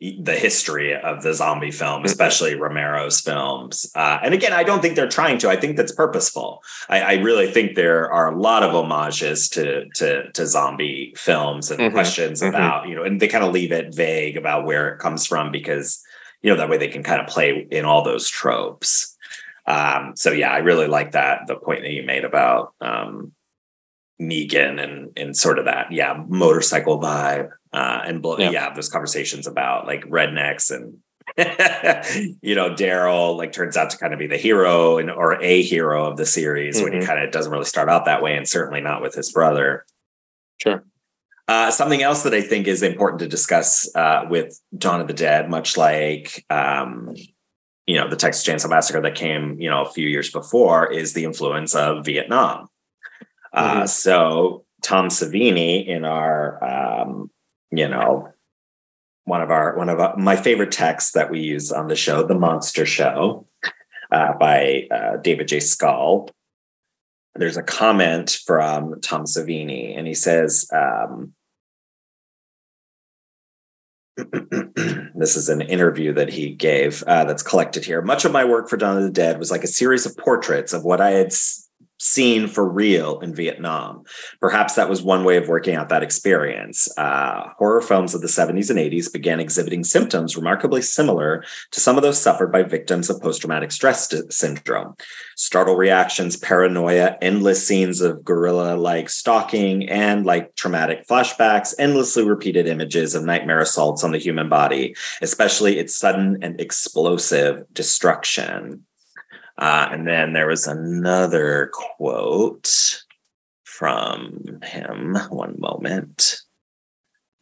the 0.00 0.34
history 0.34 0.96
of 0.96 1.22
the 1.22 1.34
zombie 1.34 1.70
film, 1.70 1.98
mm-hmm. 1.98 2.06
especially 2.06 2.54
Romero's 2.54 3.20
films. 3.20 3.90
Uh, 3.94 4.18
and 4.22 4.32
again, 4.32 4.52
I 4.52 4.62
don't 4.62 4.80
think 4.80 4.96
they're 4.96 5.08
trying 5.08 5.36
to. 5.38 5.50
I 5.50 5.56
think 5.56 5.76
that's 5.76 5.92
purposeful. 5.92 6.62
I, 6.88 7.00
I 7.00 7.12
really 7.14 7.50
think 7.50 7.74
there 7.74 8.10
are 8.10 8.32
a 8.32 8.38
lot 8.38 8.62
of 8.62 8.70
homages 8.72 9.48
to 9.50 9.88
to, 9.96 10.32
to 10.32 10.46
zombie 10.46 11.12
films 11.16 11.70
and 11.70 11.80
mm-hmm. 11.80 11.92
questions 11.92 12.40
mm-hmm. 12.40 12.54
about 12.54 12.88
you 12.88 12.94
know, 12.94 13.04
and 13.04 13.20
they 13.20 13.28
kind 13.28 13.44
of 13.44 13.52
leave 13.52 13.72
it 13.72 13.94
vague 13.94 14.38
about 14.38 14.64
where 14.64 14.88
it 14.88 14.98
comes 14.98 15.26
from 15.26 15.52
because 15.52 16.02
you 16.40 16.50
know 16.50 16.56
that 16.56 16.70
way 16.70 16.78
they 16.78 16.88
can 16.88 17.02
kind 17.02 17.20
of 17.20 17.26
play 17.26 17.66
in 17.70 17.84
all 17.84 18.02
those 18.02 18.28
tropes. 18.28 19.16
Um, 19.66 20.14
so 20.16 20.32
yeah, 20.32 20.50
I 20.50 20.58
really 20.58 20.86
like 20.86 21.12
that 21.12 21.46
the 21.46 21.56
point 21.56 21.82
that 21.82 21.92
you 21.92 22.04
made 22.04 22.24
about 22.24 22.72
um, 22.80 23.32
Negan 24.18 24.82
and 24.82 25.10
and 25.14 25.36
sort 25.36 25.58
of 25.58 25.66
that 25.66 25.92
yeah 25.92 26.24
motorcycle 26.26 26.98
vibe 26.98 27.50
uh, 27.72 28.00
and 28.04 28.24
yeah. 28.38 28.50
yeah, 28.50 28.74
those 28.74 28.88
conversations 28.88 29.46
about 29.46 29.86
like 29.86 30.04
rednecks 30.06 30.70
and 30.70 30.98
you 32.42 32.54
know 32.54 32.70
Daryl 32.74 33.36
like 33.36 33.52
turns 33.52 33.76
out 33.76 33.90
to 33.90 33.98
kind 33.98 34.12
of 34.12 34.18
be 34.18 34.26
the 34.26 34.36
hero 34.36 34.98
and 34.98 35.10
or 35.10 35.40
a 35.40 35.62
hero 35.62 36.06
of 36.06 36.16
the 36.16 36.26
series 36.26 36.76
mm-hmm. 36.76 36.84
when 36.84 36.92
he 36.94 36.98
mm-hmm. 36.98 37.08
kind 37.08 37.24
of 37.24 37.30
doesn't 37.30 37.52
really 37.52 37.64
start 37.64 37.88
out 37.88 38.06
that 38.06 38.22
way 38.22 38.36
and 38.36 38.48
certainly 38.48 38.80
not 38.80 39.02
with 39.02 39.14
his 39.14 39.30
brother. 39.32 39.84
Sure. 40.58 40.84
Uh, 41.46 41.70
something 41.70 42.02
else 42.02 42.22
that 42.22 42.34
I 42.34 42.42
think 42.42 42.66
is 42.66 42.82
important 42.82 43.20
to 43.20 43.28
discuss 43.28 43.88
uh, 43.96 44.24
with 44.28 44.60
Dawn 44.76 45.00
of 45.00 45.08
the 45.08 45.14
Dead, 45.14 45.50
much 45.50 45.76
like 45.76 46.44
um, 46.50 47.14
you 47.86 47.96
know 47.96 48.08
the 48.08 48.16
Texas 48.16 48.46
Chainsaw 48.46 48.70
Massacre 48.70 49.00
that 49.00 49.14
came 49.14 49.60
you 49.60 49.70
know 49.70 49.82
a 49.82 49.90
few 49.90 50.08
years 50.08 50.30
before, 50.30 50.92
is 50.92 51.12
the 51.12 51.24
influence 51.24 51.74
of 51.74 52.04
Vietnam. 52.04 52.68
Uh, 53.52 53.78
mm-hmm. 53.78 53.86
so 53.86 54.64
Tom 54.82 55.08
Savini 55.08 55.86
in 55.86 56.04
our 56.04 56.62
um, 56.62 57.30
you 57.70 57.88
know, 57.88 58.32
one 59.24 59.42
of 59.42 59.50
our 59.50 59.76
one 59.76 59.88
of 59.88 60.00
our, 60.00 60.16
my 60.16 60.36
favorite 60.36 60.72
texts 60.72 61.12
that 61.12 61.30
we 61.30 61.40
use 61.40 61.72
on 61.72 61.88
the 61.88 61.96
show, 61.96 62.22
"The 62.22 62.34
Monster 62.34 62.86
Show," 62.86 63.46
uh, 64.10 64.32
by 64.34 64.88
uh, 64.90 65.16
David 65.18 65.48
J. 65.48 65.60
Skal. 65.60 66.28
There's 67.36 67.56
a 67.56 67.62
comment 67.62 68.40
from 68.44 69.00
Tom 69.00 69.24
Savini, 69.24 69.96
and 69.96 70.06
he 70.06 70.14
says. 70.14 70.68
Um, 70.72 71.34
this 75.14 75.34
is 75.36 75.48
an 75.48 75.62
interview 75.62 76.12
that 76.12 76.28
he 76.28 76.50
gave 76.50 77.02
uh, 77.04 77.24
that's 77.24 77.42
collected 77.42 77.86
here. 77.86 78.02
Much 78.02 78.26
of 78.26 78.32
my 78.32 78.44
work 78.44 78.68
for 78.68 78.76
Dawn 78.76 78.98
of 78.98 79.02
the 79.02 79.10
Dead 79.10 79.38
was 79.38 79.50
like 79.50 79.64
a 79.64 79.68
series 79.68 80.04
of 80.04 80.14
portraits 80.18 80.74
of 80.74 80.84
what 80.84 81.00
I 81.00 81.10
had 81.10 81.32
seen 82.00 82.48
for 82.48 82.66
real 82.66 83.20
in 83.20 83.34
Vietnam. 83.34 84.02
Perhaps 84.40 84.74
that 84.74 84.88
was 84.88 85.02
one 85.02 85.22
way 85.22 85.36
of 85.36 85.48
working 85.48 85.76
out 85.76 85.90
that 85.90 86.02
experience. 86.02 86.88
Uh, 86.96 87.50
horror 87.58 87.82
films 87.82 88.14
of 88.14 88.22
the 88.22 88.26
70s 88.26 88.70
and 88.70 88.78
80s 88.78 89.12
began 89.12 89.38
exhibiting 89.38 89.84
symptoms 89.84 90.36
remarkably 90.36 90.80
similar 90.80 91.44
to 91.70 91.80
some 91.80 91.96
of 91.96 92.02
those 92.02 92.20
suffered 92.20 92.50
by 92.50 92.62
victims 92.62 93.10
of 93.10 93.20
post 93.20 93.42
traumatic 93.42 93.70
stress 93.70 94.12
syndrome. 94.30 94.94
Startle 95.36 95.76
reactions, 95.76 96.36
paranoia, 96.36 97.16
endless 97.20 97.66
scenes 97.66 98.00
of 98.00 98.24
guerrilla 98.24 98.76
like 98.76 99.10
stalking, 99.10 99.88
and 99.88 100.24
like 100.24 100.54
traumatic 100.56 101.06
flashbacks, 101.06 101.74
endlessly 101.78 102.24
repeated 102.24 102.66
images 102.66 103.14
of 103.14 103.24
nightmare 103.24 103.60
assaults 103.60 104.02
on 104.02 104.12
the 104.12 104.18
human 104.18 104.48
body, 104.48 104.94
especially 105.20 105.78
its 105.78 105.96
sudden 105.96 106.38
and 106.40 106.60
explosive 106.60 107.62
destruction. 107.74 108.84
Uh, 109.60 109.88
and 109.92 110.08
then 110.08 110.32
there 110.32 110.46
was 110.46 110.66
another 110.66 111.70
quote 111.72 113.02
from 113.64 114.60
him. 114.64 115.16
One 115.28 115.56
moment. 115.58 116.40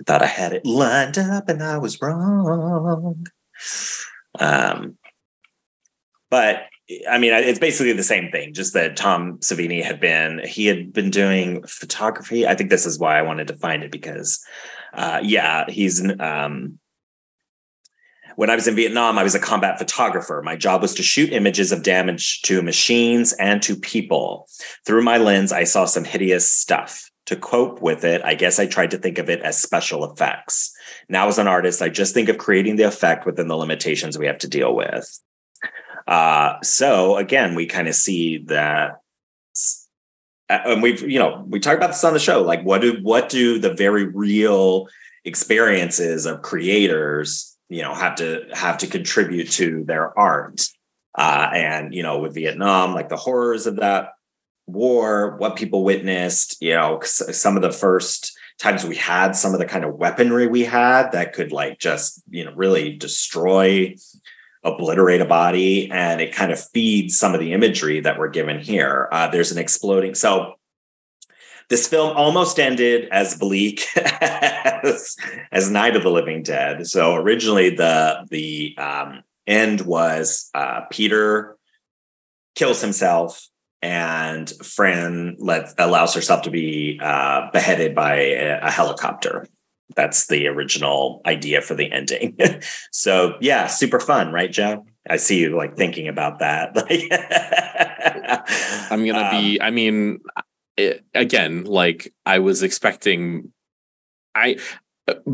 I 0.00 0.04
thought 0.04 0.22
I 0.22 0.26
had 0.26 0.52
it 0.52 0.66
lined 0.66 1.16
up 1.16 1.48
and 1.48 1.62
I 1.62 1.78
was 1.78 2.00
wrong. 2.02 3.26
Um, 4.38 4.96
but 6.30 6.66
I 7.08 7.18
mean, 7.18 7.32
it's 7.32 7.58
basically 7.58 7.92
the 7.92 8.02
same 8.02 8.30
thing, 8.30 8.54
just 8.54 8.72
that 8.74 8.96
Tom 8.96 9.38
Savini 9.38 9.82
had 9.82 10.00
been, 10.00 10.40
he 10.44 10.66
had 10.66 10.92
been 10.92 11.10
doing 11.10 11.62
photography. 11.66 12.46
I 12.46 12.54
think 12.54 12.70
this 12.70 12.86
is 12.86 12.98
why 12.98 13.18
I 13.18 13.22
wanted 13.22 13.48
to 13.48 13.56
find 13.56 13.82
it 13.82 13.92
because, 13.92 14.42
uh, 14.94 15.20
yeah, 15.22 15.68
he's, 15.68 16.02
um, 16.18 16.78
when 18.38 18.50
I 18.50 18.54
was 18.54 18.68
in 18.68 18.76
Vietnam, 18.76 19.18
I 19.18 19.24
was 19.24 19.34
a 19.34 19.40
combat 19.40 19.80
photographer. 19.80 20.40
My 20.44 20.54
job 20.54 20.80
was 20.80 20.94
to 20.94 21.02
shoot 21.02 21.32
images 21.32 21.72
of 21.72 21.82
damage 21.82 22.40
to 22.42 22.62
machines 22.62 23.32
and 23.32 23.60
to 23.62 23.74
people. 23.74 24.46
Through 24.86 25.02
my 25.02 25.18
lens, 25.18 25.50
I 25.50 25.64
saw 25.64 25.86
some 25.86 26.04
hideous 26.04 26.48
stuff. 26.48 27.10
To 27.26 27.34
cope 27.34 27.82
with 27.82 28.04
it, 28.04 28.22
I 28.24 28.34
guess 28.34 28.60
I 28.60 28.66
tried 28.66 28.92
to 28.92 28.98
think 28.98 29.18
of 29.18 29.28
it 29.28 29.40
as 29.40 29.60
special 29.60 30.08
effects. 30.08 30.72
Now, 31.08 31.26
as 31.26 31.38
an 31.38 31.48
artist, 31.48 31.82
I 31.82 31.88
just 31.88 32.14
think 32.14 32.28
of 32.28 32.38
creating 32.38 32.76
the 32.76 32.84
effect 32.84 33.26
within 33.26 33.48
the 33.48 33.56
limitations 33.56 34.16
we 34.16 34.26
have 34.26 34.38
to 34.38 34.48
deal 34.48 34.72
with. 34.72 35.20
Uh, 36.06 36.54
so 36.62 37.16
again, 37.16 37.56
we 37.56 37.66
kind 37.66 37.88
of 37.88 37.96
see 37.96 38.38
that 38.46 39.00
and 40.48 40.80
we've 40.80 41.02
you 41.02 41.18
know 41.18 41.44
we 41.48 41.58
talk 41.58 41.76
about 41.76 41.88
this 41.88 42.04
on 42.04 42.14
the 42.14 42.20
show 42.20 42.40
like 42.40 42.62
what 42.62 42.80
do 42.80 42.98
what 43.02 43.28
do 43.28 43.58
the 43.58 43.74
very 43.74 44.04
real 44.04 44.86
experiences 45.26 46.24
of 46.24 46.40
creators 46.40 47.57
you 47.68 47.82
know 47.82 47.94
have 47.94 48.16
to 48.16 48.46
have 48.52 48.78
to 48.78 48.86
contribute 48.86 49.50
to 49.52 49.84
their 49.84 50.18
art. 50.18 50.66
Uh, 51.14 51.50
and 51.52 51.94
you 51.94 52.02
know 52.02 52.18
with 52.18 52.34
vietnam 52.34 52.94
like 52.94 53.08
the 53.08 53.16
horrors 53.16 53.66
of 53.66 53.76
that 53.76 54.10
war 54.68 55.36
what 55.38 55.56
people 55.56 55.82
witnessed 55.82 56.56
you 56.60 56.72
know 56.72 57.00
some 57.02 57.56
of 57.56 57.62
the 57.62 57.72
first 57.72 58.38
times 58.58 58.84
we 58.84 58.94
had 58.94 59.32
some 59.32 59.52
of 59.52 59.58
the 59.58 59.66
kind 59.66 59.84
of 59.84 59.94
weaponry 59.94 60.46
we 60.46 60.62
had 60.62 61.10
that 61.10 61.32
could 61.32 61.50
like 61.50 61.78
just 61.78 62.22
you 62.28 62.44
know 62.44 62.52
really 62.54 62.92
destroy 62.92 63.92
obliterate 64.64 65.20
a 65.20 65.24
body 65.24 65.90
and 65.90 66.20
it 66.20 66.34
kind 66.34 66.52
of 66.52 66.60
feeds 66.70 67.18
some 67.18 67.34
of 67.34 67.40
the 67.40 67.52
imagery 67.52 68.00
that 68.00 68.18
we're 68.18 68.28
given 68.28 68.58
here. 68.58 69.08
Uh, 69.12 69.28
there's 69.28 69.52
an 69.52 69.58
exploding 69.58 70.14
so 70.14 70.54
this 71.68 71.86
film 71.86 72.16
almost 72.16 72.58
ended 72.58 73.08
as 73.10 73.36
bleak 73.36 73.84
as, 73.96 75.16
as 75.52 75.70
Night 75.70 75.96
of 75.96 76.02
the 76.02 76.10
Living 76.10 76.42
Dead. 76.42 76.86
So 76.86 77.14
originally 77.14 77.70
the 77.70 78.26
the 78.30 78.74
um, 78.78 79.22
end 79.46 79.82
was 79.82 80.50
uh, 80.54 80.82
Peter 80.90 81.56
kills 82.54 82.80
himself 82.80 83.46
and 83.82 84.50
Fran 84.62 85.36
let 85.38 85.74
allows 85.78 86.14
herself 86.14 86.42
to 86.42 86.50
be 86.50 86.98
uh, 87.02 87.50
beheaded 87.52 87.94
by 87.94 88.16
a, 88.16 88.60
a 88.62 88.70
helicopter. 88.70 89.46
That's 89.94 90.26
the 90.26 90.48
original 90.48 91.22
idea 91.24 91.62
for 91.62 91.74
the 91.74 91.90
ending. 91.90 92.36
so 92.92 93.36
yeah, 93.40 93.68
super 93.68 94.00
fun, 94.00 94.32
right, 94.32 94.50
Joe? 94.50 94.84
I 95.08 95.16
see 95.16 95.40
you 95.40 95.56
like 95.56 95.76
thinking 95.76 96.08
about 96.08 96.40
that. 96.40 96.76
I'm 98.90 99.06
gonna 99.06 99.18
um, 99.18 99.42
be. 99.42 99.60
I 99.60 99.70
mean, 99.70 100.20
it, 100.78 101.04
again, 101.14 101.64
like 101.64 102.14
I 102.24 102.38
was 102.38 102.62
expecting, 102.62 103.52
I 104.34 104.56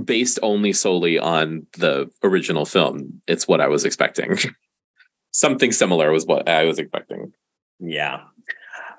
based 0.05 0.39
only 0.43 0.73
solely 0.73 1.19
on 1.19 1.67
the 1.77 2.11
original 2.23 2.65
film. 2.65 3.21
It's 3.29 3.47
what 3.47 3.61
I 3.61 3.69
was 3.69 3.85
expecting. 3.85 4.39
Something 5.33 5.73
similar 5.73 6.11
was 6.11 6.27
what 6.27 6.49
I 6.49 6.65
was 6.65 6.79
expecting. 6.79 7.33
Yeah. 7.79 8.23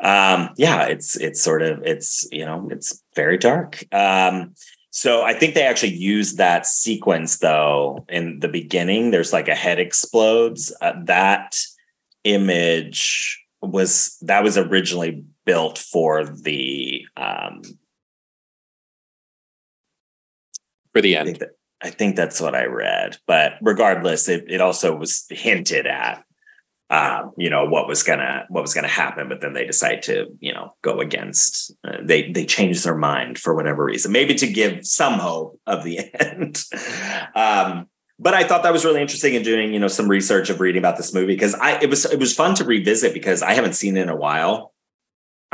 Um, 0.03 0.49
yeah, 0.57 0.83
it's 0.83 1.15
it's 1.15 1.41
sort 1.41 1.61
of 1.61 1.81
it's 1.83 2.27
you 2.31 2.45
know 2.45 2.67
it's 2.69 3.01
very 3.15 3.37
dark. 3.37 3.83
Um, 3.93 4.53
so 4.91 5.23
I 5.23 5.33
think 5.33 5.55
they 5.55 5.65
actually 5.65 5.93
use 5.93 6.35
that 6.35 6.65
sequence 6.65 7.39
though 7.39 8.05
in 8.09 8.39
the 8.39 8.49
beginning. 8.49 9.11
There's 9.11 9.33
like 9.33 9.47
a 9.47 9.55
head 9.55 9.79
explodes. 9.79 10.75
Uh, 10.81 10.93
that 11.05 11.57
image 12.25 13.41
was 13.61 14.17
that 14.21 14.43
was 14.43 14.57
originally 14.57 15.23
built 15.45 15.77
for 15.77 16.25
the 16.25 17.05
um, 17.15 17.61
for 20.91 21.01
the 21.01 21.15
end. 21.15 21.21
I 21.21 21.31
think, 21.31 21.39
that, 21.39 21.49
I 21.81 21.89
think, 21.89 22.15
that's 22.15 22.41
what 22.41 22.55
I 22.55 22.65
read, 22.65 23.17
but 23.27 23.53
regardless, 23.61 24.29
it, 24.29 24.45
it 24.47 24.61
also 24.61 24.95
was 24.95 25.25
hinted 25.29 25.85
at, 25.85 26.23
um, 26.89 27.33
you 27.37 27.49
know, 27.49 27.65
what 27.65 27.87
was 27.87 28.03
gonna 28.03 28.45
what 28.49 28.61
was 28.61 28.73
gonna 28.73 28.87
happen. 28.87 29.27
But 29.27 29.41
then 29.41 29.53
they 29.53 29.65
decide 29.65 30.03
to, 30.03 30.27
you 30.39 30.53
know, 30.53 30.73
go 30.81 30.99
against. 30.99 31.73
Uh, 31.83 31.97
they 32.01 32.31
they 32.31 32.45
changed 32.45 32.85
their 32.85 32.95
mind 32.95 33.39
for 33.39 33.55
whatever 33.55 33.83
reason, 33.83 34.11
maybe 34.11 34.35
to 34.35 34.47
give 34.47 34.85
some 34.85 35.15
hope 35.15 35.59
of 35.65 35.83
the 35.83 35.99
end. 36.19 36.63
um, 37.35 37.87
but 38.17 38.33
I 38.33 38.45
thought 38.45 38.63
that 38.63 38.71
was 38.71 38.85
really 38.85 39.01
interesting 39.01 39.33
in 39.33 39.43
doing, 39.43 39.73
you 39.73 39.79
know, 39.79 39.87
some 39.87 40.07
research 40.07 40.49
of 40.49 40.61
reading 40.61 40.79
about 40.79 40.95
this 40.95 41.13
movie 41.13 41.33
because 41.33 41.55
I 41.55 41.79
it 41.81 41.89
was 41.89 42.05
it 42.05 42.19
was 42.19 42.33
fun 42.33 42.55
to 42.55 42.63
revisit 42.63 43.13
because 43.13 43.41
I 43.41 43.53
haven't 43.53 43.73
seen 43.73 43.97
it 43.97 44.03
in 44.03 44.09
a 44.09 44.15
while. 44.15 44.74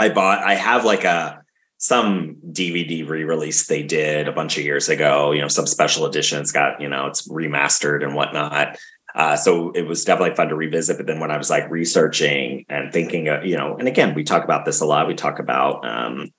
I 0.01 0.09
bought 0.09 0.39
I 0.43 0.55
have 0.55 0.83
like 0.83 1.03
a 1.03 1.43
some 1.77 2.37
DVD 2.51 3.07
re-release 3.07 3.67
they 3.67 3.83
did 3.83 4.27
a 4.27 4.31
bunch 4.31 4.57
of 4.57 4.63
years 4.63 4.89
ago, 4.89 5.31
you 5.31 5.41
know, 5.41 5.47
some 5.47 5.67
special 5.67 6.05
edition. 6.05 6.39
It's 6.39 6.51
got, 6.51 6.79
you 6.81 6.87
know, 6.87 7.07
it's 7.07 7.27
remastered 7.27 8.03
and 8.03 8.15
whatnot. 8.15 8.77
Uh, 9.15 9.35
so 9.35 9.71
it 9.71 9.83
was 9.83 10.05
definitely 10.05 10.35
fun 10.35 10.49
to 10.49 10.55
revisit. 10.55 10.97
But 10.97 11.07
then 11.07 11.19
when 11.19 11.31
I 11.31 11.37
was 11.37 11.49
like 11.49 11.69
researching 11.69 12.65
and 12.69 12.93
thinking, 12.93 13.27
of, 13.29 13.45
you 13.45 13.57
know, 13.57 13.77
and 13.77 13.87
again, 13.87 14.13
we 14.13 14.23
talk 14.23 14.43
about 14.43 14.63
this 14.63 14.79
a 14.79 14.85
lot. 14.85 15.07
We 15.07 15.15
talk 15.15 15.39
about, 15.39 15.83
um, 15.83 16.29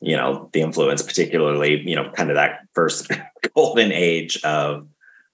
you 0.00 0.16
know, 0.16 0.48
the 0.52 0.60
influence, 0.60 1.02
particularly, 1.02 1.82
you 1.84 1.96
know, 1.96 2.10
kind 2.10 2.30
of 2.30 2.36
that 2.36 2.60
first 2.72 3.10
golden 3.54 3.90
age 3.92 4.42
of 4.44 4.86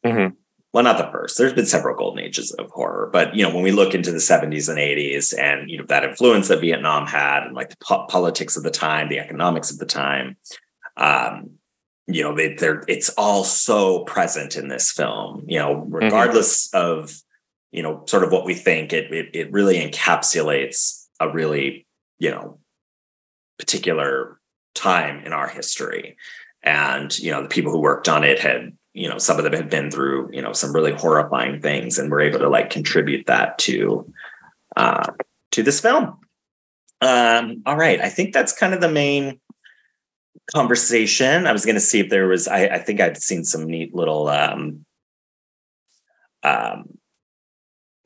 Mm-hmm. 0.04 0.34
Well, 0.74 0.82
not 0.82 0.98
the 0.98 1.08
first. 1.12 1.38
There's 1.38 1.52
been 1.52 1.66
several 1.66 1.96
golden 1.96 2.18
ages 2.18 2.50
of 2.50 2.68
horror, 2.70 3.08
but 3.12 3.36
you 3.36 3.44
know, 3.44 3.54
when 3.54 3.62
we 3.62 3.70
look 3.70 3.94
into 3.94 4.10
the 4.10 4.18
70s 4.18 4.68
and 4.68 4.76
80s, 4.76 5.32
and 5.38 5.70
you 5.70 5.78
know 5.78 5.84
that 5.86 6.02
influence 6.02 6.48
that 6.48 6.60
Vietnam 6.60 7.06
had, 7.06 7.44
and 7.44 7.54
like 7.54 7.70
the 7.70 7.76
po- 7.76 8.06
politics 8.08 8.56
of 8.56 8.64
the 8.64 8.72
time, 8.72 9.08
the 9.08 9.20
economics 9.20 9.70
of 9.70 9.78
the 9.78 9.86
time, 9.86 10.36
um, 10.96 11.50
you 12.08 12.24
know, 12.24 12.34
they're 12.34 12.82
it's 12.88 13.08
all 13.10 13.44
so 13.44 14.00
present 14.00 14.56
in 14.56 14.66
this 14.66 14.90
film. 14.90 15.44
You 15.46 15.60
know, 15.60 15.76
mm-hmm. 15.76 15.94
regardless 15.94 16.68
mm-hmm. 16.70 17.00
of 17.00 17.22
you 17.70 17.84
know, 17.84 18.02
sort 18.06 18.24
of 18.24 18.32
what 18.32 18.44
we 18.44 18.54
think, 18.54 18.92
it, 18.92 19.12
it 19.12 19.28
it 19.32 19.52
really 19.52 19.78
encapsulates 19.78 21.06
a 21.20 21.30
really 21.30 21.86
you 22.18 22.32
know 22.32 22.58
particular 23.60 24.40
time 24.74 25.24
in 25.24 25.32
our 25.32 25.46
history 25.46 26.16
and 26.64 27.16
you 27.18 27.30
know 27.30 27.42
the 27.42 27.48
people 27.48 27.70
who 27.70 27.80
worked 27.80 28.08
on 28.08 28.24
it 28.24 28.40
had 28.40 28.76
you 28.94 29.08
know 29.08 29.18
some 29.18 29.36
of 29.36 29.44
them 29.44 29.52
have 29.52 29.68
been 29.68 29.90
through 29.90 30.30
you 30.32 30.40
know 30.40 30.52
some 30.52 30.72
really 30.72 30.92
horrifying 30.92 31.60
things 31.60 31.98
and 31.98 32.10
we're 32.10 32.20
able 32.20 32.38
to 32.38 32.48
like 32.48 32.70
contribute 32.70 33.26
that 33.26 33.58
to 33.58 34.10
uh 34.76 35.12
to 35.50 35.62
this 35.62 35.80
film 35.80 36.18
um 37.00 37.62
all 37.66 37.76
right 37.76 38.00
i 38.00 38.08
think 38.08 38.32
that's 38.32 38.56
kind 38.56 38.72
of 38.72 38.80
the 38.80 38.88
main 38.88 39.38
conversation 40.54 41.46
i 41.46 41.52
was 41.52 41.66
going 41.66 41.74
to 41.74 41.80
see 41.80 42.00
if 42.00 42.08
there 42.08 42.28
was 42.28 42.48
I, 42.48 42.66
I 42.66 42.78
think 42.78 43.00
i'd 43.00 43.18
seen 43.18 43.44
some 43.44 43.66
neat 43.66 43.94
little 43.94 44.28
um 44.28 44.86
um 46.42 46.98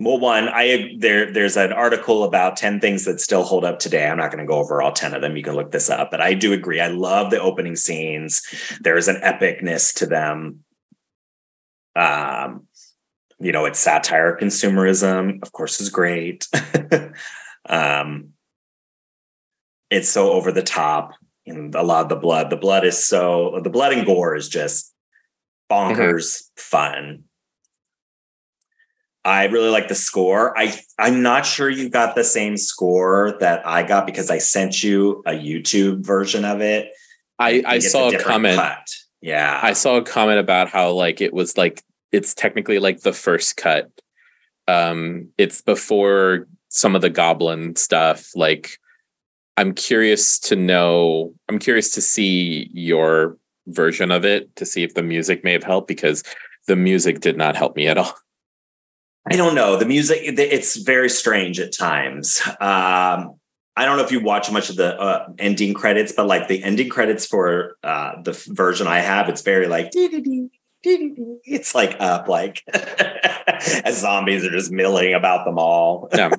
well, 0.01 0.21
one, 0.21 0.49
I 0.49 0.95
there 0.97 1.33
there's 1.33 1.57
an 1.57 1.73
article 1.73 2.23
about 2.23 2.57
10 2.57 2.79
things 2.79 3.05
that 3.05 3.21
still 3.21 3.43
hold 3.43 3.65
up 3.65 3.81
today. 3.81 4.07
I'm 4.07 4.17
not 4.17 4.31
going 4.31 4.39
to 4.39 4.47
go 4.47 4.59
over 4.59 4.81
all 4.81 4.93
10 4.93 5.13
of 5.13 5.23
them. 5.23 5.37
You 5.37 5.43
can 5.43 5.57
look 5.57 5.73
this 5.73 5.91
up, 5.91 6.13
but 6.13 6.21
I 6.21 6.35
do 6.35 6.53
agree. 6.53 6.81
I 6.81 6.87
love 6.87 7.33
the 7.33 7.41
opening 7.41 7.75
scenes. 7.75 8.43
There 8.81 8.97
is 8.97 9.09
an 9.09 9.17
epicness 9.17 9.93
to 9.95 10.07
them. 10.07 10.63
Um, 11.99 12.67
you 13.41 13.53
know, 13.53 13.65
it's 13.65 13.79
satire 13.79 14.37
consumerism, 14.41 15.43
of 15.43 15.53
course, 15.53 15.81
is 15.81 15.91
great. 15.91 16.47
um, 17.69 18.31
it's 19.91 20.09
so 20.09 20.33
over 20.33 20.53
the 20.53 20.63
top. 20.63 21.13
And 21.47 21.75
a 21.75 21.83
lot 21.83 22.03
of 22.03 22.09
the 22.09 22.17
blood, 22.17 22.51
the 22.51 22.57
blood 22.57 22.85
is 22.85 23.03
so 23.03 23.61
the 23.63 23.71
blood 23.71 23.93
and 23.93 24.05
gore 24.05 24.37
is 24.37 24.49
just 24.49 24.95
bonkers 25.71 26.43
fun. 26.57 27.25
I 29.25 29.45
really 29.47 29.71
like 29.71 29.89
the 29.89 29.95
score. 29.95 30.59
I 30.59 30.79
I'm 30.99 31.23
not 31.23 31.47
sure 31.47 31.69
you 31.69 31.89
got 31.89 32.15
the 32.15 32.25
same 32.25 32.57
score 32.57 33.37
that 33.41 33.67
I 33.67 33.83
got 33.83 34.07
because 34.07 34.31
I 34.31 34.39
sent 34.39 34.83
you 34.83 35.23
a 35.27 35.33
YouTube 35.33 36.05
version 36.05 36.45
of 36.45 36.61
it. 36.61 36.91
I 37.39 37.63
I 37.67 37.79
saw 37.79 38.09
a 38.09 38.19
comment. 38.19 38.57
cut. 38.57 38.87
Yeah. 39.21 39.59
I 39.63 39.73
saw 39.73 39.97
a 39.97 40.03
comment 40.03 40.39
about 40.39 40.69
how 40.69 40.93
like 40.93 41.21
it 41.21 41.33
was 41.33 41.57
like 41.57 41.83
it's 42.13 42.35
technically 42.35 42.79
like 42.79 43.01
the 43.01 43.13
first 43.13 43.57
cut. 43.57 43.91
Um, 44.67 45.29
it's 45.39 45.63
before 45.63 46.47
some 46.69 46.95
of 46.95 47.03
the 47.03 47.11
goblin 47.11 47.77
stuff. 47.77 48.31
Like, 48.35 48.79
I'm 49.57 49.73
curious 49.73 50.39
to 50.41 50.57
know. 50.57 51.35
I'm 51.49 51.59
curious 51.59 51.91
to 51.93 52.01
see 52.01 52.71
your 52.73 53.37
version 53.67 54.11
of 54.11 54.25
it 54.25 54.55
to 54.57 54.65
see 54.65 54.83
if 54.83 54.95
the 54.95 55.03
music 55.03 55.45
may 55.45 55.53
have 55.53 55.65
helped 55.65 55.89
because 55.89 56.23
the 56.67 56.77
music 56.77 57.21
did 57.21 57.37
not 57.37 57.57
help 57.57 57.77
me 57.77 57.87
at 57.87 57.99
all. 57.99 58.15
I 59.31 59.37
don't 59.37 59.55
know. 59.55 59.77
The 59.77 59.85
music, 59.85 60.21
it's 60.23 60.77
very 60.77 61.11
strange 61.11 61.61
at 61.61 61.77
times. 61.77 62.41
Um, 62.47 63.35
I 63.77 63.85
don't 63.85 63.97
know 63.97 64.03
if 64.03 64.11
you 64.11 64.21
watch 64.21 64.51
much 64.51 64.71
of 64.71 64.77
the 64.77 64.99
uh, 64.99 65.29
ending 65.39 65.75
credits, 65.75 66.13
but 66.13 66.27
like 66.27 66.49
the 66.49 66.63
ending 66.65 66.89
credits 66.89 67.27
for 67.27 67.77
uh, 67.83 68.23
the 68.23 68.33
version 68.49 68.87
I 68.87 69.01
have, 69.01 69.29
it's 69.29 69.43
very 69.43 69.67
like, 69.67 69.91
dee-dee-dee, 69.91 70.21
dee-dee-dee. 70.21 70.58
it's 71.45 71.75
like 71.75 71.97
up, 72.01 72.29
like 72.29 72.63
as 73.85 73.99
zombies 74.01 74.45
are 74.45 74.51
just 74.51 74.71
milling 74.71 75.15
about 75.15 75.45
them 75.45 75.59
all. 75.59 76.09
Yeah. 76.17 76.31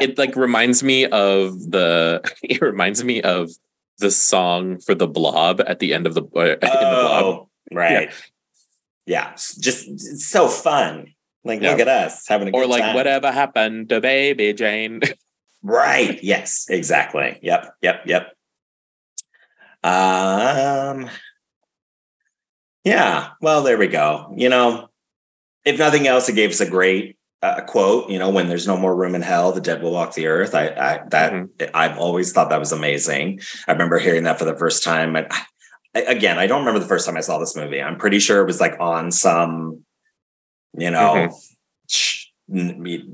it 0.00 0.16
like 0.18 0.36
reminds 0.36 0.82
me 0.82 1.06
of 1.06 1.70
the. 1.70 2.20
It 2.42 2.60
reminds 2.60 3.04
me 3.04 3.20
of 3.22 3.50
the 3.98 4.10
song 4.10 4.78
for 4.80 4.94
the 4.94 5.06
Blob 5.06 5.60
at 5.66 5.78
the 5.78 5.92
end 5.94 6.06
of 6.06 6.14
the 6.14 6.22
uh, 6.22 6.40
in 6.40 6.58
the 6.60 6.66
Blob. 6.66 7.24
Oh, 7.24 7.48
right. 7.72 8.10
Yeah. 9.06 9.30
s- 9.32 9.54
Just 9.56 9.86
it's 9.88 10.26
so 10.26 10.48
fun. 10.48 11.14
Like, 11.44 11.60
Yeah. 11.60 11.72
look 11.72 11.80
at 11.80 11.88
us 11.88 12.26
having 12.28 12.48
a 12.48 12.50
good 12.52 12.58
Or 12.62 12.66
like 12.66 12.82
time. 12.82 12.94
whatever 12.94 13.30
happened 13.32 13.88
to 13.90 14.00
Baby 14.00 14.52
Jane. 14.54 15.00
Right. 15.62 16.22
Yes, 16.24 16.66
exactly. 16.70 17.38
Yep. 17.42 17.74
Yep. 17.82 18.02
Yep. 18.06 18.32
Um 19.84 21.10
Yeah, 22.84 23.30
well 23.40 23.62
there 23.62 23.78
we 23.78 23.86
go. 23.88 24.32
You 24.36 24.48
know, 24.48 24.88
if 25.64 25.78
nothing 25.78 26.06
else 26.06 26.28
it 26.28 26.34
gave 26.34 26.50
us 26.50 26.60
a 26.60 26.68
great 26.68 27.16
uh, 27.42 27.60
quote, 27.62 28.08
you 28.08 28.20
know, 28.20 28.30
when 28.30 28.48
there's 28.48 28.68
no 28.68 28.76
more 28.76 28.94
room 28.94 29.16
in 29.16 29.22
hell, 29.22 29.50
the 29.50 29.60
dead 29.60 29.82
will 29.82 29.90
walk 29.92 30.14
the 30.14 30.26
earth. 30.28 30.54
I 30.54 30.68
I 30.68 31.00
that 31.10 31.32
Mhm. 31.32 31.70
I've 31.74 31.98
always 31.98 32.32
thought 32.32 32.50
that 32.50 32.60
was 32.60 32.72
amazing. 32.72 33.40
I 33.66 33.72
remember 33.72 33.98
hearing 33.98 34.24
that 34.24 34.38
for 34.38 34.44
the 34.44 34.56
first 34.56 34.82
time 34.84 35.16
and 35.16 35.26
I, 35.94 36.00
again, 36.02 36.38
I 36.38 36.46
don't 36.46 36.60
remember 36.60 36.80
the 36.80 36.86
first 36.86 37.04
time 37.06 37.16
I 37.16 37.20
saw 37.20 37.38
this 37.38 37.54
movie. 37.56 37.82
I'm 37.82 37.98
pretty 37.98 38.18
sure 38.18 38.40
it 38.40 38.46
was 38.46 38.60
like 38.60 38.78
on 38.80 39.10
some 39.10 39.84
you 40.76 40.90
know, 40.90 41.14
sh- 41.88 42.26
n- 42.52 42.82
me- 42.82 43.04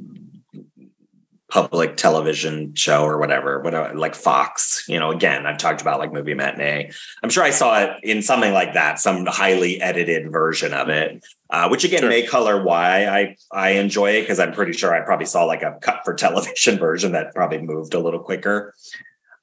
public 1.51 1.97
television 1.97 2.75
show 2.75 3.05
or 3.05 3.19
whatever, 3.19 3.61
whatever, 3.61 3.95
like 3.95 4.15
Fox. 4.15 4.85
You 4.87 4.99
know, 4.99 5.11
again, 5.11 5.47
I've 5.47 5.57
talked 5.59 5.81
about 5.81 5.99
like 5.99 6.13
movie 6.13 6.35
matinee. 6.35 6.91
I'm 7.23 7.31
sure 7.31 7.43
I 7.43 7.51
saw 7.51 7.81
it 7.81 7.91
in 8.03 8.21
something 8.21 8.53
like 8.53 8.75
that, 8.75 8.99
some 8.99 9.25
highly 9.25 9.81
edited 9.81 10.31
version 10.31 10.75
of 10.75 10.91
it, 10.91 11.25
uh, 11.51 11.69
which 11.69 11.85
again 11.85 12.01
Sure. 12.01 12.11
may 12.11 12.23
color 12.27 12.63
why 12.63 13.07
I 13.07 13.37
I 13.51 13.71
enjoy 13.71 14.11
it 14.13 14.23
because 14.23 14.39
I'm 14.39 14.53
pretty 14.53 14.73
sure 14.75 14.95
I 14.95 15.01
probably 15.05 15.27
saw 15.27 15.45
like 15.45 15.63
a 15.63 15.79
cut 15.81 16.03
for 16.05 16.15
television 16.27 16.79
version 16.79 17.13
that 17.13 17.35
probably 17.35 17.59
moved 17.63 17.95
a 17.95 17.99
little 17.99 18.21
quicker. 18.21 18.75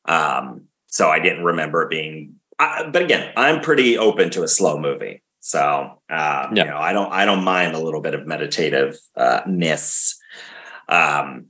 Um, 0.06 0.66
so 0.88 1.10
I 1.10 1.20
didn't 1.20 1.44
remember 1.44 1.82
it 1.84 1.90
being. 1.90 2.36
Uh, 2.60 2.90
but 2.90 3.02
again, 3.02 3.34
I'm 3.36 3.62
pretty 3.62 3.98
open 3.98 4.30
to 4.32 4.44
a 4.44 4.48
slow 4.48 4.78
movie. 4.80 5.24
So 5.40 6.00
um, 6.10 6.56
Yeah. 6.56 6.66
you 6.66 6.66
know, 6.66 6.78
I 6.78 6.94
don't 6.94 7.12
I 7.12 7.26
don't 7.26 7.44
mind 7.44 7.76
a 7.76 7.80
little 7.80 8.02
bit 8.02 8.14
of 8.14 8.28
meditative 8.28 8.98
uh, 9.18 9.42
ness. 9.48 10.18
Um, 10.88 11.48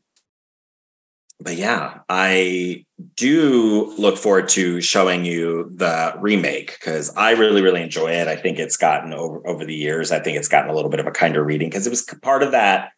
but 1.40 1.56
yeah, 1.58 2.00
I 2.10 2.86
do 3.16 3.94
look 3.98 4.18
forward 4.18 4.48
to 4.50 4.82
showing 4.82 5.26
you 5.26 5.70
the 5.76 6.14
remake 6.20 6.78
because 6.80 7.14
I 7.16 7.32
really, 7.32 7.62
really 7.62 7.82
enjoy 7.82 8.12
it. 8.12 8.28
I 8.28 8.36
think 8.36 8.58
it's 8.60 8.78
gotten 8.78 9.14
over 9.14 9.46
over 9.48 9.66
the 9.66 9.76
years. 9.76 10.12
I 10.12 10.20
think 10.20 10.38
it's 10.38 10.48
gotten 10.48 10.70
a 10.70 10.74
little 10.74 10.90
bit 10.90 11.00
of 11.00 11.08
a 11.08 11.12
kinder 11.12 11.44
reading 11.44 11.70
because 11.70 11.86
it 11.86 11.90
was 11.90 12.04
part 12.22 12.42
of 12.44 12.52
that 12.52 12.92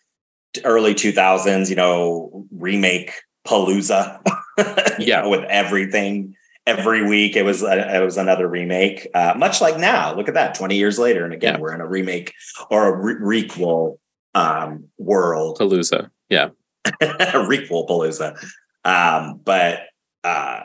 early 0.63 0.93
2000s, 0.93 1.69
you 1.69 1.75
know, 1.75 2.45
remake 2.51 3.11
palooza. 3.47 4.21
Yeah. 4.99 5.21
know, 5.21 5.29
with 5.29 5.43
everything 5.43 6.33
every 6.65 7.07
week. 7.07 7.35
It 7.35 7.43
was 7.43 7.61
a, 7.61 7.95
it 7.95 8.03
was 8.03 8.17
another 8.17 8.47
remake. 8.47 9.07
Uh, 9.13 9.35
much 9.37 9.61
like 9.61 9.77
now, 9.77 10.15
look 10.15 10.27
at 10.27 10.33
that, 10.33 10.55
20 10.55 10.75
years 10.75 10.97
later, 10.97 11.23
and 11.23 11.31
again, 11.33 11.53
Yeah. 11.55 11.59
we're 11.59 11.75
in 11.75 11.81
a 11.81 11.87
remake 11.87 12.33
or 12.71 12.87
a 12.87 12.97
re- 13.21 13.43
requel 13.43 13.99
um, 14.33 14.85
world 14.97 15.59
Palooza. 15.59 16.09
Yeah. 16.29 16.49
requel 17.47 17.87
palooza 17.87 18.35
um 18.85 19.39
but 19.43 19.81
uh 20.23 20.63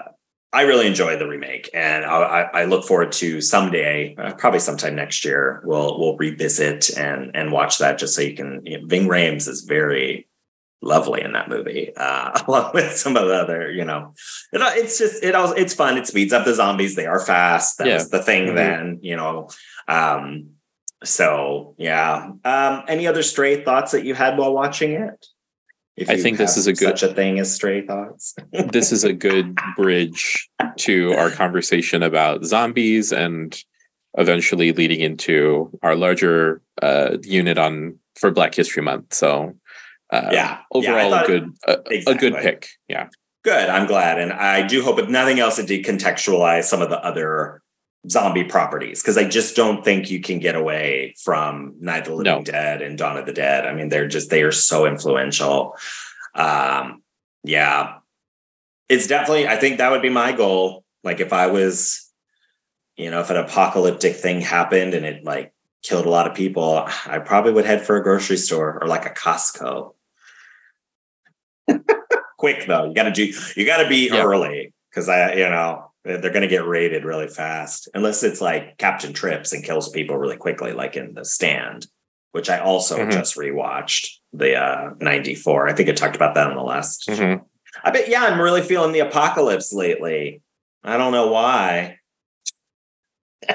i 0.52 0.62
really 0.62 0.86
enjoy 0.86 1.16
the 1.16 1.26
remake 1.26 1.70
and 1.74 2.04
i 2.04 2.48
i 2.54 2.64
look 2.64 2.84
forward 2.84 3.12
to 3.12 3.40
someday 3.40 4.14
uh, 4.18 4.32
probably 4.34 4.60
sometime 4.60 4.94
next 4.94 5.24
year 5.24 5.62
we'll 5.64 5.98
we'll 5.98 6.16
revisit 6.16 6.90
and 6.98 7.30
and 7.34 7.52
watch 7.52 7.78
that 7.78 7.98
just 7.98 8.14
so 8.14 8.22
you 8.22 8.34
can 8.34 8.60
you 8.64 8.78
know, 8.80 8.86
ving 8.86 9.08
Rhames 9.08 9.48
is 9.48 9.62
very 9.62 10.28
lovely 10.84 11.22
in 11.22 11.32
that 11.32 11.48
movie 11.48 11.92
uh 11.96 12.38
along 12.48 12.72
with 12.74 12.96
some 12.96 13.16
of 13.16 13.28
the 13.28 13.34
other 13.34 13.70
you 13.70 13.84
know 13.84 14.12
it, 14.52 14.60
it's 14.76 14.98
just 14.98 15.22
it 15.22 15.34
also 15.34 15.54
it's 15.54 15.74
fun 15.74 15.96
it 15.96 16.06
speeds 16.08 16.32
up 16.32 16.44
the 16.44 16.52
zombies 16.54 16.96
they 16.96 17.06
are 17.06 17.20
fast 17.20 17.78
that 17.78 17.86
Yeah. 17.86 17.94
was 17.94 18.10
the 18.10 18.22
thing 18.22 18.48
Mhm. 18.48 18.54
then 18.56 18.98
you 19.00 19.16
know 19.16 19.48
um 19.86 20.50
so 21.04 21.74
yeah 21.78 22.30
um 22.44 22.82
any 22.88 23.06
other 23.06 23.22
stray 23.22 23.62
thoughts 23.64 23.92
that 23.92 24.04
you 24.04 24.14
had 24.14 24.36
while 24.36 24.52
watching 24.52 24.92
it 24.92 25.26
if 25.96 26.08
I 26.08 26.16
think 26.16 26.38
this 26.38 26.56
is 26.56 26.66
a 26.66 26.72
good- 26.72 26.98
such 26.98 27.02
a 27.02 27.14
thing 27.14 27.38
as 27.38 27.52
stray 27.54 27.86
thoughts. 27.86 28.34
this 28.52 28.92
is 28.92 29.04
a 29.04 29.12
good 29.12 29.56
bridge 29.76 30.48
to 30.78 31.12
our 31.14 31.30
conversation 31.30 32.02
about 32.02 32.44
zombies 32.44 33.12
and 33.12 33.62
eventually 34.18 34.72
leading 34.72 35.00
into 35.00 35.70
our 35.82 35.94
larger 35.94 36.60
uh, 36.82 37.16
unit 37.22 37.58
on 37.58 37.98
for 38.16 38.30
Black 38.30 38.54
History 38.54 38.82
Month. 38.82 39.14
So, 39.14 39.54
uh, 40.12 40.28
Yeah. 40.30 40.32
Yeah, 40.32 40.58
overall, 40.72 41.10
thought- 41.10 41.24
a 41.24 41.28
good 41.28 41.50
a, 41.66 41.72
a 41.72 41.82
Exactly. 41.90 42.30
good 42.30 42.40
pick. 42.42 42.68
Yeah, 42.88 43.08
Good. 43.44 43.68
I'm 43.68 43.86
glad, 43.88 44.18
and 44.20 44.32
I 44.32 44.64
do 44.66 44.82
hope, 44.84 44.98
if 45.00 45.08
nothing 45.08 45.40
else, 45.40 45.58
it 45.58 45.66
did 45.66 45.84
contextualize 45.84 46.64
some 46.64 46.80
of 46.80 46.90
the 46.90 47.04
other 47.04 47.60
zombie 48.08 48.44
properties 48.44 49.00
because 49.02 49.16
I 49.16 49.24
just 49.24 49.54
don't 49.54 49.84
think 49.84 50.10
you 50.10 50.20
can 50.20 50.38
get 50.40 50.54
away 50.56 51.14
from 51.22 51.74
Night 51.80 52.00
of 52.00 52.04
the 52.06 52.14
Living 52.14 52.32
No. 52.38 52.42
Dead 52.42 52.82
and 52.82 52.98
Dawn 52.98 53.16
of 53.16 53.26
the 53.26 53.32
Dead. 53.32 53.66
I 53.66 53.74
mean, 53.74 53.88
they're 53.88 54.08
just 54.08 54.30
they 54.30 54.42
are 54.42 54.52
so 54.52 54.86
influential. 54.86 55.76
Um, 56.34 57.02
yeah, 57.44 57.98
it's 58.88 59.06
definitely. 59.06 59.46
I 59.48 59.56
think 59.56 59.78
that 59.78 59.90
would 59.90 60.02
be 60.02 60.08
my 60.08 60.32
goal. 60.32 60.84
Like 61.04 61.20
if 61.20 61.32
I 61.32 61.46
was, 61.48 62.10
you 62.96 63.10
know, 63.10 63.20
if 63.20 63.30
an 63.30 63.36
apocalyptic 63.36 64.16
thing 64.16 64.40
happened 64.40 64.94
and 64.94 65.04
it 65.06 65.24
like 65.24 65.52
killed 65.82 66.06
a 66.06 66.10
lot 66.10 66.28
of 66.28 66.34
people, 66.36 66.84
I 67.06 67.18
probably 67.18 67.52
would 67.52 67.64
head 67.66 67.84
for 67.86 67.96
a 67.96 68.02
grocery 68.02 68.36
store 68.36 68.78
or 68.82 68.86
like 68.88 69.06
a 69.06 69.10
Costco. 69.10 69.94
Quick 72.38 72.66
though, 72.66 72.86
you 72.86 72.94
got 72.94 73.04
to 73.04 73.12
do. 73.12 73.32
You 73.56 73.64
got 73.66 73.82
to 73.82 73.88
be 73.88 74.08
Yeah. 74.08 74.24
early 74.24 74.72
because 74.90 75.08
I, 75.08 75.34
you 75.34 75.48
know, 75.48 75.91
they're 76.04 76.18
going 76.30 76.42
to 76.42 76.48
get 76.48 76.66
raided 76.66 77.04
really 77.04 77.28
fast 77.28 77.88
unless 77.94 78.22
it's 78.22 78.40
like 78.40 78.76
Captain 78.78 79.12
Trips 79.12 79.52
and 79.52 79.62
kills 79.64 79.88
people 79.90 80.16
really 80.16 80.36
quickly, 80.36 80.72
like 80.72 80.96
in 80.96 81.14
The 81.14 81.24
Stand, 81.24 81.86
which 82.32 82.50
I 82.50 82.58
also 82.58 82.98
Mhm. 82.98 83.12
just 83.12 83.36
rewatched 83.36 84.08
the 84.32 84.56
uh 84.56 84.90
94. 85.00 85.68
I 85.68 85.72
think 85.74 85.88
I 85.88 85.92
talked 85.92 86.16
about 86.16 86.34
that 86.34 86.48
on 86.48 86.56
the 86.56 86.62
last. 86.62 87.08
Mhm. 87.08 87.42
I 87.84 87.90
bet 87.90 88.08
yeah, 88.08 88.24
I'm 88.24 88.40
really 88.40 88.62
feeling 88.62 88.92
the 88.92 89.00
apocalypse 89.00 89.72
lately. 89.72 90.42
I 90.82 90.96
don't 90.96 91.12
know 91.12 91.28
why. 91.28 91.98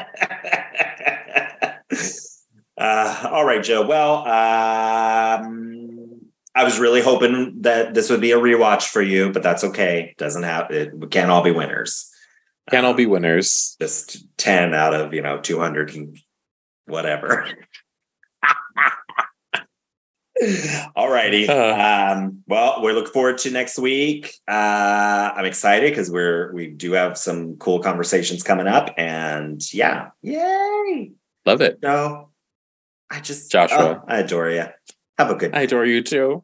uh, 2.77 3.29
all 3.31 3.45
right, 3.45 3.63
Joe. 3.63 3.85
Well, 3.85 4.17
um, 4.27 6.21
I 6.55 6.63
was 6.63 6.79
really 6.79 7.01
hoping 7.01 7.61
that 7.61 7.93
this 7.93 8.09
would 8.09 8.21
be 8.21 8.31
a 8.31 8.37
rewatch 8.39 8.89
for 8.89 9.01
you, 9.01 9.31
but 9.31 9.43
that's 9.43 9.63
okay. 9.63 10.13
Doesn't 10.17 10.43
have 10.43 10.71
it. 10.71 10.93
We 10.97 11.07
can't 11.07 11.29
all 11.31 11.43
be 11.43 11.51
winners. 11.51 12.11
Can 12.69 12.85
all 12.85 12.93
be 12.93 13.05
Um, 13.05 13.11
winners. 13.11 13.75
just 13.81 14.25
10 14.37 14.73
out 14.73 14.93
of 14.93 15.13
you 15.13 15.21
know 15.21 15.39
200 15.39 15.95
and 15.95 16.17
whatever 16.85 17.47
all 20.95 21.09
righty 21.09 21.47
Uh. 21.49 22.13
um 22.15 22.43
well 22.47 22.81
we 22.83 22.93
look 22.93 23.11
forward 23.11 23.39
to 23.39 23.49
next 23.49 23.79
week 23.79 24.33
uh 24.47 25.31
i'm 25.35 25.45
excited 25.45 25.89
because 25.91 26.11
we're 26.11 26.53
we 26.53 26.67
do 26.67 26.91
have 26.91 27.17
some 27.17 27.55
cool 27.57 27.79
conversations 27.79 28.43
coming 28.43 28.67
up 28.67 28.93
and 28.97 29.61
yeah 29.73 30.09
yay 30.21 31.11
Love 31.45 31.61
it. 31.61 31.79
no 31.81 32.29
i 33.09 33.19
just 33.19 33.51
Joshua. 33.51 34.01
oh, 34.01 34.05
i 34.07 34.19
adore 34.19 34.49
you 34.51 34.65
have 35.17 35.31
a 35.31 35.35
good 35.35 35.55
I 35.55 35.61
adore 35.61 35.85
you 35.85 36.03
too. 36.03 36.43